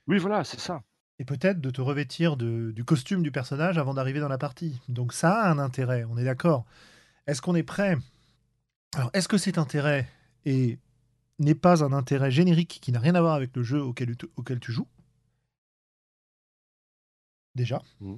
[0.07, 0.83] Oui, voilà, c'est ça.
[1.17, 4.79] Et peut-être de te revêtir de, du costume du personnage avant d'arriver dans la partie.
[4.89, 6.65] Donc ça a un intérêt, on est d'accord.
[7.25, 7.97] Est-ce qu'on est prêt?
[8.95, 10.07] Alors, est-ce que cet intérêt
[10.45, 14.59] n'est pas un intérêt générique qui n'a rien à voir avec le jeu auquel, auquel
[14.59, 14.87] tu joues?
[17.55, 17.81] Déjà.
[17.99, 18.15] Mmh.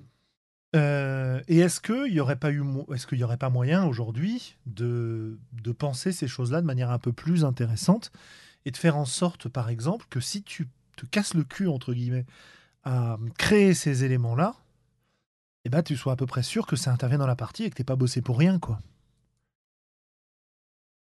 [0.75, 2.63] Euh, et est-ce qu'il n'y aurait pas eu,
[2.93, 6.97] est-ce qu'il y aurait pas moyen aujourd'hui de, de penser ces choses-là de manière un
[6.97, 8.11] peu plus intéressante
[8.65, 11.93] et de faire en sorte, par exemple, que si tu te casses le cul entre
[11.93, 12.25] guillemets
[12.83, 14.55] à créer ces éléments-là,
[15.65, 17.69] eh ben tu sois à peu près sûr que ça intervient dans la partie et
[17.69, 18.79] que t'es pas bossé pour rien, quoi.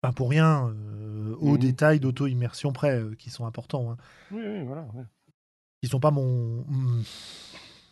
[0.01, 1.59] Pas pour rien, euh, aux mmh.
[1.59, 3.93] détails d'auto-immersion près, euh, qui sont importants.
[3.93, 3.97] Hein.
[4.33, 4.83] Oui, oui, voilà.
[4.95, 5.05] Ouais.
[5.81, 6.65] Qui sont pas mon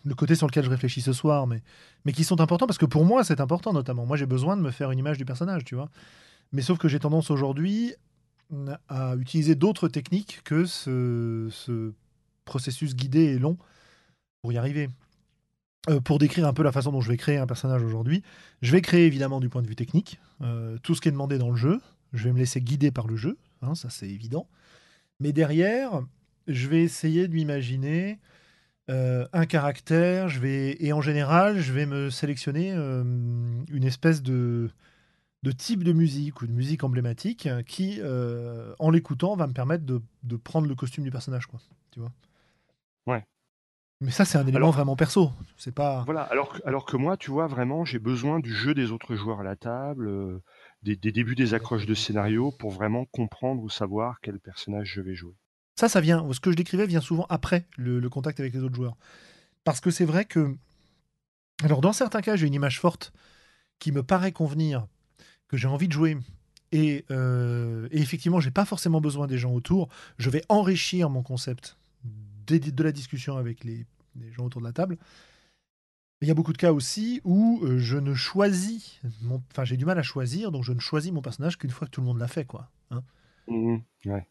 [0.05, 1.63] le côté sur lequel je réfléchis ce soir, mais,
[2.05, 4.07] mais qui sont importants parce que pour moi, c'est important notamment.
[4.07, 5.89] Moi, j'ai besoin de me faire une image du personnage, tu vois.
[6.53, 7.95] Mais sauf que j'ai tendance aujourd'hui
[8.89, 11.93] à utiliser d'autres techniques que ce,
[12.45, 13.57] processus guidé et long
[14.43, 14.89] pour y arriver.
[15.89, 18.23] Euh, pour décrire un peu la façon dont je vais créer un personnage aujourd'hui,
[18.61, 21.39] je vais créer évidemment du point de vue technique euh, tout ce qui est demandé
[21.39, 21.81] dans le jeu.
[22.13, 24.47] Je vais me laisser guider par le jeu, hein, ça c'est évident.
[25.19, 26.03] Mais derrière,
[26.47, 28.19] je vais essayer de m'imaginer
[28.91, 33.05] euh, un caractère, je vais et en général, je vais me sélectionner euh,
[33.71, 34.71] une espèce de
[35.45, 39.85] de type de musique ou de musique emblématique qui, euh, en l'écoutant, va me permettre
[39.85, 41.59] de, de, prendre le costume du personnage, quoi.
[41.91, 42.13] Tu vois
[43.09, 43.25] Ouais.
[44.01, 45.33] Mais ça, c'est un élément vraiment perso.
[45.57, 46.05] C'est pas.
[46.05, 46.23] Voilà.
[46.23, 49.45] Alors, alors que moi, tu vois, vraiment, j'ai besoin du jeu des autres joueurs à
[49.45, 50.41] la table,
[50.83, 55.01] des, des, débuts des accroches de scénario pour vraiment comprendre ou savoir quel personnage je
[55.01, 55.35] vais jouer.
[55.77, 56.27] Ça, ça vient.
[56.33, 58.97] Ce que je décrivais vient souvent après le, contact avec les autres joueurs.
[59.65, 60.57] Parce que c'est vrai que.
[61.63, 63.13] Alors, dans certains cas, j'ai une image forte
[63.79, 64.87] qui me paraît convenir,
[65.49, 66.17] que j'ai envie de jouer.
[66.73, 69.89] Et, euh, et effectivement, j'ai pas forcément besoin des gens autour.
[70.19, 71.77] Je vais enrichir mon concept
[72.47, 73.87] de, la discussion avec les,
[74.33, 74.99] gens autour de la table.
[76.21, 79.01] Il y a beaucoup de cas aussi où euh, je ne choisis,
[79.51, 81.91] enfin j'ai du mal à choisir, donc je ne choisis mon personnage qu'une fois que
[81.91, 82.71] tout le monde l'a fait, quoi.
[82.91, 83.03] Hein.
[83.49, 84.27] Mmh ouais.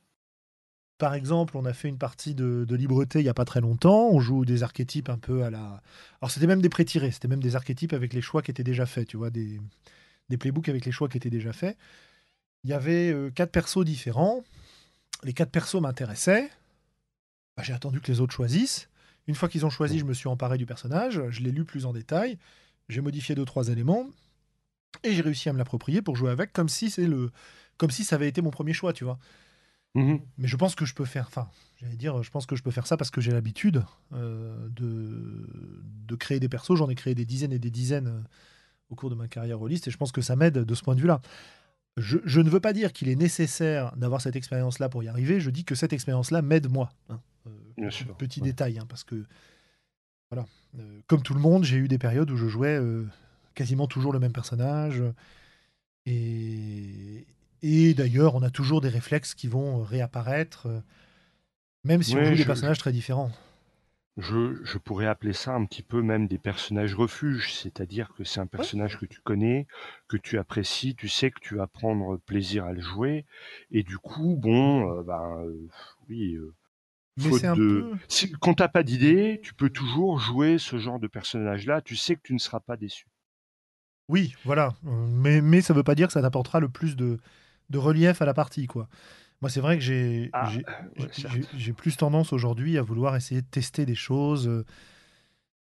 [1.02, 4.10] Par exemple, on a fait une partie de, libreté il n'y a pas très longtemps.
[4.12, 5.82] On joue des archétypes un peu à la.
[6.22, 8.86] Alors, c'était même des pré-tirés, c'était même des archétypes avec les choix qui étaient déjà
[8.86, 9.60] faits, tu vois, des,
[10.40, 11.76] playbooks avec les choix qui étaient déjà faits.
[12.64, 14.44] Il y avait euh, quatre persos différents.
[15.24, 16.52] Les quatre persos m'intéressaient.
[17.58, 18.88] Bah, j'ai attendu que les autres choisissent.
[19.26, 21.20] Une fois qu'ils ont choisi, je me suis emparé du personnage.
[21.30, 22.38] Je l'ai lu plus en détail.
[22.90, 24.06] J'ai modifié deux trois éléments
[25.02, 27.32] et j'ai réussi à me l'approprier pour jouer avec comme si le
[27.78, 29.18] comme si ça avait été mon premier choix, tu vois.
[29.96, 32.64] Mmh Mais je pense que je peux faire, enfin, j'allais dire, je pense que je
[32.64, 33.84] peux faire ça parce que j'ai l'habitude
[34.14, 35.50] euh, de,
[36.08, 36.78] de créer des persos.
[36.78, 38.22] J'en ai créé des dizaines et des dizaines euh,
[38.90, 40.96] au cours de ma carrière rôliste et je pense que ça m'aide de ce point
[40.96, 41.22] de vue-là.
[41.98, 45.42] Je, je, ne veux pas dire qu'il est nécessaire d'avoir cette expérience-là pour y arriver.
[45.42, 46.94] Je dis que cette expérience-là m'aide moi.
[47.10, 47.20] Hein.
[47.48, 49.26] Euh, petit détail, hein, parce que
[50.30, 50.46] voilà,
[51.08, 52.80] comme tout le monde, j'ai eu des périodes où je jouais
[53.56, 55.04] quasiment toujours le même personnage.
[56.06, 57.26] Et,
[57.62, 60.80] et d'ailleurs, on a toujours des réflexes qui vont réapparaître, euh,
[61.84, 63.32] même si on joue des personnages très différents.
[64.18, 68.42] Je, je pourrais appeler ça un petit peu même des personnages refuges, c'est-à-dire que c'est
[68.42, 69.68] un personnage que tu connais,
[70.10, 73.26] que tu apprécies, tu sais que tu vas prendre plaisir à le jouer,
[73.72, 75.68] et du coup, bon, euh, ben, euh,
[76.10, 76.54] oui, euh,
[77.18, 77.60] Mais faute c'est un de...
[77.60, 77.98] peu.
[78.10, 82.16] Si, quand t'as pas d'idée, tu peux toujours jouer ce genre de personnage-là, tu sais
[82.16, 83.06] que tu ne seras pas déçu.
[84.10, 84.76] Oui, voilà.
[84.86, 87.18] Euh, Mais, mais ça veut pas dire que ça t'apportera le plus de,
[87.72, 88.88] de relief à la partie, quoi.
[89.42, 90.52] Moi, c'est vrai que j'ai Ah,
[91.00, 94.48] ouais, plus tendance aujourd'hui à vouloir essayer de tester des choses.
[94.48, 94.64] euh,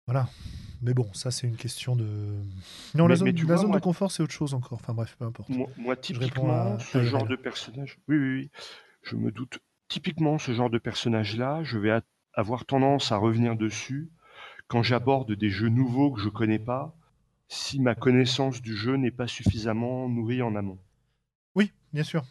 [0.06, 0.28] Voilà.
[0.82, 2.04] Mais bon, ça, c'est une question de.
[2.94, 4.78] Non, la Mais- zone, la vois, zone moi- de confort, c'est autre chose encore.
[4.80, 5.48] Enfin, bref, peu importe.
[5.78, 8.50] Moi, typiquement, à- ce genre de personnage, oui, oui, oui,
[9.02, 9.58] je me doute.
[9.88, 11.98] Typiquement, ce genre de personnage-là, je vais
[12.34, 14.10] avoir tendance à revenir dessus
[14.68, 16.94] quand j'aborde des jeux nouveaux que je connais pas,
[17.48, 20.78] si ma connaissance du jeu n'est pas suffisamment nourrie en amont.
[21.56, 22.24] Oui, bien sûr.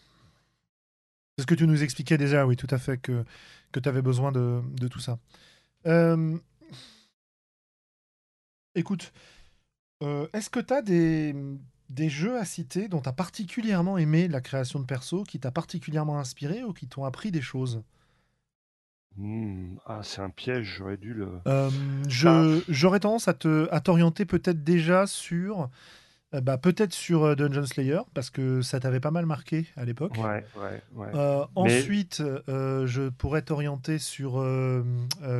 [1.37, 3.25] C'est ce que tu nous expliquais déjà, oui, tout à fait, que,
[3.73, 5.19] que tu avais besoin de, de tout ça.
[5.85, 6.37] Euh,
[8.75, 9.13] Écoute,
[10.03, 11.33] euh, est-ce que tu as des,
[11.89, 15.51] des jeux à citer dont tu as particulièrement aimé la création de perso, qui t'a
[15.51, 17.83] particulièrement inspiré ou qui t'ont appris des choses?
[19.15, 21.39] Hmm, ah, c'est un piège, j'aurais dû le.
[21.47, 21.69] Euh,
[22.09, 25.69] je- J'aurais tendance à te- à t'orienter peut-être déjà sur...
[26.35, 29.85] euh, bah, peut-être sur euh, Dungeon Slayer, parce que ça t'avait pas mal marqué à
[29.85, 30.17] l'époque.
[30.17, 31.07] Ouais, ouais, ouais.
[31.15, 34.83] Euh, Mais- Ensuite, euh, je pourrais t'orienter sur euh,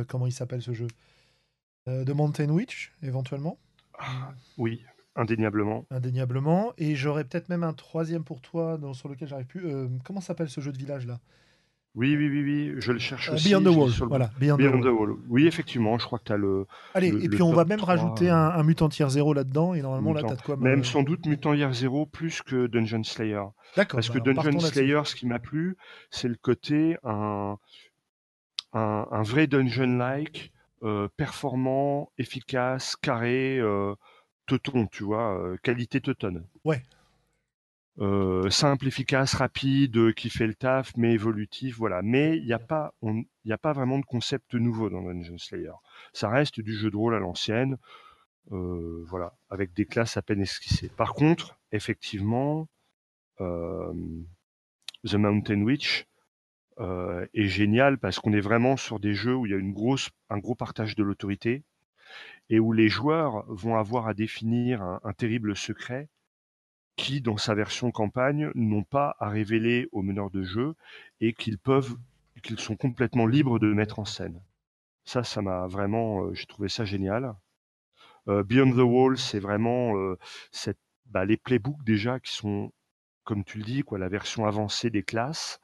[0.08, 0.88] comment il s'appelle ce jeu?
[1.86, 3.58] The Mountain Witch, éventuellement,
[3.98, 4.82] Ah, oui,
[5.14, 5.84] indéniablement.
[5.90, 6.72] indéniablement.
[6.78, 9.64] Et j'aurais peut-être même un troisième pour toi, dans- sur lequel j'arrive plus.
[10.04, 11.20] Comment s'appelle ce jeu de village là?
[11.96, 13.48] Oui, oui, oui, oui, je le cherche Euh, aussi.
[13.48, 13.90] Beyond the Wall.
[13.90, 15.10] sur le- Voilà, Beyond, Beyond the the Wall.
[15.12, 15.16] Wall.
[15.30, 16.66] Oui, effectivement, je crois que tu as le.
[16.94, 19.72] Allez, le- et puis on va même 3, rajouter un, un Mutant Tier 0 là-dedans.
[19.72, 20.34] Et normalement, là, Mutant.
[20.34, 23.40] t'as de quoi me- Même sans doute Mutant Year Zero plus que Dungeon Slayer.
[23.76, 23.96] D'accord.
[23.96, 24.60] Parce que bah, Dungeon.
[24.60, 25.76] Slayer, ce qui m'a plu,
[26.10, 27.56] c'est le côté un,
[28.74, 33.94] un, un vrai dungeon-like, euh, performant, efficace, carré, euh,
[34.46, 36.44] teuton, tu vois, euh, qualité teutonne.
[36.64, 36.82] Ouais.
[37.98, 42.02] Euh, simple, efficace, rapide, euh, qui fait le taf, mais évolutif, voilà.
[42.02, 42.92] Mais il n'y a pas,
[43.72, 45.72] vraiment de concept nouveau dans Dungeon Slayer.
[46.12, 47.78] Ça reste du jeu de rôle à l'ancienne,
[48.52, 50.90] euh, voilà, avec des classes à peine esquissées.
[50.90, 52.68] Par contre, effectivement,
[53.38, 56.06] The Mountain Witch
[56.78, 60.54] est génial parce qu'on est vraiment sur des jeux où il y a un gros
[60.54, 61.64] partage de l'autorité
[62.48, 66.08] et où les joueurs vont avoir à définir un terrible secret
[66.96, 70.74] qui, dans sa version campagne, n'ont pas à révéler aux meneurs de jeu
[71.20, 71.96] et qu'ils peuvent,
[72.42, 74.40] qu'ils sont complètement libres de mettre en scène.
[75.04, 77.34] Ça, ça m'a vraiment, euh, j'ai trouvé ça génial.
[78.28, 80.18] Euh, Beyond the Wall, c'est vraiment euh,
[81.06, 82.72] bah, les playbooks déjà qui sont,
[83.24, 85.60] comme tu le dis, quoi, la version avancée des classes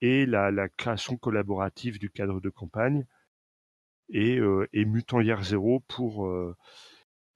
[0.00, 3.06] et la, création collaborative du cadre de campagne
[4.10, 4.38] et,
[4.74, 6.28] Mutant Year Zero pour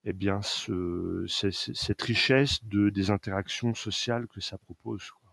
[0.05, 5.33] eh bien ce, cette richesse de des interactions sociales que ça propose quoi.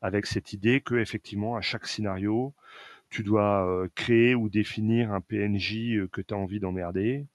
[0.00, 2.54] avec cette idée que effectivement à chaque scénario
[3.10, 7.26] tu dois euh, créer ou définir un PNJ euh, que tu as envie d'emmerder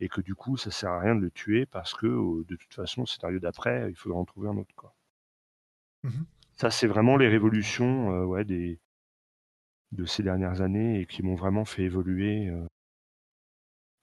[0.00, 2.56] et que du coup ça sert à rien de le tuer parce que euh, de
[2.56, 4.94] toute façon au scénario d'après il faudra en trouver un autre quoi.
[6.02, 6.26] Mhm.
[6.54, 8.78] Ça c'est vraiment les révolutions euh, ouais des
[9.92, 12.66] de ces dernières années et qui m'ont vraiment fait évoluer euh,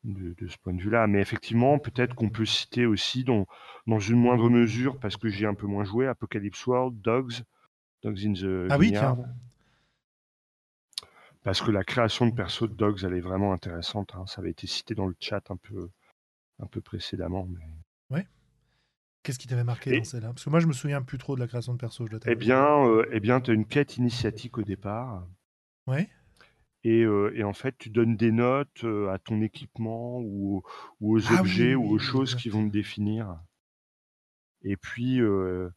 [0.03, 1.07] de, de ce point de vue-là.
[1.07, 3.45] Mais effectivement, peut-être qu'on peut citer aussi dans,
[3.87, 7.43] dans une moindre mesure, parce que j'ai un peu moins joué, Apocalypse World, Dogs,
[8.03, 9.17] Dogs in the Ah oui, tiens.
[11.43, 14.13] parce que la création de perso de Dogs, elle est vraiment intéressante.
[14.15, 14.25] hein.
[14.27, 15.89] Ça avait été cité dans le chat un peu,
[16.59, 17.47] un peu précédemment.
[17.49, 18.25] Mais...
[19.23, 20.27] Qu'est-ce qui t'avait marqué Et- dans celle-là?
[20.29, 22.05] Parce que moi, je me souviens plus trop de la création de perso.
[22.05, 25.25] Je dois Eh bien, euh, eh bien tu as une quête initiatique au départ.
[25.87, 26.09] Ouais.
[26.83, 30.63] Et, euh, et en fait, tu donnes des notes euh, à ton équipement ou, aux-
[31.01, 33.37] ou aux Ah oui, objets oui, ou aux oui, choses qui vont te définir.
[34.63, 35.69] Et puis, euh,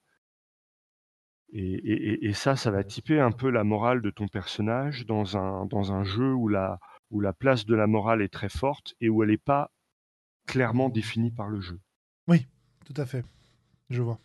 [1.53, 5.67] et, et- ça, ça va typer un peu la morale de ton personnage dans un,
[5.67, 6.79] dans un jeu où la,
[7.11, 9.73] où la place de la morale est très forte et où elle n'est pas
[10.47, 11.81] clairement définie par le jeu.
[12.85, 13.25] Tout à fait.
[13.91, 14.19] Je vois.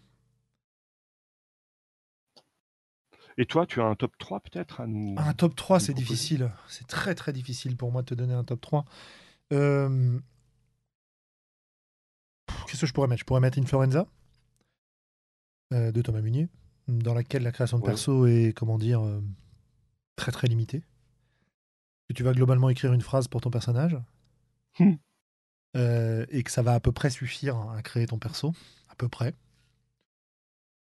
[3.37, 5.93] Et toi, tu as un top 3 peut-être à nous Un top 3, nous c'est
[5.93, 6.51] difficile.
[6.67, 8.85] C'est très très difficile pour moi de te donner un top 3.
[9.53, 10.19] Euh,
[12.67, 13.19] Qu'est-ce que je pourrais mettre?
[13.21, 14.07] Je pourrais mettre Influenza
[15.73, 16.49] euh, de Thomas Munier,
[16.87, 17.89] dans laquelle la création de Ouais.
[17.89, 19.21] perso est, comment dire, euh,
[20.15, 20.83] très très limitée.
[22.09, 23.97] Que tu vas globalement écrire une phrase pour ton personnage.
[24.79, 24.93] Hmm.
[25.77, 28.53] Euh, et que ça va à peu près suffire à créer ton perso.
[28.89, 29.33] À peu près.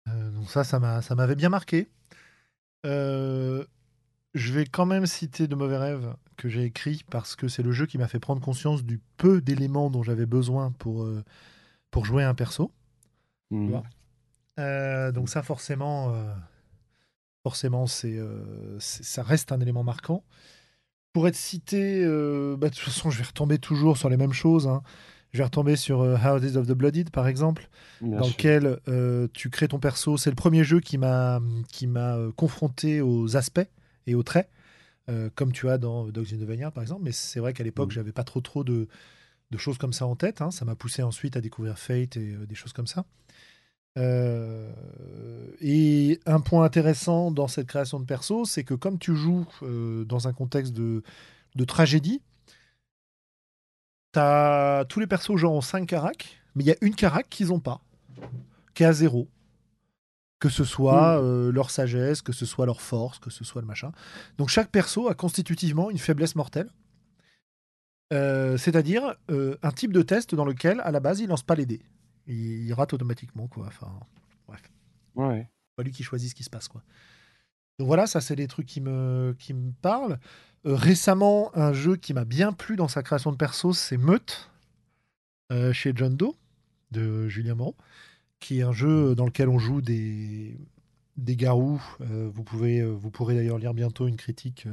[0.07, 0.81] Donc ça, ça
[1.15, 1.89] m'avait bien marqué.
[2.87, 3.65] Euh,
[4.35, 7.73] je vais quand même citer De Mauvais Rêves que j'ai écrit parce que c'est le
[7.73, 11.23] jeu qui m'a fait prendre conscience du peu d'éléments dont j'avais besoin pour, euh,
[11.91, 12.73] pour jouer un perso.
[13.51, 13.83] Mhm.
[14.59, 16.15] Euh, donc ça forcément,
[17.43, 18.21] forcément c'est-
[18.79, 20.25] ça reste un élément marquant.
[21.13, 22.03] Pour être cité,
[22.57, 24.67] bah, de toute façon je vais retomber toujours sur les mêmes choses.
[24.67, 24.83] hein.
[25.33, 27.69] Je vais retomber sur euh, Houses of the Blooded par exemple
[28.03, 28.35] Bien dans sûr.
[28.37, 30.17] lequel euh, tu crées ton perso.
[30.19, 33.67] C'est le premier jeu qui m'a qui m'a euh, confronté aux aspects
[34.07, 34.49] et aux traits,
[35.37, 37.03] comme tu as dans Dogs in the Vineyard par exemple.
[37.05, 37.95] Mais c'est vrai qu'à l'époque, Mhm.
[37.95, 38.89] j'avais pas trop trop de,
[39.51, 40.43] de choses comme ça en tête.
[40.43, 40.51] hein.
[40.51, 43.05] Ça m'a poussé ensuite à découvrir Fate et des choses comme ça.
[43.99, 44.73] Euh,
[45.61, 50.05] et un point intéressant dans cette création de perso, c'est que comme tu joues euh,
[50.05, 51.03] dans un contexte de,
[51.55, 52.21] de tragédie,
[54.13, 57.49] t'as tous les persos genre ont 5 caracs, mais il y a une carac qu'ils
[57.49, 57.81] n'ont pas,
[58.75, 59.29] qui est à zéro.
[60.39, 63.67] Que ce soit euh, leur sagesse, que ce soit leur force, que ce soit le
[63.69, 63.93] machin.
[64.39, 66.69] Donc chaque perso a constitutivement une faiblesse mortelle.
[68.13, 71.55] Euh, C'est-à-dire euh, un type de test dans lequel, à la base, il lance pas
[71.55, 71.81] les dés.
[72.27, 73.67] Il, il rate automatiquement, quoi.
[73.69, 73.91] Enfin,
[74.49, 74.63] bref
[75.15, 75.49] Ouais.
[75.77, 76.83] pas lui qui choisit ce qui se passe quoi.
[77.79, 80.19] Donc voilà, ça c'est des trucs qui me, qui me parlent.
[80.65, 84.51] Euh, récemment, un jeu qui m'a bien plu dans sa création de perso, c'est Meute,
[85.51, 86.35] euh, chez John Doe,
[86.91, 87.77] de Julien Moreau,
[88.41, 90.57] qui est un jeu dans lequel on joue des,
[91.17, 91.83] des garous.
[92.01, 94.69] Euh, vous, pouvez, vous pourrez d'ailleurs lire bientôt une critique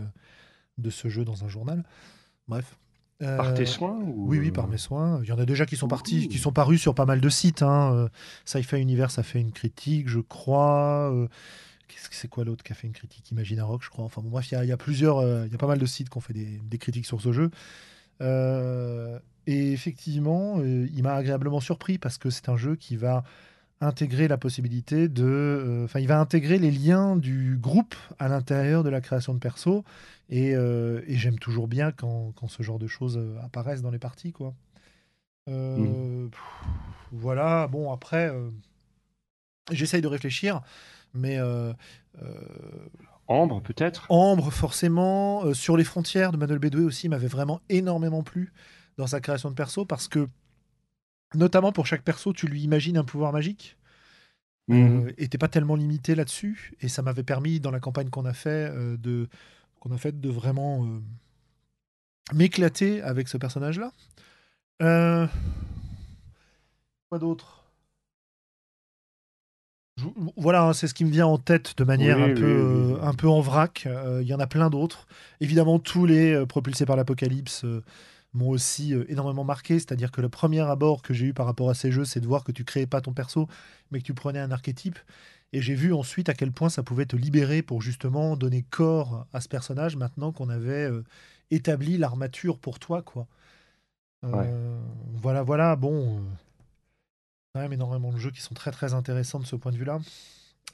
[0.78, 1.84] de ce jeu dans un journal.
[2.48, 2.78] Bref.
[3.20, 4.30] Par tes soins ou...
[4.30, 5.20] oui, oui, par mes soins.
[5.24, 7.28] Il y en a déjà qui sont partis, qui sont parus sur pas mal de
[7.28, 7.64] sites.
[7.64, 7.92] Hein.
[7.94, 8.10] Euh,
[8.46, 11.12] Sci-Fi Universe a fait une critique, je crois.
[11.14, 11.28] Euh,
[11.90, 14.06] Qu'est-ce que c'est quoi l'autre qui a fait une critique Imaginarock, je crois.
[14.06, 15.68] Enfin bon, bref, il y, a- il y a plusieurs, euh, il y a pas
[15.68, 17.52] mal de sites qui ont fait des, des critiques sur ce jeu.
[18.22, 23.24] Euh, et effectivement, euh, il m'a agréablement surpris parce que c'est un jeu qui va
[23.82, 28.84] intégrer la possibilité de, euh, enfin, il va intégrer les liens du groupe à l'intérieur
[28.84, 29.84] de la création de perso.
[30.30, 34.00] Et, euh, et j'aime toujours bien quand, quand ce genre de choses apparaissent dans les
[34.00, 34.54] parties, quoi.
[35.48, 36.40] Euh, pff,
[37.14, 37.68] Voilà.
[37.68, 38.32] Bon, après,
[39.72, 40.62] j'essaye de réfléchir,
[41.14, 41.74] mais euh,
[42.22, 42.34] euh,
[43.30, 44.07] Ambre, peut-être?
[44.10, 48.51] Ambre, forcément, euh, sur les frontières de Manuel Bédoué aussi m'avait vraiment énormément plu
[48.97, 50.28] dans sa création de perso parce que,
[51.36, 53.78] notamment pour chaque perso, tu lui imagines un pouvoir magique.
[54.68, 55.05] Mhm.
[55.05, 56.74] Euh, et t'es pas tellement limité là-dessus.
[56.82, 59.28] Et ça m'avait permis, dans la campagne qu'on a fait, euh, de
[59.80, 60.88] qu'on a fait, de vraiment
[62.34, 63.93] m'éclater avec ce personnage-là.
[67.10, 67.59] Quoi d'autre?
[70.38, 72.45] Voilà, hein, c'est ce qui me vient en tête de manière Oui, un, oui, peu,
[72.45, 73.84] oui, euh, un peu en vrac.
[73.86, 75.08] Euh, Il y en a plein d'autres.
[75.41, 77.84] Évidemment, tous les euh, propulsés par l'apocalypse euh,
[78.34, 79.76] m'ont aussi énormément marqué.
[79.76, 82.28] C'est-à-dire que le premier abord que j'ai eu par rapport à ces jeux, c'est de
[82.28, 83.47] voir que tu créais pas ton perso,
[83.91, 85.00] mais que tu prenais un archétype.
[85.52, 89.26] Et j'ai vu ensuite à quel point ça pouvait te libérer pour justement donner corps
[89.34, 90.88] à ce personnage maintenant qu'on avait
[91.50, 93.26] établi l'armature pour toi, quoi.
[94.22, 96.22] Voilà, voilà, bon.
[97.54, 100.00] Quand même énormément de jeux qui sont très très intéressants de ce point de vue-là.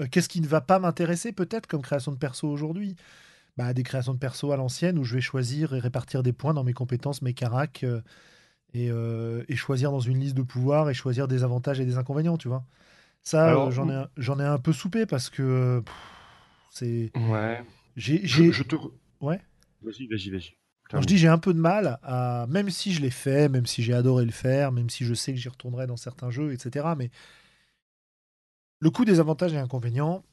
[0.01, 2.95] Euh, Qu'est-ce qui ne va pas m'intéresser peut-être comme création de perso aujourd'hui?
[3.57, 6.53] Bah, Des créations de perso à l'ancienne où je vais choisir et répartir des points
[6.53, 8.01] dans mes compétences, mes caracs, euh,
[8.73, 11.97] et, euh, et choisir dans une liste de pouvoirs et choisir des avantages et des
[11.97, 12.65] inconvénients, tu vois.
[13.23, 15.83] Ça, j'en ai, j'en ai un peu soupé parce que
[16.71, 17.11] c'est.
[17.15, 17.63] Ouais.
[17.95, 18.75] J'ai, Je, je te...
[18.75, 19.41] re- Ouais.
[19.81, 20.57] Vas-y, vas-y, vas-y.
[20.89, 23.65] Quand je dis j'ai un peu de mal à, même si je l'ai fait, même
[23.65, 26.53] si j'ai adoré le faire, même si je sais que j'y retournerai dans certains jeux,
[26.53, 26.87] etc.
[26.97, 27.09] Mais
[28.79, 30.23] le coup des avantages et inconvénients,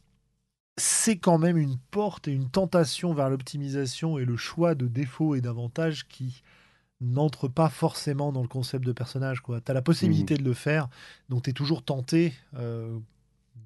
[0.76, 5.34] c'est quand même une porte et une tentation vers l'optimisation et le choix de défauts
[5.34, 6.42] et d'avantages qui
[7.00, 9.42] n'entrent pas forcément dans le concept de personnage.
[9.42, 10.88] Tu as la possibilité de le faire,
[11.28, 12.98] donc tu es toujours tenté euh,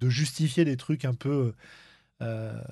[0.01, 1.55] de justifier des trucs un peu
[2.23, 2.63] euh,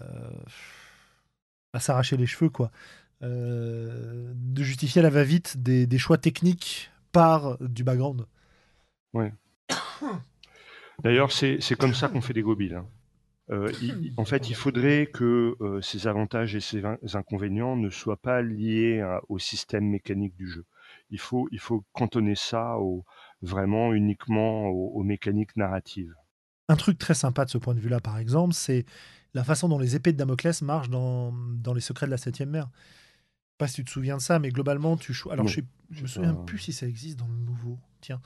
[1.73, 2.71] à s'arracher les cheveux, quoi.
[3.25, 8.27] Euh, de justifier à la va-vite des, des choix techniques par du background.
[11.03, 12.75] D'ailleurs, c'est comme ça qu'on fait des gobiles.
[12.75, 12.87] hein.
[13.51, 17.91] Euh, il- en fait, il faudrait que euh, ces avantages et ces in- inconvénients ne
[17.91, 20.65] soient pas liés à- au système mécanique du jeu.
[21.11, 23.05] Il faut, il faut cantonner ça au,
[23.43, 26.15] vraiment uniquement aux, aux mécaniques narratives.
[26.71, 28.87] Un truc très sympa de ce point de vue-là, par exemple, c'est
[29.35, 32.49] la façon dont les épées de Damoclès marchent dans, dans les secrets de la septième
[32.51, 32.71] mer.
[33.59, 36.07] Pas si tu te souviens de ça, mais globalement, tu Alors, Non, je, je me
[36.09, 37.79] souviens pas- plus si ça existe dans le nouveau.
[38.01, 38.21] Tiens,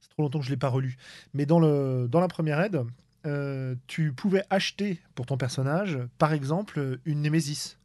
[0.00, 0.96] c'est trop longtemps que je l'ai pas relu.
[1.34, 2.82] Mais dans, le, dans la première aide,
[3.26, 7.78] euh, tu pouvais acheter pour ton personnage, par exemple, une némésis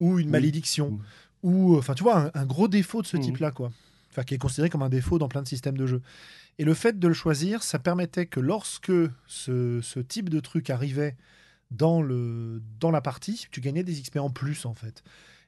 [0.00, 0.32] ou une Oui.
[0.32, 0.98] malédiction
[1.42, 3.70] ou, enfin, tu vois, un, un gros défaut de ce type-là, quoi.
[4.10, 6.02] Enfin, qui est considéré comme un défaut dans plein de systèmes de jeu.
[6.58, 8.92] Et le fait de le choisir, ça permettait que lorsque
[9.26, 11.16] ce, ce type de truc arrivait
[11.70, 15.02] dans, le, dans la partie, tu gagnais des XP en plus en fait.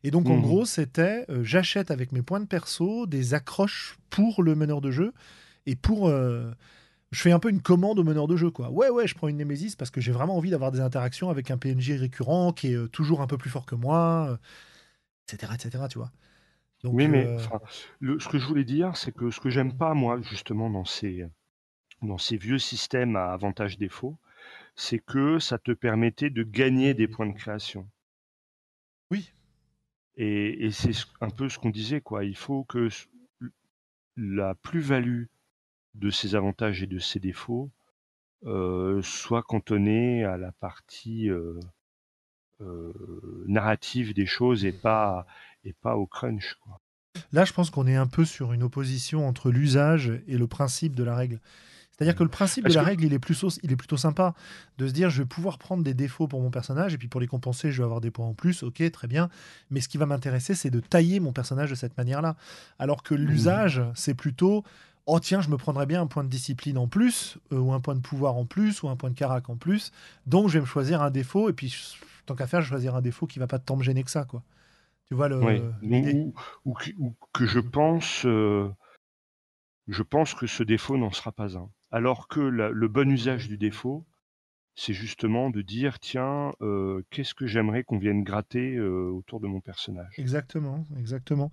[0.05, 0.43] Et donc en Mhm.
[0.43, 4.91] gros, c'était euh, j'achète avec mes points de perso des accroches pour le meneur de
[4.93, 5.13] jeu
[5.67, 6.09] et pour.
[6.09, 6.53] euh,
[7.13, 8.71] je fais un peu une commande au meneur de jeu quoi.
[8.71, 11.51] Ouais, ouais, je prends une Némésis parce que j'ai vraiment envie d'avoir des interactions avec
[11.51, 14.39] un PNJ récurrent qui est euh, toujours un peu plus fort que moi,
[15.29, 16.13] etc., etc., tu vois.
[16.85, 17.61] Donc, oui, mais enfin,
[18.01, 20.87] le- ce que je voulais dire, c'est que ce que j'aime pas, moi, justement, dans
[20.87, 21.27] ces,
[22.03, 24.19] dans ces vieux systèmes à avantage-défaut,
[24.77, 27.89] c'est que ça te permettait de gagner des points de création.
[29.11, 29.33] Oui.
[30.17, 32.25] Et, c'est ce- un peu ce qu'on disait, quoi.
[32.25, 32.89] Il faut que
[34.17, 35.25] la plus-value
[35.95, 37.71] de ces avantages et de ces défauts
[38.47, 41.59] euh, soit cantonnée à la partie euh,
[42.61, 42.93] euh,
[43.47, 45.27] narrative des choses et pas,
[45.85, 46.59] au crunch.
[47.33, 50.95] Là, je pense qu'on est un peu sur une opposition entre l'usage et le principe
[50.95, 51.41] de la règle.
[51.97, 54.35] C'est-à-dire que le principe de la que- règle, il est, plutôt, il est plutôt sympa
[54.79, 57.21] de se dire je vais pouvoir prendre des défauts pour mon personnage et puis pour
[57.21, 58.63] les compenser, je vais avoir des points en plus.
[58.65, 59.29] Ok, très bien.
[59.71, 62.35] Mais ce qui va m'intéresser, c'est de tailler mon personnage de cette manière-là.
[62.81, 64.65] Alors que l'usage, c'est plutôt
[65.07, 67.81] oh tiens, je me prendrais bien un point de discipline en plus, euh, ou un
[67.81, 69.93] point de pouvoir en plus, ou un point de carac en plus.
[70.27, 71.95] Donc je vais me choisir un défaut et puis
[72.27, 74.11] tant qu'à faire, je vais choisir un défaut qui va pas tant me gêner que
[74.11, 74.43] ça, quoi.
[75.07, 76.35] Tu vois le, Oui, l'idée ou,
[76.65, 78.69] ou que- ou que je pense, euh,
[79.89, 81.69] je pense que ce défaut n'en sera pas un.
[81.95, 84.05] Alors que le bon usage du défaut,
[84.75, 89.47] c'est justement de dire tiens, euh, qu'est-ce que j'aimerais qu'on vienne gratter euh, autour de
[89.47, 90.13] mon personnage?
[90.19, 91.53] Exactement, exactement.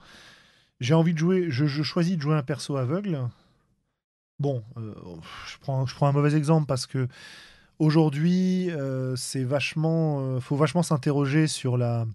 [0.79, 3.19] J'ai envie de jouer, je, choisis de jouer un perso aveugle.
[4.39, 4.95] Bon, euh,
[5.47, 7.07] je, prends, je prends un mauvais exemple parce que
[7.77, 8.71] aujourd'hui,
[9.17, 12.07] c'est vachement, faut vachement s'interroger sur la,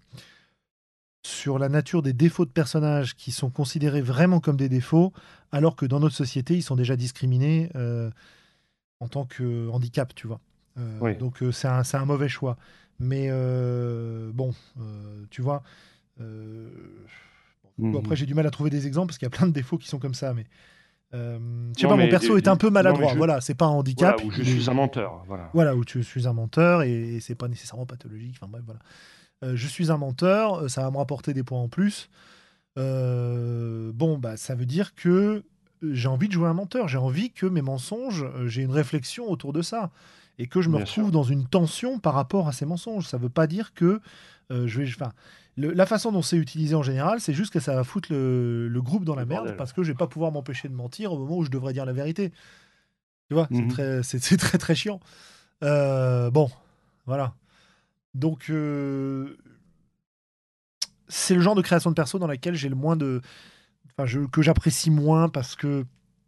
[1.26, 5.12] sur la nature des défauts de personnages qui sont considérés vraiment comme des défauts,
[5.50, 8.10] alors que dans notre société, ils sont déjà discriminés euh,
[9.00, 10.40] en tant que handicap, tu vois.
[10.78, 11.16] Euh, Oui.
[11.16, 12.56] Donc euh, c'est un, c'est un mauvais choix.
[13.00, 13.28] Mais
[14.32, 14.54] bon,
[15.30, 15.62] tu vois.
[16.18, 17.96] Bon, Mhm.
[17.96, 19.76] après, j'ai du mal à trouver des exemples parce qu'il y a plein de défauts
[19.76, 20.46] qui sont comme ça, mais
[21.12, 21.38] euh,
[21.76, 23.12] je sais pas, mon perso des- est un peu maladroit.
[23.12, 24.14] je- Voilà, c'est pas un handicap.
[24.18, 25.22] Voilà, où je suis un menteur.
[25.26, 25.50] Voilà.
[25.52, 28.36] Voilà, où tu suis un menteur et, c'est pas nécessairement pathologique.
[28.40, 28.80] Enfin bref, voilà.
[29.44, 32.08] Euh, je suis un menteur, euh, ça va me rapporter des points en plus.
[32.78, 35.44] Euh, bon, bah, ça veut dire que
[35.82, 36.88] j'ai envie de jouer un menteur.
[36.88, 39.90] J'ai envie que mes mensonges, j'ai une réflexion autour de ça.
[40.38, 41.12] Et que je me Bien retrouve sûr.
[41.12, 43.06] dans une tension par rapport à ces mensonges.
[43.06, 44.00] Ça veut pas dire que
[44.50, 44.86] euh, je vais.
[44.88, 45.12] Enfin,
[45.56, 48.68] le- la façon dont c'est utilisé en général, c'est juste que ça va foutre le,
[48.68, 49.56] le groupe dans la merde bordel.
[49.56, 51.86] parce que je vais pas pouvoir m'empêcher de mentir au moment où je devrais dire
[51.86, 52.32] la vérité.
[53.28, 53.68] Tu vois, c'est Mhm.
[53.68, 55.00] très, c'est, très très chiant.
[55.64, 56.50] Euh, bon,
[57.06, 57.32] voilà.
[58.16, 59.36] Donc, euh,
[61.08, 63.20] c'est le genre de création de perso dans laquelle j'ai le moins de.
[63.92, 65.84] Enfin, je, que j'apprécie moins parce que.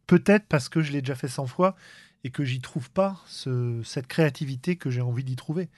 [0.07, 1.77] Peut-être parce que je l'ai déjà fait 100 fois
[2.25, 5.69] et que j'y trouve pas ce- cette créativité que j'ai envie d'y trouver.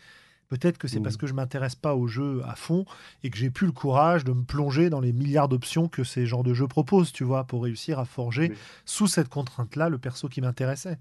[0.48, 2.84] Peut-être que c'est parce que je m'intéresse pas au jeu à fond
[3.24, 6.26] et que j'ai plus le courage de me plonger dans les milliards d'options que ces
[6.26, 8.56] genres de jeux proposent, tu vois, pour réussir à forger Oui.
[8.84, 10.98] sous cette contrainte-là le perso qui m'intéressait.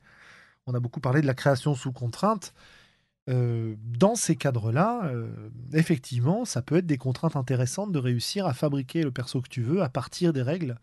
[0.65, 2.53] On a beaucoup parlé de la création sous contrainte.
[3.29, 5.29] Euh, dans ces cadres-là, euh,
[5.73, 9.61] effectivement, ça peut être des contraintes intéressantes de réussir à fabriquer le perso que tu
[9.61, 10.77] veux à partir des règles,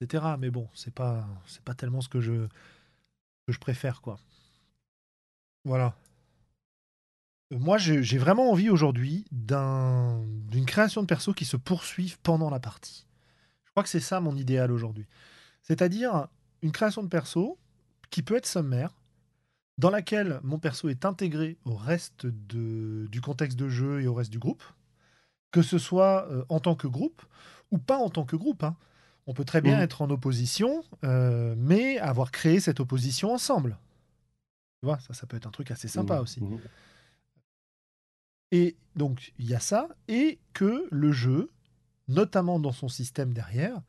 [0.00, 0.24] etc.
[0.38, 2.46] Mais bon, c'est pas, c'est pas tellement ce que je,
[3.46, 4.18] que je préfère, quoi.
[5.64, 5.94] Voilà.
[7.52, 12.48] Euh, Moi, j'ai vraiment envie aujourd'hui d'un- d'une création de perso qui se poursuive pendant
[12.50, 13.06] la partie.
[13.64, 15.06] Je crois que c'est ça mon idéal aujourd'hui.
[15.62, 16.28] C'est-à-dire
[16.62, 17.58] une création de perso
[18.10, 18.94] qui peut être sommaire,
[19.78, 24.14] dans laquelle mon perso est intégré au reste de- du contexte de jeu et au
[24.14, 24.62] reste du groupe,
[25.50, 27.22] que ce soit euh, en tant que groupe
[27.70, 28.62] ou pas en tant que groupe.
[28.64, 28.76] hein.
[29.26, 33.76] On peut très bien être en opposition, euh, mais avoir créé cette opposition ensemble.
[34.80, 36.20] Tu vois, ça, ça peut être un truc assez sympa Mhm.
[36.22, 36.40] aussi.
[36.44, 36.60] Mhm.
[38.52, 41.50] Et donc, il y a ça, et que le jeu,
[42.08, 43.82] notamment dans son système derrière,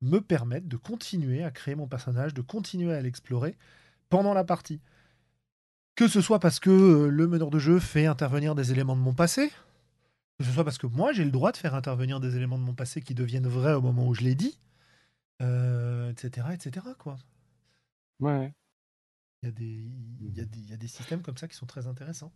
[0.00, 3.56] me permette de continuer à créer mon personnage, de continuer à l'explorer
[4.08, 4.80] pendant la partie.
[5.94, 9.00] Que ce soit parce que euh, le meneur de jeu fait intervenir des éléments de
[9.00, 9.50] mon passé,
[10.38, 12.64] que ce soit parce que moi j'ai le droit de faire intervenir des éléments de
[12.64, 14.58] mon passé qui deviennent vrais au moment où je l'ai dit,
[15.42, 16.86] euh, etc., etc.
[16.98, 17.18] Quoi.
[18.20, 18.52] Ouais.
[19.42, 19.84] Il y, a des,
[20.20, 22.32] il, y a des, il y a des systèmes comme ça qui sont très intéressants.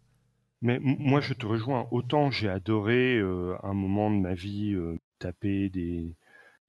[0.62, 1.86] Mais moi, je te rejoins.
[1.90, 6.16] Autant j'ai adoré euh, un moment de ma vie euh, taper des,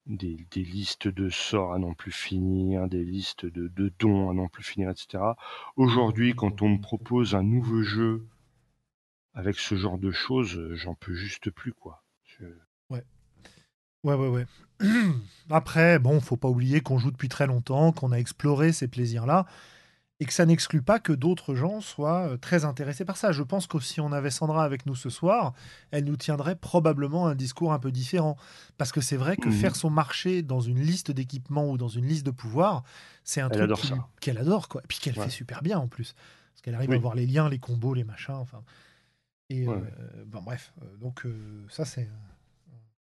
[0.07, 4.63] des, listes de sorts à n'en plus finir, des listes de, dons à n'en plus
[4.63, 5.35] finir, etc.
[5.75, 8.25] Aujourd'hui, quand on me propose un nouveau jeu
[9.33, 12.03] avec ce genre de choses, euh, j'en peux juste plus, quoi.
[12.25, 12.45] Je-
[14.03, 14.45] Ouais, ouais, ouais.
[15.49, 19.45] Après, bon, faut pas oublier qu'on joue depuis très longtemps, qu'on a exploré ces plaisirs-là,
[20.19, 23.31] et que ça n'exclut pas que d'autres gens soient euh, très intéressés par ça.
[23.31, 25.53] Je pense que si on avait Sandra avec nous ce soir,
[25.91, 28.35] elle nous tiendrait probablement un discours un peu différent.
[28.79, 29.53] Parce que c'est vrai que Mhm.
[29.53, 32.83] faire son marché dans une liste d'équipements ou dans une liste de pouvoirs,
[33.23, 34.07] c'est un Elle truc adore qui- ça.
[34.19, 34.81] qu'elle adore, quoi.
[34.83, 35.25] Et puis qu'elle Ouais.
[35.25, 36.15] fait super bien en plus.
[36.53, 36.95] Parce qu'elle arrive Oui.
[36.95, 38.63] à voir les liens, les combos, les machins, enfin.
[39.51, 42.09] Et Ouais, euh, bon, bref, euh, donc euh, ça c'est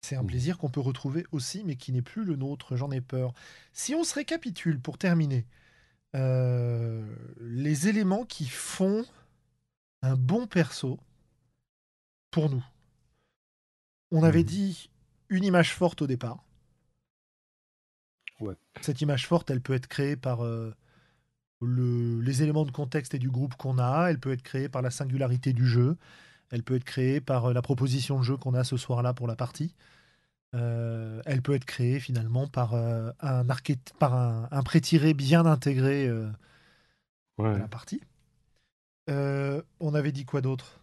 [0.02, 0.28] c'est un Mhm.
[0.28, 2.78] plaisir qu'on peut retrouver aussi, mais qui n'est plus le nôtre.
[2.78, 3.34] J'en ai peur.
[3.74, 5.46] Si on se récapitule pour terminer,
[6.14, 9.06] les éléments qui font
[10.02, 11.00] un bon perso
[12.32, 12.64] pour nous.
[14.12, 14.46] On avait Mhm.
[14.46, 14.90] dit
[15.30, 16.44] une image forte au départ.
[18.40, 18.56] Ouais.
[18.82, 20.74] Cette image forte, elle peut être créée par euh,
[21.62, 24.08] le- les éléments de contexte et du groupe qu'on a.
[24.10, 25.98] Elle peut être créée par la singularité du jeu.
[26.50, 29.28] Elle peut être créée par euh, la proposition de jeu qu'on a ce soir-là pour
[29.28, 29.76] la partie.
[30.56, 33.46] Euh, elle peut être créée finalement par euh, un,
[34.00, 36.30] par un, un pré-tiré bien intégré euh,
[37.38, 37.56] Ouais.
[37.56, 38.02] à la partie.
[39.10, 40.82] Euh, on avait dit quoi d'autre?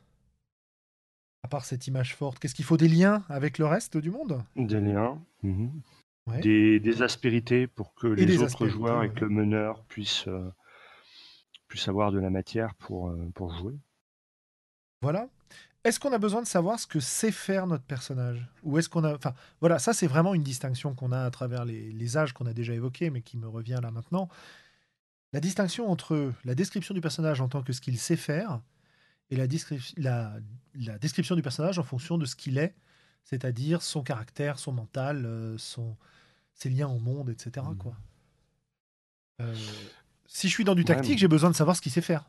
[1.42, 4.42] À part cette image forte, qu'est-ce qu'il faut des liens avec le reste du monde?
[4.56, 5.22] Des liens.
[5.42, 6.40] Ouais.
[6.40, 10.50] Des, des aspérités pour que les autres joueurs et que le meneur puissent, euh,
[11.68, 13.74] puissent avoir de la matière pour, euh, pour jouer.
[15.02, 15.28] Voilà.
[15.86, 18.44] Est-ce qu'on a besoin de savoir ce que sait faire notre personnage?
[18.64, 19.14] Ou est-ce qu'on a.
[19.14, 22.46] Enfin, voilà, ça, c'est vraiment une distinction qu'on a à travers les, les âges qu'on
[22.46, 24.28] a déjà évoqués, mais qui me revient là maintenant.
[25.32, 28.60] La distinction entre la description du personnage en tant que ce qu'il sait faire
[29.30, 29.46] et la,
[29.96, 30.32] la,
[30.74, 32.74] la description du personnage en fonction de ce qu'il est,
[33.24, 35.96] c'est-à-dire son caractère, son mental, euh, son,
[36.52, 37.64] ses liens au monde, etc.
[37.68, 37.76] Mhm.
[37.76, 37.94] Quoi.
[39.40, 39.54] Euh,
[40.26, 42.00] si je suis dans du Ouais, tactique, mais- j'ai besoin de savoir ce qu'il sait
[42.00, 42.24] faire.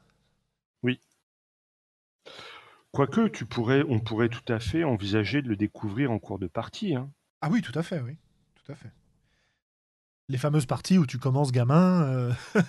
[2.92, 6.48] Quoique, tu pourrais, on pourrait tout à fait envisager de le découvrir en cours de
[6.48, 6.96] partie.
[6.96, 7.12] hein.
[7.42, 8.18] Ah oui, tout à fait, oui.
[8.56, 8.92] Tout à fait.
[10.30, 12.04] Les fameuses parties où tu commences gamin.
[12.04, 12.34] euh,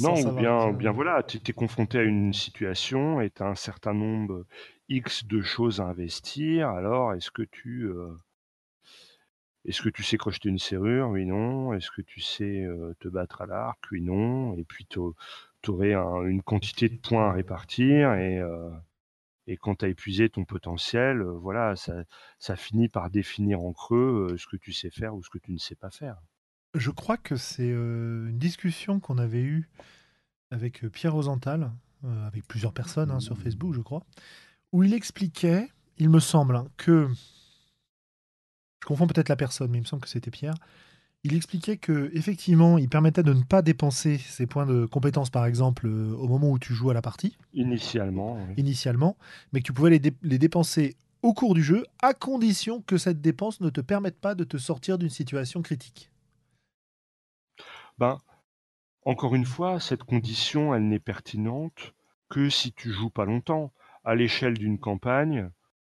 [0.00, 3.42] Non, ou bien, bien- ou bien voilà, tu es confronté à une situation et tu
[3.42, 4.44] as un certain nombre
[4.88, 6.68] X de choses à investir.
[6.70, 8.08] Alors, est-ce que tu euh,
[9.64, 11.08] est-ce que tu sais crocheter une serrure?
[11.10, 11.72] Oui, non.
[11.72, 13.78] Est-ce que tu sais euh, te battre à l'arc?
[13.92, 14.56] Oui, non.
[14.56, 14.98] Et puis, tu
[15.68, 18.70] aurais une quantité de points à répartir et, euh,
[19.46, 22.04] et quand tu as épuisé ton potentiel, voilà, ça,
[22.38, 25.52] ça finit par définir en creux ce que tu sais faire ou ce que tu
[25.52, 26.16] ne sais pas faire.
[26.74, 29.68] Je crois que c'est une discussion qu'on avait eue
[30.50, 31.72] avec Pierre Rosenthal,
[32.26, 34.04] avec plusieurs personnes hein, sur Facebook, je crois,
[34.72, 37.08] où il expliquait, il me semble, hein, que.
[38.80, 40.54] Je confonds peut-être la personne, mais il me semble que c'était Pierre.
[41.24, 45.46] Il expliquait que effectivement, il permettait de ne pas dépenser ses points de compétence, par
[45.46, 48.54] exemple, euh, au moment où tu joues à la partie, Initialement, oui.
[48.56, 49.16] initialement,
[49.52, 52.98] mais que tu pouvais les, dé- les dépenser au cours du jeu, à condition que
[52.98, 56.10] cette dépense ne te permette pas de te sortir d'une situation critique.
[57.98, 58.18] Ben,
[59.04, 61.94] encore une fois, cette condition, elle n'est pertinente
[62.30, 63.72] que si tu joues pas longtemps.
[64.04, 65.50] À l'échelle d'une campagne,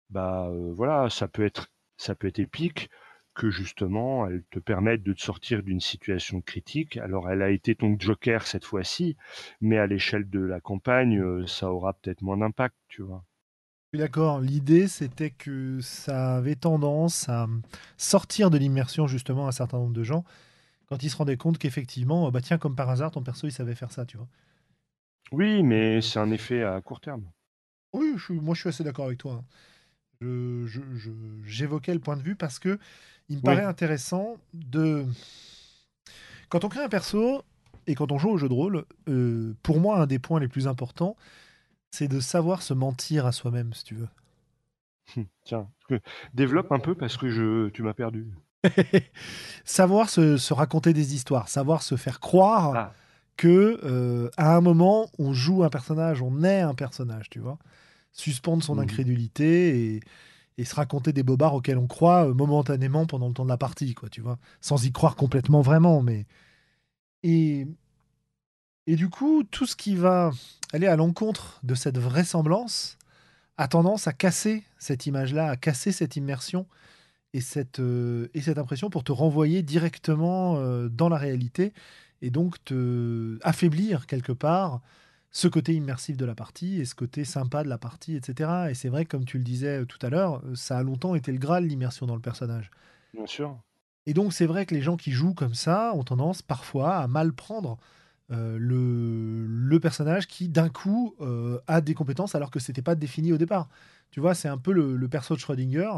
[0.10, 2.90] bah euh, voilà, ça peut être ça peut être épique
[3.36, 6.98] que justement elle te permette de te sortir d'une situation critique.
[6.98, 9.18] Alors elle a été ton joker cette fois-ci,
[9.62, 13.24] mais à l'échelle de la campagne, euh, ça aura peut-être moins d'impact, tu vois.
[13.94, 14.42] Je suis d'accord.
[14.42, 17.48] L'idée, c'était que ça avait tendance à
[17.98, 20.24] sortir de l'immersion, justement, un certain nombre de gens,
[20.88, 23.76] quand ils se rendaient compte qu'effectivement, bah tiens, comme par hasard, ton perso, il savait
[23.76, 24.28] faire ça, tu vois.
[25.32, 27.32] Oui, mais c'est un effet à court terme.
[27.94, 29.34] Oui, je moi, je suis assez d'accord avec toi.
[29.34, 29.46] hein.
[30.22, 31.12] Je- je- je-
[31.46, 32.80] J'évoquais le point de vue parce que
[33.30, 33.44] il me Oui.
[33.44, 35.06] paraît intéressant de...
[36.50, 37.44] Quand on crée un perso
[37.88, 40.48] et quand on joue au jeu de rôle, euh, pour moi, un des points les
[40.48, 41.16] plus importants,
[41.92, 44.08] c'est de savoir se mentir à soi-même, si tu veux.
[45.18, 45.68] Hum, Tiens,
[46.34, 48.28] développe un peu parce que je, tu m'as perdu.
[49.66, 52.94] savoir se, se raconter des histoires, savoir se faire croire Ah.
[53.38, 57.60] que euh, à un moment on joue un personnage, on est un personnage, tu vois.
[58.14, 60.00] Suspendre son incrédulité et,
[60.58, 63.58] et se raconter des bobards auxquels on croit euh, momentanément pendant le temps de la
[63.58, 64.38] partie, quoi, tu vois.
[64.62, 66.26] Sans y croire complètement vraiment, mais.
[67.24, 67.68] Et,
[68.88, 70.32] et du coup, tout ce qui va
[70.74, 72.98] aller à l'encontre de cette vraisemblance
[73.58, 76.68] a tendance à casser cette image-là, à casser cette immersion
[77.34, 81.74] et cette, euh, et cette impression pour te renvoyer directement euh, dans la réalité
[82.22, 84.82] et donc te affaiblir quelque part
[85.36, 88.70] ce côté immersif de la partie et ce côté sympa de la partie, etc.
[88.70, 91.14] Et c'est vrai, comme tu le disais euh, tout à l'heure, euh, ça a longtemps
[91.16, 92.72] été le graal, l'immersion dans le personnage.
[93.14, 93.58] Bien sûr.
[94.06, 97.08] Et donc c'est vrai que les gens qui jouent comme ça ont tendance parfois à
[97.08, 97.78] mal prendre
[98.32, 102.96] euh, le, le personnage qui d'un coup euh, a des compétences alors que c'était pas
[102.96, 103.68] défini au départ.
[104.12, 105.90] Tu vois, c'est un peu le, le perso de Schrödinger.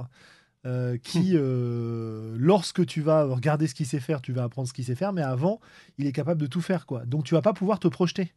[0.66, 4.74] euh, qui, euh, lorsque tu vas regarder ce qu'il sait faire, tu vas apprendre ce
[4.74, 5.60] qu'il sait faire, mais avant,
[5.98, 6.86] il est capable de tout faire.
[6.86, 7.06] quoi.
[7.06, 8.34] Donc tu vas pas pouvoir te projeter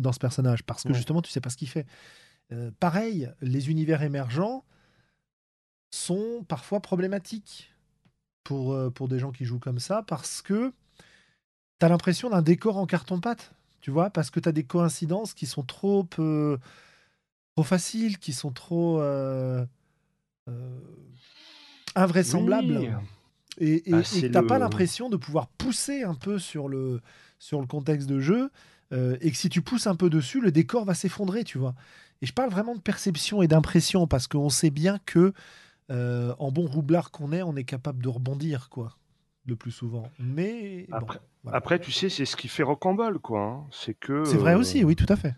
[0.00, 0.94] dans ce personnage, parce que Ouais.
[0.94, 1.86] justement, tu sais pas ce qu'il fait.
[2.52, 4.64] Euh, pareil, les univers émergents
[5.92, 7.72] sont parfois problématiques
[8.44, 10.72] pour, euh, pour des gens qui jouent comme ça, parce que
[11.78, 15.34] tu as l'impression d'un décor en carton-pâte, tu vois, parce que tu as des coïncidences
[15.34, 16.58] qui sont trop, euh,
[17.54, 19.00] trop faciles, qui sont trop
[21.94, 22.78] invraisemblables.
[22.78, 22.88] Oui.
[23.58, 27.00] Et Bah, c'est que t'as pas l'impression de pouvoir pousser un peu sur le,
[27.38, 28.50] sur le contexte de jeu,
[28.92, 31.74] euh, et que si tu pousses un peu dessus, le décor va s'effondrer, tu vois.
[32.22, 35.32] Et je parle vraiment de perception et d'impression, parce qu'on sait bien que,
[35.90, 38.96] euh, en bon roublard qu'on est, on est capable de rebondir, quoi,
[39.46, 40.10] le plus souvent.
[40.18, 41.58] Mais bon, Après, voilà.
[41.58, 43.40] après, tu sais, c'est ce qui fait Rocambole, quoi.
[43.42, 43.66] hein.
[43.72, 44.24] C'est que.
[44.24, 45.34] c'est vrai euh, aussi, oui, tout à fait.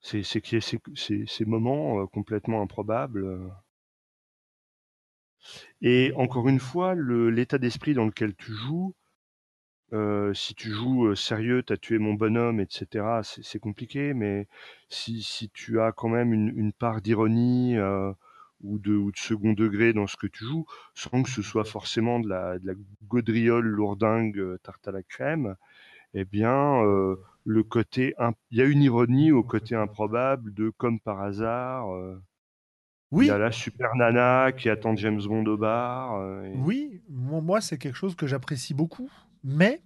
[0.00, 3.24] C'est qu'il y a ces, ces- ces moments euh, complètement improbables.
[3.24, 3.48] euh.
[5.82, 8.94] Et encore une fois, l'état d'esprit dans lequel tu joues,
[9.92, 14.48] euh, si tu joues sérieux, t'as tué mon bonhomme, etc., c'est compliqué, mais
[14.88, 18.12] si, si tu as quand même une, une part d'ironie euh,
[18.62, 21.64] ou, de, ou de second degré dans ce que tu joues, sans que ce soit
[21.64, 22.74] forcément de la, de la
[23.08, 25.56] gaudriole lourdingue tarte à la crème,
[26.14, 30.70] eh bien, euh, le côté, imp- il y a une ironie au côté improbable de
[30.70, 31.92] comme par hasard.
[31.94, 32.20] euh,
[33.18, 36.14] il Oui, y a la super nana qui attend James Bond au bar.
[36.16, 39.10] euh, et- oui, moi, moi, c'est quelque chose que j'apprécie beaucoup,
[39.44, 39.82] mais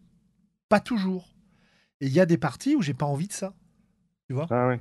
[0.68, 1.34] pas toujours.
[2.00, 3.54] Et il y a des parties où j'ai pas envie de ça,
[4.26, 4.46] tu vois.
[4.50, 4.80] Ah ouais.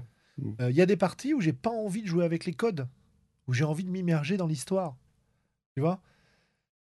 [0.60, 2.88] Euh, Il y a des parties où j'ai pas envie de jouer avec les codes,
[3.48, 4.96] où j'ai envie de m'immerger dans l'histoire.
[5.76, 6.02] Tu vois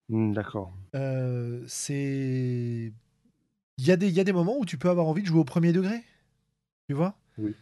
[0.09, 0.73] Hmm, D'accord.
[0.97, 2.93] Euh, C'est.
[3.79, 5.39] Il y, a des- y a des moments où tu peux avoir envie de jouer
[5.41, 6.03] au premier degré.
[6.89, 7.55] Tu vois Oui,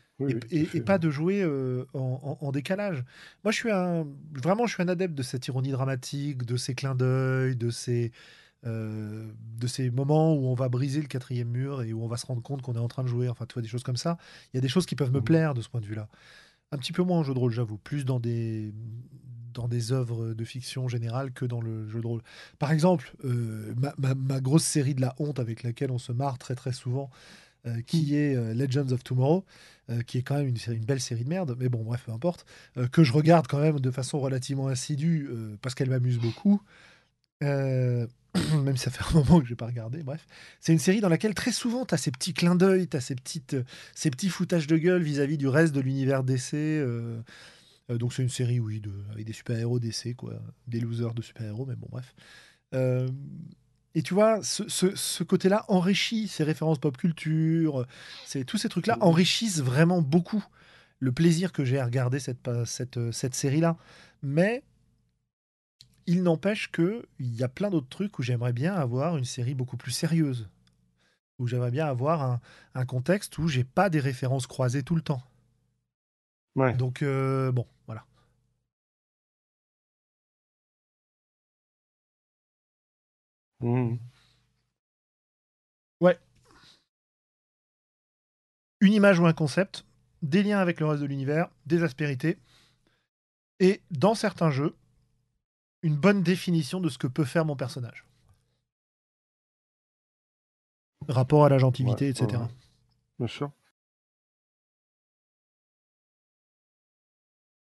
[0.51, 3.05] et, oui, pas de jouer euh, en, en- en décalage.
[3.45, 4.05] Moi, je suis un.
[4.33, 8.11] Vraiment, je suis un adepte de cette ironie dramatique, de ces clins d'œil, de ces.
[8.67, 12.17] Euh, de ces moments où on va briser le quatrième mur et où on va
[12.17, 13.97] se rendre compte qu'on est en train de jouer, enfin, tu vois, des choses comme
[13.97, 14.19] ça.
[14.53, 15.25] Il y a des choses qui peuvent me Mhm.
[15.25, 16.09] plaire de ce point de vue-là.
[16.73, 17.79] Un petit peu moins en jeu de rôle, j'avoue.
[17.79, 18.75] Plus dans des,
[19.55, 22.23] dans des œuvres de fiction générale que dans le jeu de rôle.
[22.59, 26.13] Par exemple, euh, ma, ma- ma grosse série de la honte avec laquelle on se
[26.13, 27.11] marre très très souvent,
[27.67, 29.45] euh, qui est euh, Legends of Tomorrow,
[30.07, 32.45] qui est quand même une, une belle série de merde, mais bon, bref, peu importe,
[32.93, 35.31] que je regarde quand même de façon relativement assidue
[35.63, 36.61] parce qu'elle m'amuse beaucoup.
[37.43, 38.07] Euh,
[38.63, 40.27] même si ça fait un moment que je n'ai pas regardé, bref.
[40.61, 43.01] C'est une série dans laquelle très souvent tu as ces petits clins d'œil, tu as
[43.01, 46.55] ces, petites, euh, ces petits foutages de gueule vis-à-vis du reste de l'univers DC.
[46.55, 47.21] euh,
[47.89, 50.35] donc c'est une série, oui, de, avec des super-héros DC, quoi.
[50.67, 52.15] Des losers de super-héros, mais bon, bref.
[53.95, 57.87] Et tu vois, ce, côté-là enrichit ces références pop culture,
[58.47, 60.45] tous ces trucs-là enrichissent vraiment beaucoup
[61.01, 63.79] le plaisir que j'ai à regarder cette, cette série-là.
[64.23, 64.63] Mais
[66.09, 69.77] il n'empêche qu'il y a plein d'autres trucs où j'aimerais bien avoir une série beaucoup
[69.77, 70.49] plus sérieuse.
[71.39, 72.41] Où j'aimerais bien avoir un,
[72.75, 75.23] un contexte où j'ai pas des références croisées tout le temps.
[76.57, 76.75] Ouais.
[76.75, 78.05] Donc, euh, bon, voilà.
[83.61, 83.99] Mhm.
[88.81, 89.85] Une image ou un concept,
[90.23, 92.39] des liens avec le reste de l'univers, des aspérités,
[93.59, 94.77] et dans certains jeux,
[95.83, 98.05] une bonne définition de ce que peut faire mon personnage.
[101.09, 102.43] Rapport à la gentilité, Ouais, etc.
[102.43, 102.49] ouais.
[103.19, 103.51] Bien sûr.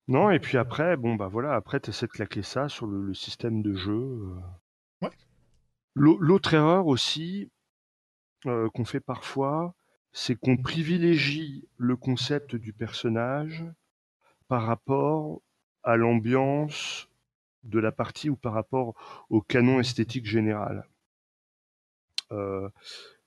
[0.07, 3.01] Non, et puis après, bon, bah voilà, après, tu essaies de claquer ça sur le,
[3.05, 3.93] le système de jeu.
[3.93, 4.35] euh.
[5.01, 5.11] Ouais.
[5.95, 7.49] L'au- L'autre erreur aussi
[8.45, 9.73] euh, qu'on fait parfois,
[10.11, 13.63] c'est qu'on privilégie le concept du personnage
[14.49, 15.41] par rapport
[15.83, 17.07] à l'ambiance
[17.63, 18.93] de la partie ou par rapport
[19.29, 20.85] au canon esthétique général.
[22.31, 22.69] Euh,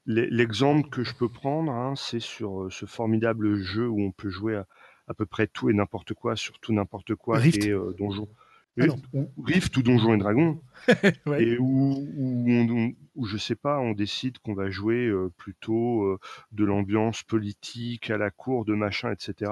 [0.06, 4.12] l'e- L'exemple que je peux prendre, hein, c'est sur euh, ce formidable jeu où on
[4.12, 4.66] peut jouer à,
[5.08, 7.64] à peu près tout et n'importe quoi sur tout n'importe quoi Rift.
[7.64, 8.28] et euh, donjon.
[8.78, 8.84] Ah
[9.14, 10.60] ou Rift ou Donjon et Dragon
[11.26, 11.42] Ouais.
[11.44, 16.18] et où, où, on- où, je sais pas, on décide qu'on va jouer euh, plutôt
[16.52, 19.50] de l'ambiance politique à la cour, de machin, etc.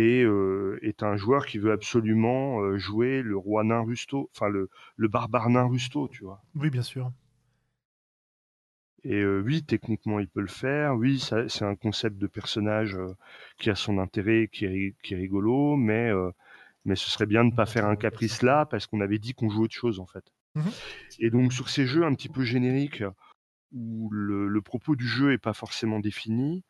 [0.00, 4.70] Et euh, est un joueur qui veut absolument jouer le roi nain Rusto, enfin le,
[4.96, 6.40] le barbare nain Rusto, tu vois.
[6.54, 7.10] Oui, bien sûr.
[9.02, 10.94] Et euh, oui, techniquement, il peut le faire.
[10.94, 13.16] Oui, c'est un concept de personnage euh,
[13.58, 16.12] qui a son intérêt, qui est, qui est rigolo, mais,
[16.84, 19.34] mais ce serait bien de ne pas faire un caprice là, parce qu'on avait dit
[19.34, 20.24] qu'on jouait autre chose, en fait.
[20.54, 20.70] Mhm.
[21.18, 23.02] Et donc, sur ces jeux un petit peu génériques,
[23.72, 26.62] où le, le propos du jeu est pas forcément défini,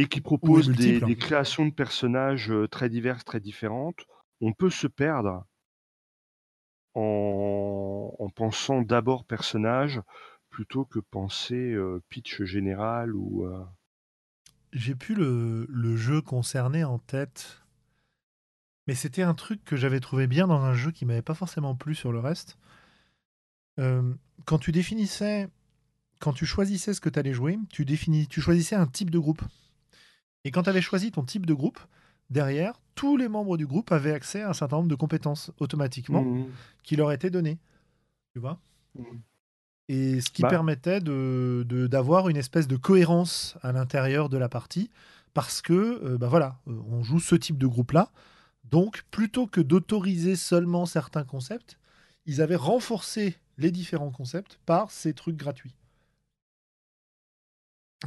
[0.00, 4.06] et qui proposent des, créations de personnages euh, très diverses, très différentes,
[4.40, 5.44] on peut se perdre
[6.94, 10.00] en, en pensant d'abord personnage
[10.48, 13.44] plutôt que penser euh, pitch général ou.
[13.46, 13.62] euh,
[14.72, 17.60] J'ai plus le, le jeu concerné en tête,
[18.86, 21.74] mais c'était un truc que j'avais trouvé bien dans un jeu qui m'avait pas forcément
[21.76, 22.56] plu sur le reste.
[23.78, 24.14] Euh,
[24.46, 25.48] quand tu définissais,
[26.18, 29.18] quand tu choisissais ce que tu allais jouer, tu, définis, tu choisissais un type de
[29.18, 29.42] groupe.
[30.44, 31.78] Et quand tu avais choisi ton type de groupe,
[32.30, 36.22] derrière, tous les membres du groupe avaient accès à un certain nombre de compétences automatiquement
[36.22, 36.48] Mhm.
[36.82, 37.58] qui leur étaient données.
[38.32, 38.58] Tu vois?
[38.98, 39.20] Mhm.
[39.88, 40.48] Et ce qui Bah.
[40.48, 44.90] permettait de, de- d'avoir une espèce de cohérence à l'intérieur de la partie,
[45.34, 45.72] parce que,
[46.04, 48.10] euh, bah voilà, euh, on joue ce type de groupe-là.
[48.64, 51.78] Donc, plutôt que d'autoriser seulement certains concepts,
[52.26, 55.74] ils avaient renforcé les différents concepts par ces trucs gratuits.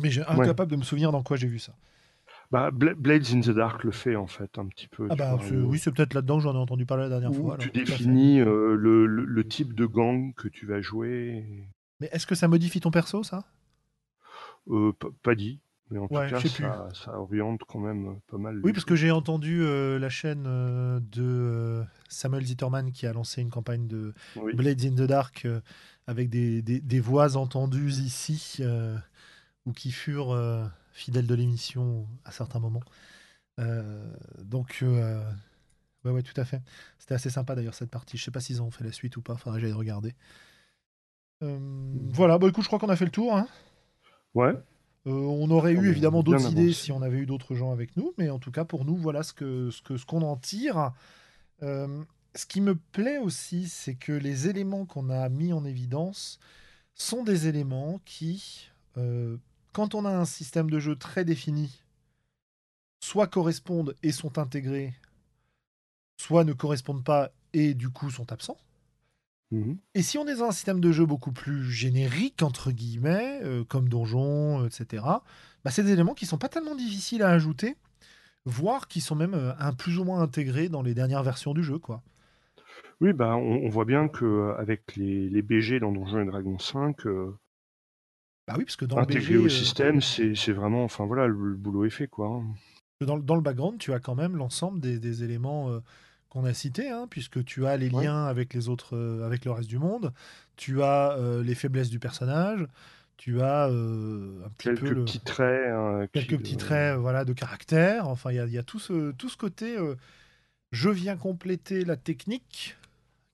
[0.02, 1.74] Mais j'ai incapable de me souvenir dans quoi j'ai vu ça.
[2.54, 5.08] Bah, Bla- Blades in the Dark le fait en fait un petit peu.
[5.10, 7.58] Ah bah vois, oui, c'est peut-être là-dedans que j'en ai entendu parler la dernière fois.
[7.58, 11.68] tu alors, définis euh, le, le- le type de gang que tu vas jouer.
[12.00, 13.44] Mais est-ce que ça modifie ton perso, ça?
[14.70, 14.92] Euh,
[15.24, 18.62] pas dit, mais en Ouais, tout cas, ça, ça oriente quand même euh, pas mal.
[18.64, 23.42] Oui, parce que j'ai entendu euh, la chaîne euh, de Samuel Zitterman qui a lancé
[23.42, 24.14] une campagne de.
[24.36, 24.54] Oui.
[24.54, 25.60] Blades in the Dark euh,
[26.06, 28.62] avec des, des- des voix entendues ici
[29.66, 30.34] ou qui furent
[30.94, 32.84] fidèles de l'émission à certains moments.
[33.60, 34.12] Euh,
[34.44, 35.24] donc, euh,
[36.06, 36.62] ouais, ouais, tout à fait.
[37.00, 38.18] C'était assez sympa d'ailleurs cette partie.
[38.18, 39.36] Je sais pas s'ils ont fait la suite ou pas.
[39.36, 40.16] Faudrait que j'aille regarder.
[41.44, 41.60] Euh,
[42.10, 43.36] voilà, bah écoute, je crois qu'on a fait le tour.
[43.36, 43.48] hein.
[44.34, 44.54] Ouais.
[45.06, 47.98] Euh, on aurait On eu évidemment d'autres idées si on avait eu d'autres gens avec
[47.98, 50.38] nous, mais en tout cas pour nous, voilà ce que ce que ce qu'on en
[50.38, 50.94] tire.
[51.62, 52.04] Euh,
[52.36, 56.40] ce qui me plaît aussi, c'est que les éléments qu'on a mis en évidence
[56.96, 59.38] sont des éléments qui, euh,
[59.74, 61.82] quand on a un système de jeu très défini,
[63.02, 64.94] soit correspondent et sont intégrés,
[66.18, 68.58] soit ne correspondent pas et du coup sont absents.
[69.52, 69.78] Mhm.
[69.94, 73.64] Et si on est dans un système de jeu beaucoup plus générique, entre guillemets, euh,
[73.66, 75.04] comme donjon, euh, etc.,
[75.64, 77.76] bah, c'est des éléments qui sont pas tellement difficiles à ajouter,
[78.46, 81.64] voire qui sont même euh, un plus ou moins intégrés dans les dernières versions du
[81.64, 81.78] jeu.
[81.78, 82.02] quoi.
[83.02, 86.26] Oui, bah, on, on voit bien que euh, avec les, les BG dans Donjons et
[86.26, 87.38] Dragons 5, euh,
[88.48, 91.28] Bah oui, parce que dans le intégré BG, au euh, système, c'est vraiment, enfin voilà,
[91.28, 92.28] le, le boulot est fait quoi.
[92.28, 92.44] hein.
[93.06, 95.80] dans, le- dans le background, tu as quand même l'ensemble des, des éléments euh,
[96.30, 98.04] qu'on a cités, hein, puisque tu as les Ouais.
[98.06, 100.12] liens avec les autres, euh, avec le reste du monde,
[100.58, 102.68] tu as euh, les faiblesses du personnage,
[103.18, 105.70] tu as euh, un petit Quelques peu le- petits traits.
[105.72, 108.10] hein, qui, quelques petits traits voilà, de caractère.
[108.10, 109.96] Enfin, il y y a tout, ce, tout ce côté euh,
[110.74, 112.76] je viens compléter la technique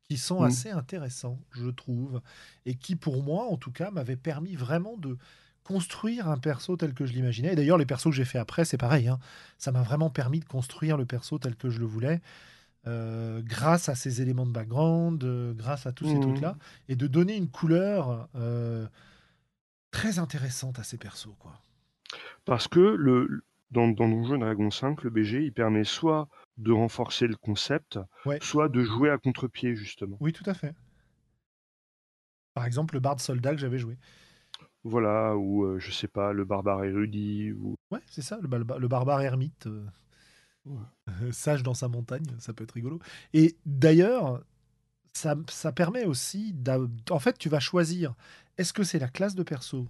[0.09, 0.45] qui sont Mm.
[0.45, 2.21] assez intéressants, je trouve,
[2.65, 5.17] et qui, pour moi, en tout cas, m'avaient permis vraiment de
[5.63, 7.53] construire un perso tel que je l'imaginais.
[7.53, 9.07] Et d'ailleurs, les persos que j'ai fait après, c'est pareil.
[9.07, 9.19] hein.
[9.59, 12.21] Ça m'a vraiment permis de construire le perso tel que je le voulais.
[12.87, 16.21] euh, grâce à ces éléments de background, euh, grâce à tous ces Mhm.
[16.21, 16.57] trucs-là,
[16.87, 18.87] et de donner une couleur euh,
[19.91, 21.35] très intéressante à ces persos.
[21.39, 21.53] Quoi.
[22.45, 26.27] Parce que le, dans, dans Donjons et Dragons 5, le BG, il permet soit
[26.59, 28.39] de renforcer le concept, Ouais.
[28.41, 30.17] soit de jouer à contre-pied, justement.
[30.19, 30.75] Oui, tout à fait.
[32.53, 33.97] Par exemple, le bard soldat que j'avais joué.
[34.83, 38.79] Voilà, ou euh, je sais pas, le barbare érudit, ou Ouais, c'est ça, le, bar-
[38.79, 39.85] le barbare ermite, euh,
[40.65, 40.77] Ouais.
[41.21, 42.99] euh, sage dans sa montagne, ça peut être rigolo.
[43.33, 44.43] Et d'ailleurs,
[45.13, 46.79] ça, ça permet aussi, d'a-
[47.11, 48.15] en fait, tu vas choisir,
[48.57, 49.87] est-ce que c'est la classe de perso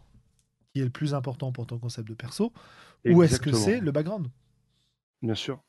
[0.74, 2.54] qui est le plus important pour ton concept de perso,
[3.08, 3.64] ou est-ce que Exactement.
[3.66, 4.30] c'est le background?
[5.22, 5.62] Bien sûr.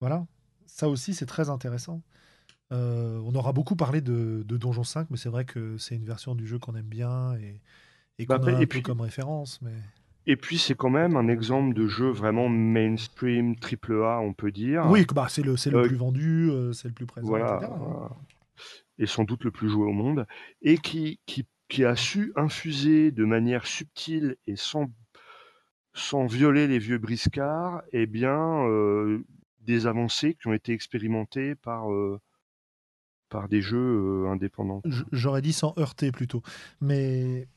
[0.00, 0.26] Voilà,
[0.66, 2.02] ça aussi c'est très intéressant.
[2.72, 6.04] Euh, on aura beaucoup parlé de, de Donjon 5, mais c'est vrai que c'est une
[6.04, 7.60] version du jeu qu'on aime bien et,
[8.18, 9.60] et Bah, qu'on a un et peu puis- comme référence.
[9.62, 9.72] Mais...
[10.26, 14.50] Et puis c'est quand même un exemple de jeu vraiment mainstream, triple A, on peut
[14.50, 14.86] dire.
[14.88, 17.56] Oui, bah, c'est le, c'est le Euh, plus vendu, euh, c'est le plus présent, voilà,
[17.58, 17.72] etc.
[17.78, 18.10] voilà.
[18.98, 20.26] et sans doute le plus joué au monde,
[20.62, 24.90] et qui, qui, qui a su infuser de manière subtile et sans,
[25.92, 29.22] sans violer les vieux briscards, eh bien, euh,
[29.64, 32.20] des avancées qui ont été expérimentées par, euh,
[33.28, 34.82] par des jeux euh, indépendants.
[35.12, 36.42] J'aurais dit sans heurter plutôt,
[36.80, 37.48] mais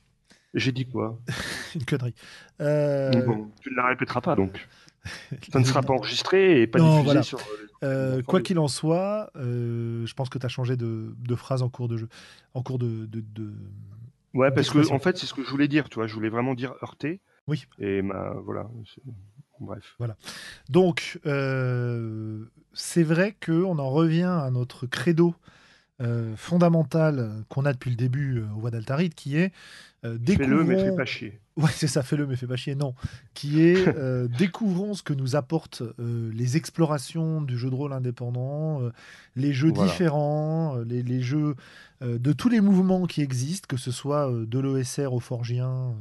[0.53, 1.19] J'ai dit quoi?
[1.75, 2.15] Une connerie.
[2.61, 4.67] Euh, Bon, Tu ne la répéteras pas donc.
[5.53, 7.23] Ça ne sera pas enregistré et pas Non, diffusé voilà.
[7.23, 7.39] sur.
[7.83, 11.61] euh, quoi qu'il en soit, euh, je pense que tu as changé de, de phrase
[11.61, 12.09] en cours de jeu,
[12.53, 13.05] en cours de.
[13.05, 13.53] de, de-
[14.33, 16.07] Ouais, parce que en fait, c'est ce que je voulais dire, tu vois.
[16.07, 17.21] Je voulais vraiment dire heurté.
[17.47, 17.65] Oui.
[17.79, 18.69] Et ma, voilà.
[19.59, 19.97] Bref.
[20.69, 25.35] Donc, euh, c'est vrai qu'on en revient à notre credo
[26.35, 29.51] fondamentale qu'on a depuis le début au Voix d'Altaride, qui est
[30.03, 31.39] Fais-le, mais fais pas chier.
[31.55, 32.75] Ouais, c'est ça, fais-le, mais fais pas chier.
[32.75, 32.93] Non,
[33.33, 33.83] qui est
[34.37, 38.79] découvrons ce que nous apportent les explorations du jeu de rôle indépendant,
[39.35, 41.55] les jeux différents, les, les, jeux
[42.01, 45.95] de tous les mouvements qui existent, que ce soit de l'OSR au Forgien,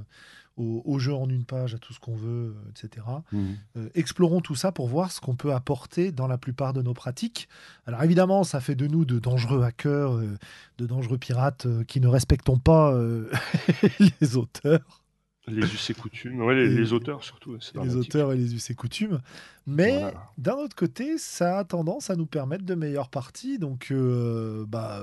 [0.57, 3.07] au, jeu en une page, à tout ce qu'on veut, euh, etc.
[3.31, 3.45] Mmh.
[3.77, 6.95] Euh, explorons tout ça pour voir ce qu'on peut apporter dans la plupart de nos
[6.95, 7.49] pratiques.
[7.87, 10.39] Alors évidemment, ça fait de nous de dangereux hackers, euh,
[10.78, 12.95] de dangereux pirates qui ne respectons pas
[14.20, 15.03] les auteurs.
[15.49, 17.57] Les us et coutumes, ouais, les, auteurs surtout.
[17.85, 19.20] Les auteurs et les us et coutumes.
[19.66, 20.03] Mais
[20.39, 25.03] d'un autre côté, ça a tendance à nous permettre de meilleures parties, donc bah,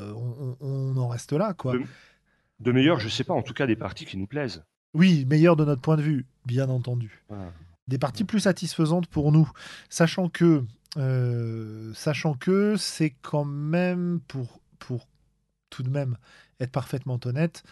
[0.60, 1.54] on, en reste là.
[1.54, 1.74] quoi.
[1.74, 1.84] De,
[2.60, 4.66] de meilleures, je sais pas, en tout cas des parties qui nous plaisent.
[4.94, 7.24] Oui, meilleur de notre point de vue, bien entendu.
[7.88, 9.50] Des parties plus satisfaisantes pour nous,
[9.90, 10.64] sachant que,
[10.98, 15.08] euh, sachant que c'est quand même pour, pour
[15.70, 16.18] tout de même
[16.60, 17.64] être parfaitement honnête,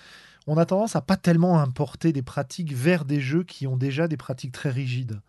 [0.47, 4.07] on a tendance à pas tellement importer des pratiques vers des jeux qui ont déjà
[4.07, 5.21] des pratiques très rigides.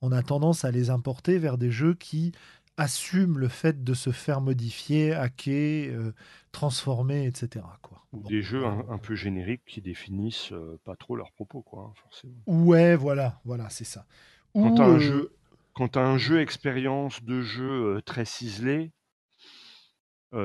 [0.00, 2.32] On a tendance à les importer vers des jeux qui
[2.76, 6.12] assument le fait de se faire modifier, hacker, euh,
[6.52, 7.64] transformer, etc.
[7.82, 8.02] Quoi.
[8.12, 12.34] Des jeux un, peu génériques qui définissent euh, pas trop leurs propos, quoi, hein, forcément.
[12.46, 14.06] Ouais, voilà, voilà, c'est ça.
[14.52, 15.32] Quand tu as un jeu,
[15.72, 18.92] quand as un jeu expérience de jeu euh, très ciselé,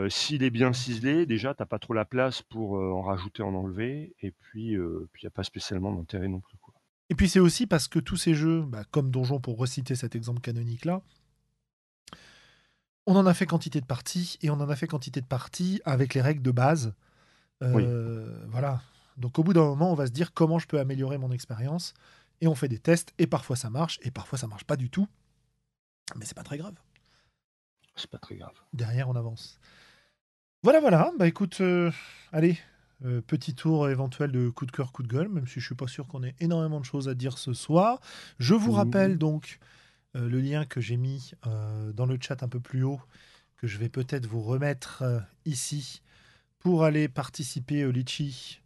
[0.10, 4.14] s'il est bien ciselé, déjà, t'as pas trop la place pour en rajouter, en enlever,
[4.22, 6.60] et puis il n'y a pas spécialement d'intérêt non plus.
[6.62, 6.76] Quoi.
[7.10, 10.16] Et puis c'est aussi parce que tous ces jeux, bah, comme Donjon pour reciter cet
[10.16, 11.02] exemple canonique là,
[13.06, 15.82] on en a fait quantité de parties et on en a fait quantité de parties
[15.86, 16.94] avec les règles de base.
[17.62, 18.82] Euh, voilà.
[19.18, 21.94] Donc au bout d'un moment, on va se dire comment je peux améliorer mon expérience
[22.42, 24.90] et on fait des tests et parfois ça marche et parfois ça marche pas du
[24.90, 25.08] tout.
[26.16, 26.76] Mais c'est pas très grave.
[27.96, 28.54] C'est pas très grave.
[28.74, 29.60] Derrière, on avance.
[30.64, 31.12] Voilà, voilà.
[31.18, 31.92] Bah écoute, euh,
[32.32, 32.58] allez,
[33.06, 35.76] euh, petit tour éventuel de coup de cœur, coup de gueule, même si je suis
[35.76, 38.00] pas sûr qu'on ait énormément de choses à dire ce soir.
[38.40, 39.60] Je vous rappelle donc
[40.14, 43.02] le lien que j'ai mis euh, dans le chat un peu plus haut,
[43.58, 46.02] que je vais peut-être vous remettre euh, ici
[46.60, 48.62] pour aller participer au Litchi,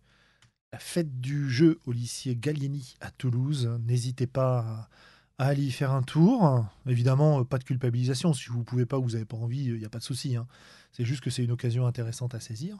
[0.71, 3.69] la fête du jeu au lycée Gallieni à Toulouse.
[3.85, 4.89] N'hésitez pas
[5.37, 6.65] à, aller y faire un tour.
[6.87, 8.33] Évidemment, pas de culpabilisation.
[8.33, 10.03] Si vous ne pouvez pas ou vous n'avez pas envie, il n'y a pas de
[10.03, 10.35] souci.
[10.35, 10.47] Hein.
[10.91, 12.77] C'est juste que c'est une occasion intéressante à saisir.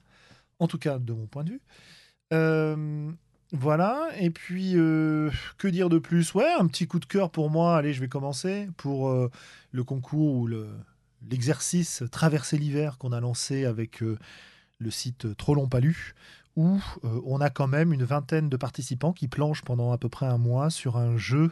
[0.59, 1.61] En tout cas, de mon point de vue.
[3.55, 6.33] Voilà, et puis euh, que dire de plus?
[6.33, 9.29] Ouais, un petit coup de cœur pour moi, allez, je vais commencer, pour euh,
[9.71, 10.49] le concours ou
[11.29, 14.17] l'exercice Traverser l'hiver qu'on a lancé avec euh,
[14.79, 16.15] le site Trop long palu,
[16.55, 20.25] où on a quand même une vingtaine de participants qui planchent pendant à peu près
[20.25, 21.51] un mois sur un jeu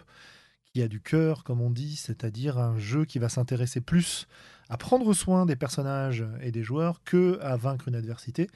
[0.73, 4.27] qui a du cœur, comme on dit, c'est-à-dire un jeu qui va s'intéresser plus
[4.69, 8.49] à prendre soin des personnages et des joueurs que à vaincre une adversité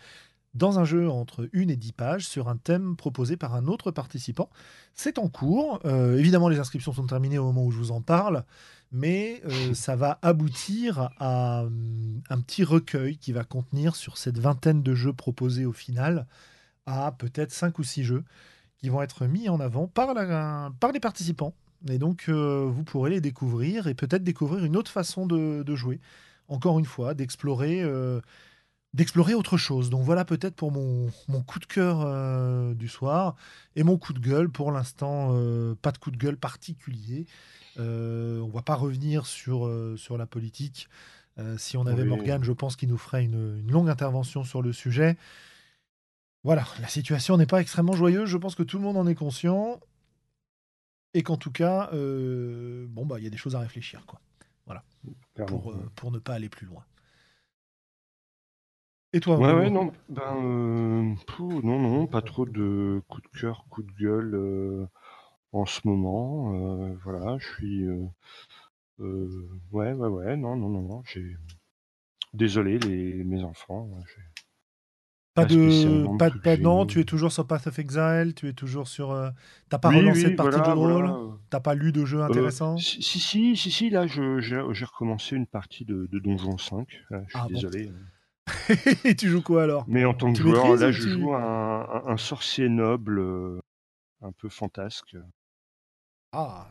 [0.56, 3.92] dans un jeu entre une et dix pages sur un thème proposé par un autre
[3.92, 4.50] participant.
[4.94, 5.80] C'est en cours.
[5.86, 8.46] Euh, évidemment, les inscriptions sont terminées au moment où je vous en parle,
[8.92, 14.40] mais euh, ça va aboutir à hum, un petit recueil qui va contenir sur cette
[14.40, 16.26] vingtaine de jeux proposés au final
[16.86, 18.24] à peut-être cinq ou six jeux
[18.78, 20.14] qui vont être mis en avant par,
[20.80, 21.54] par les participants.
[21.90, 25.76] Et donc, euh, vous pourrez les découvrir et peut-être découvrir une autre façon de, de
[25.76, 26.00] jouer.
[26.48, 27.84] Encore une fois, d'explorer
[28.96, 29.90] d'explorer autre chose.
[29.90, 31.12] Donc voilà peut-être pour mon,
[31.46, 33.36] coup de cœur euh, du soir
[33.76, 34.50] et mon coup de gueule.
[34.50, 37.28] Pour l'instant, euh, pas de coup de gueule particulier.
[37.78, 40.88] Euh, on va pas revenir sur, euh, sur la politique.
[41.58, 44.72] si on avait Morgane, je pense qu'il nous ferait une, une, longue intervention sur le
[44.72, 45.18] sujet.
[46.46, 48.30] Voilà, la situation n'est pas extrêmement joyeuse.
[48.30, 49.82] Je pense que tout le monde en est conscient.
[51.14, 54.06] Et qu'en tout cas, bon, bah, il y a des choses à réfléchir.
[54.06, 54.22] Quoi.
[54.66, 54.84] Voilà.
[55.48, 56.84] Pour, pour ne pas aller plus loin.
[59.16, 63.66] Et toi Ouais, ouais, non, ben, euh, non, non, pas trop de coup de cœur,
[63.70, 64.86] coup de gueule euh,
[65.54, 66.54] en ce moment.
[66.54, 67.88] Euh, voilà, je suis.
[69.00, 71.38] ouais, ouais, ouais, non, non, non, non, j'ai.
[72.34, 73.90] Désolé, les, mes enfants.
[75.34, 76.18] Pas, de.
[76.18, 79.18] Pas, pas, non, tu es toujours sur Path of Exile, tu es toujours sur.
[79.70, 82.76] T'as pas relancé de partie de jeu de rôle T'as pas lu de jeu intéressant
[82.76, 86.86] si, si, si, si, là, j'ai recommencé une partie de, de Donjon 5.
[86.90, 87.90] je suis ah, désolé.
[89.06, 89.86] Et tu joues quoi alors?
[89.88, 93.60] Mais en tant que joueur, là, je joue un, sorcier noble, euh,
[94.22, 95.16] un peu fantasque.
[96.32, 96.68] Ah.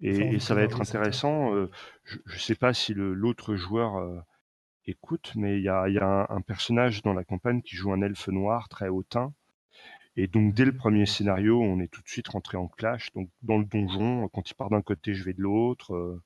[0.00, 1.54] Et, ça va être intéressant.
[1.54, 1.70] Euh,
[2.04, 4.18] je ne sais pas si l'autre joueur euh,
[4.86, 8.68] écoute, mais il y a, un, personnage dans la campagne qui joue un elfe noir
[8.68, 9.32] très hautain.
[10.16, 13.12] Et donc, dès le premier scénario, on est tout de suite rentré en clash.
[13.14, 16.20] Donc, dans le donjon, quand il part d'un côté, je vais de l'autre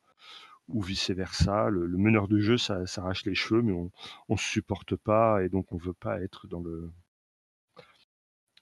[0.68, 1.70] ou vice versa.
[1.70, 3.90] Le, meneur de jeu ça s'arrache les cheveux, mais on
[4.28, 6.90] ne se supporte pas et donc on veut pas être dans le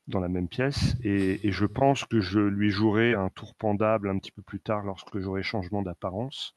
[0.06, 0.96] dans la même pièce.
[1.02, 4.84] Et, je pense que je lui jouerai un tour pendable un petit peu plus tard
[4.84, 6.54] lorsque j'aurai changement d'apparence.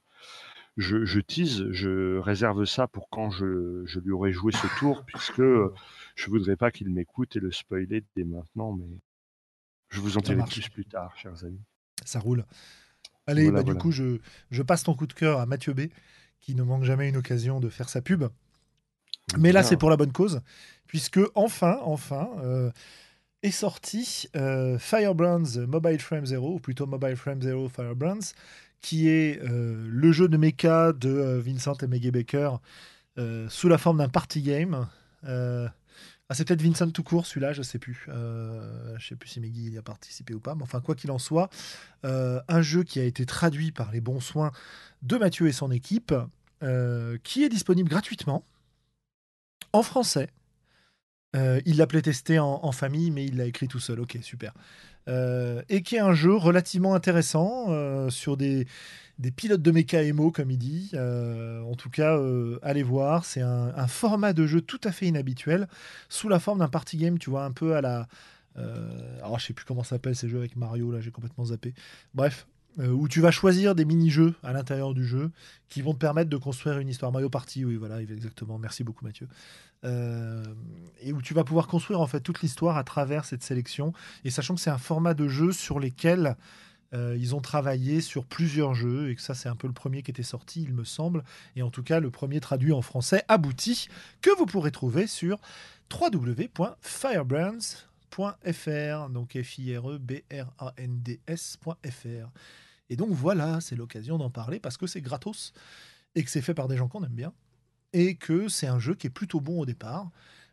[0.77, 5.03] Je, je, tease, je réserve ça pour quand je, je lui aurai joué ce tour,
[5.05, 8.87] puisque je voudrais pas qu'il m'écoute et le spoiler dès maintenant, mais
[9.89, 11.63] je vous en dirai plus plus tard, chers amis.
[12.05, 12.45] Ça roule.
[13.27, 14.17] Allez, bah, du coup, je,
[14.51, 15.81] je, passe ton coup de cœur à Mathieu B,
[16.39, 18.25] qui ne manque jamais une occasion de faire sa pub.
[19.37, 20.41] Mais là, c'est pour la bonne cause,
[20.87, 22.71] puisque enfin, enfin, euh,
[23.43, 28.33] est sorti euh, Firebrands Mobile Frame Zero, ou plutôt Mobile Frame Zero Firebrands,
[28.81, 32.55] qui est euh, le jeu de mecha de Vincent et Maggie Baker
[33.49, 34.87] sous la forme d'un party game.
[36.29, 38.07] Ah, c'est peut-être Vincent tout court, celui-là, je sais plus.
[38.07, 41.17] je sais plus si Maggie y a participé ou pas, mais enfin, quoi qu'il en
[41.19, 41.49] soit,
[42.03, 44.51] un jeu qui a été traduit par les bons soins
[45.01, 46.13] de Mathieu et son équipe,
[47.23, 48.45] qui est disponible gratuitement
[49.73, 50.29] en français
[51.35, 53.99] euh, il l'a playtesté en, en famille, mais il l'a écrit tout seul.
[53.99, 54.53] Ok, super.
[55.07, 58.67] Euh, et qui est un jeu relativement intéressant euh, sur des,
[59.17, 60.91] des, pilotes de méca émo, comme il dit.
[60.95, 62.19] en tout cas,
[62.61, 63.25] allez voir.
[63.25, 65.67] C'est un, format de jeu tout à fait inhabituel,
[66.09, 68.07] sous la forme d'un party game, tu vois, un peu à la.
[68.55, 71.73] alors, je sais plus comment s'appelle ces jeux avec Mario, là, j'ai complètement zappé.
[72.13, 72.45] Bref,
[72.77, 75.31] où tu vas choisir des mini-jeux à l'intérieur du jeu
[75.67, 77.11] qui vont te permettre de construire une histoire.
[77.11, 78.57] Mario Party, oui, voilà, exactement.
[78.57, 79.27] Merci beaucoup, Mathieu.
[79.85, 80.43] Euh,
[81.01, 83.93] et où tu vas pouvoir construire en fait toute l'histoire à travers cette sélection.
[84.25, 86.35] Et sachant que c'est un format de jeu sur lesquels
[86.93, 90.01] euh, ils ont travaillé sur plusieurs jeux et que ça c'est un peu le premier
[90.01, 91.23] qui était sorti, il me semble.
[91.55, 93.87] Et en tout cas le premier traduit en français abouti
[94.21, 95.39] que vous pourrez trouver sur
[98.17, 99.99] www.firebrands.fr donc f i r e.
[102.89, 105.53] Et donc voilà, c'est l'occasion d'en parler parce que c'est gratos
[106.15, 107.33] et que c'est fait par des gens qu'on aime bien
[107.93, 110.11] et que c'est un jeu qui est plutôt bon au départ,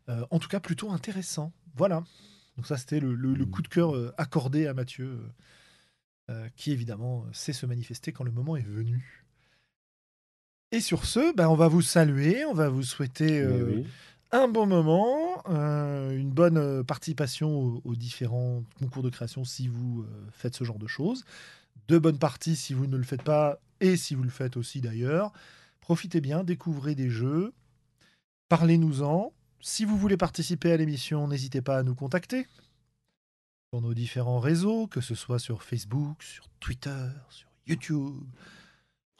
[0.08, 1.52] euh, en tout cas plutôt intéressant.
[1.74, 2.04] Voilà.
[2.56, 5.20] Donc ça, c'était le, coup de cœur euh, accordé à Mathieu,
[6.30, 9.24] euh, qui évidemment sait se manifester quand le moment est venu.
[10.72, 13.44] Et sur ce, ben, on va vous saluer, on va vous souhaiter
[14.32, 20.64] un bon moment, une bonne participation aux, différents concours de création si vous faites ce
[20.64, 21.24] genre de choses,
[21.88, 24.80] de bonnes parties si vous ne le faites pas et si vous le faites aussi
[24.80, 25.32] d'ailleurs.
[25.80, 27.52] Profitez bien, découvrez des jeux,
[28.48, 29.32] parlez-nous-en.
[29.60, 32.46] Si vous voulez participer à l'émission, n'hésitez pas à nous contacter
[33.72, 38.24] sur nos différents réseaux, que ce soit sur Facebook, sur Twitter, sur YouTube.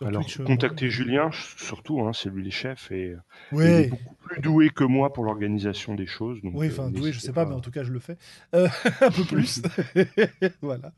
[0.05, 3.17] Alors, contactez Julien, surtout, hein, c'est lui le chef et
[3.53, 6.39] il est beaucoup plus doué que moi pour l'organisation des choses.
[6.43, 8.19] oui, enfin, euh, doué, je sais pas, mais en tout cas, je le fais.
[8.55, 8.69] Euh,
[9.01, 9.63] un peu plus.
[10.61, 10.93] voilà.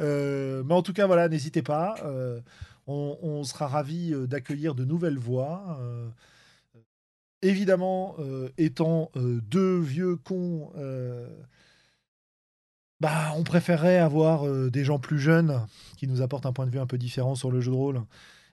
[0.00, 1.94] Euh, mais en tout cas, voilà, n'hésitez pas.
[2.86, 5.78] On, sera ravi euh, d'accueillir de nouvelles voix.
[5.80, 6.08] Euh,
[7.40, 10.72] évidemment, euh, étant deux vieux cons,
[13.02, 15.66] bah, on préférerait avoir des gens plus jeunes
[15.96, 18.02] qui nous apportent un point de vue un peu différent sur le jeu de rôle.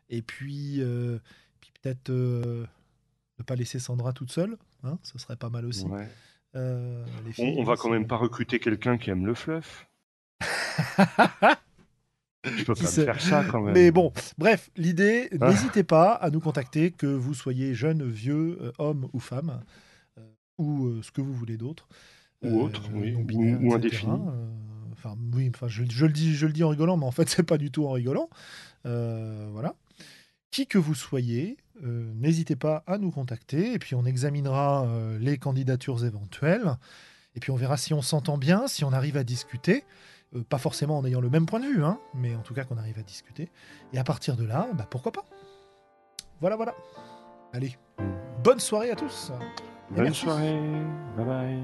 [0.10, 0.82] Et puis,
[1.82, 4.58] peut-être ne pas laisser Sandra toute seule.
[4.84, 5.86] Hein, ce serait pas mal aussi.
[6.54, 7.06] on,
[7.40, 9.88] on, va quand même pas recruter quelqu'un qui aime le fluff.
[12.46, 13.74] Je peux pas faire ça quand même.
[13.74, 15.50] Mais bon, bref, l'idée, ah.
[15.50, 19.62] n'hésitez pas à nous contacter, que vous soyez jeune, vieux, euh, homme ou femme,
[20.18, 20.22] euh,
[20.58, 21.90] ou euh, ce que vous voulez d'autre.
[22.44, 24.18] Ou autre, oui, ou, indéfini.
[24.94, 27.44] Enfin, oui, enfin, je, le dis, je le dis en rigolant, mais en fait, c'est
[27.44, 28.30] pas du tout en rigolant.
[28.84, 29.76] voilà.
[30.52, 34.88] Qui que vous soyez, n'hésitez pas à nous contacter, et puis on examinera
[35.20, 36.78] les candidatures éventuelles,
[37.36, 39.84] et puis on verra si on s'entend bien, si on arrive à discuter.
[40.36, 42.64] Euh, pas forcément en ayant le même point de vue, hein, mais en tout cas
[42.64, 43.50] qu'on arrive à discuter.
[43.94, 45.26] Et à partir de là, bah, pourquoi pas
[46.40, 46.76] Voilà, voilà.
[47.54, 47.78] Allez,
[48.44, 49.32] bonne soirée à tous.
[49.90, 50.60] bonne soirée.
[51.18, 51.64] Bye bye.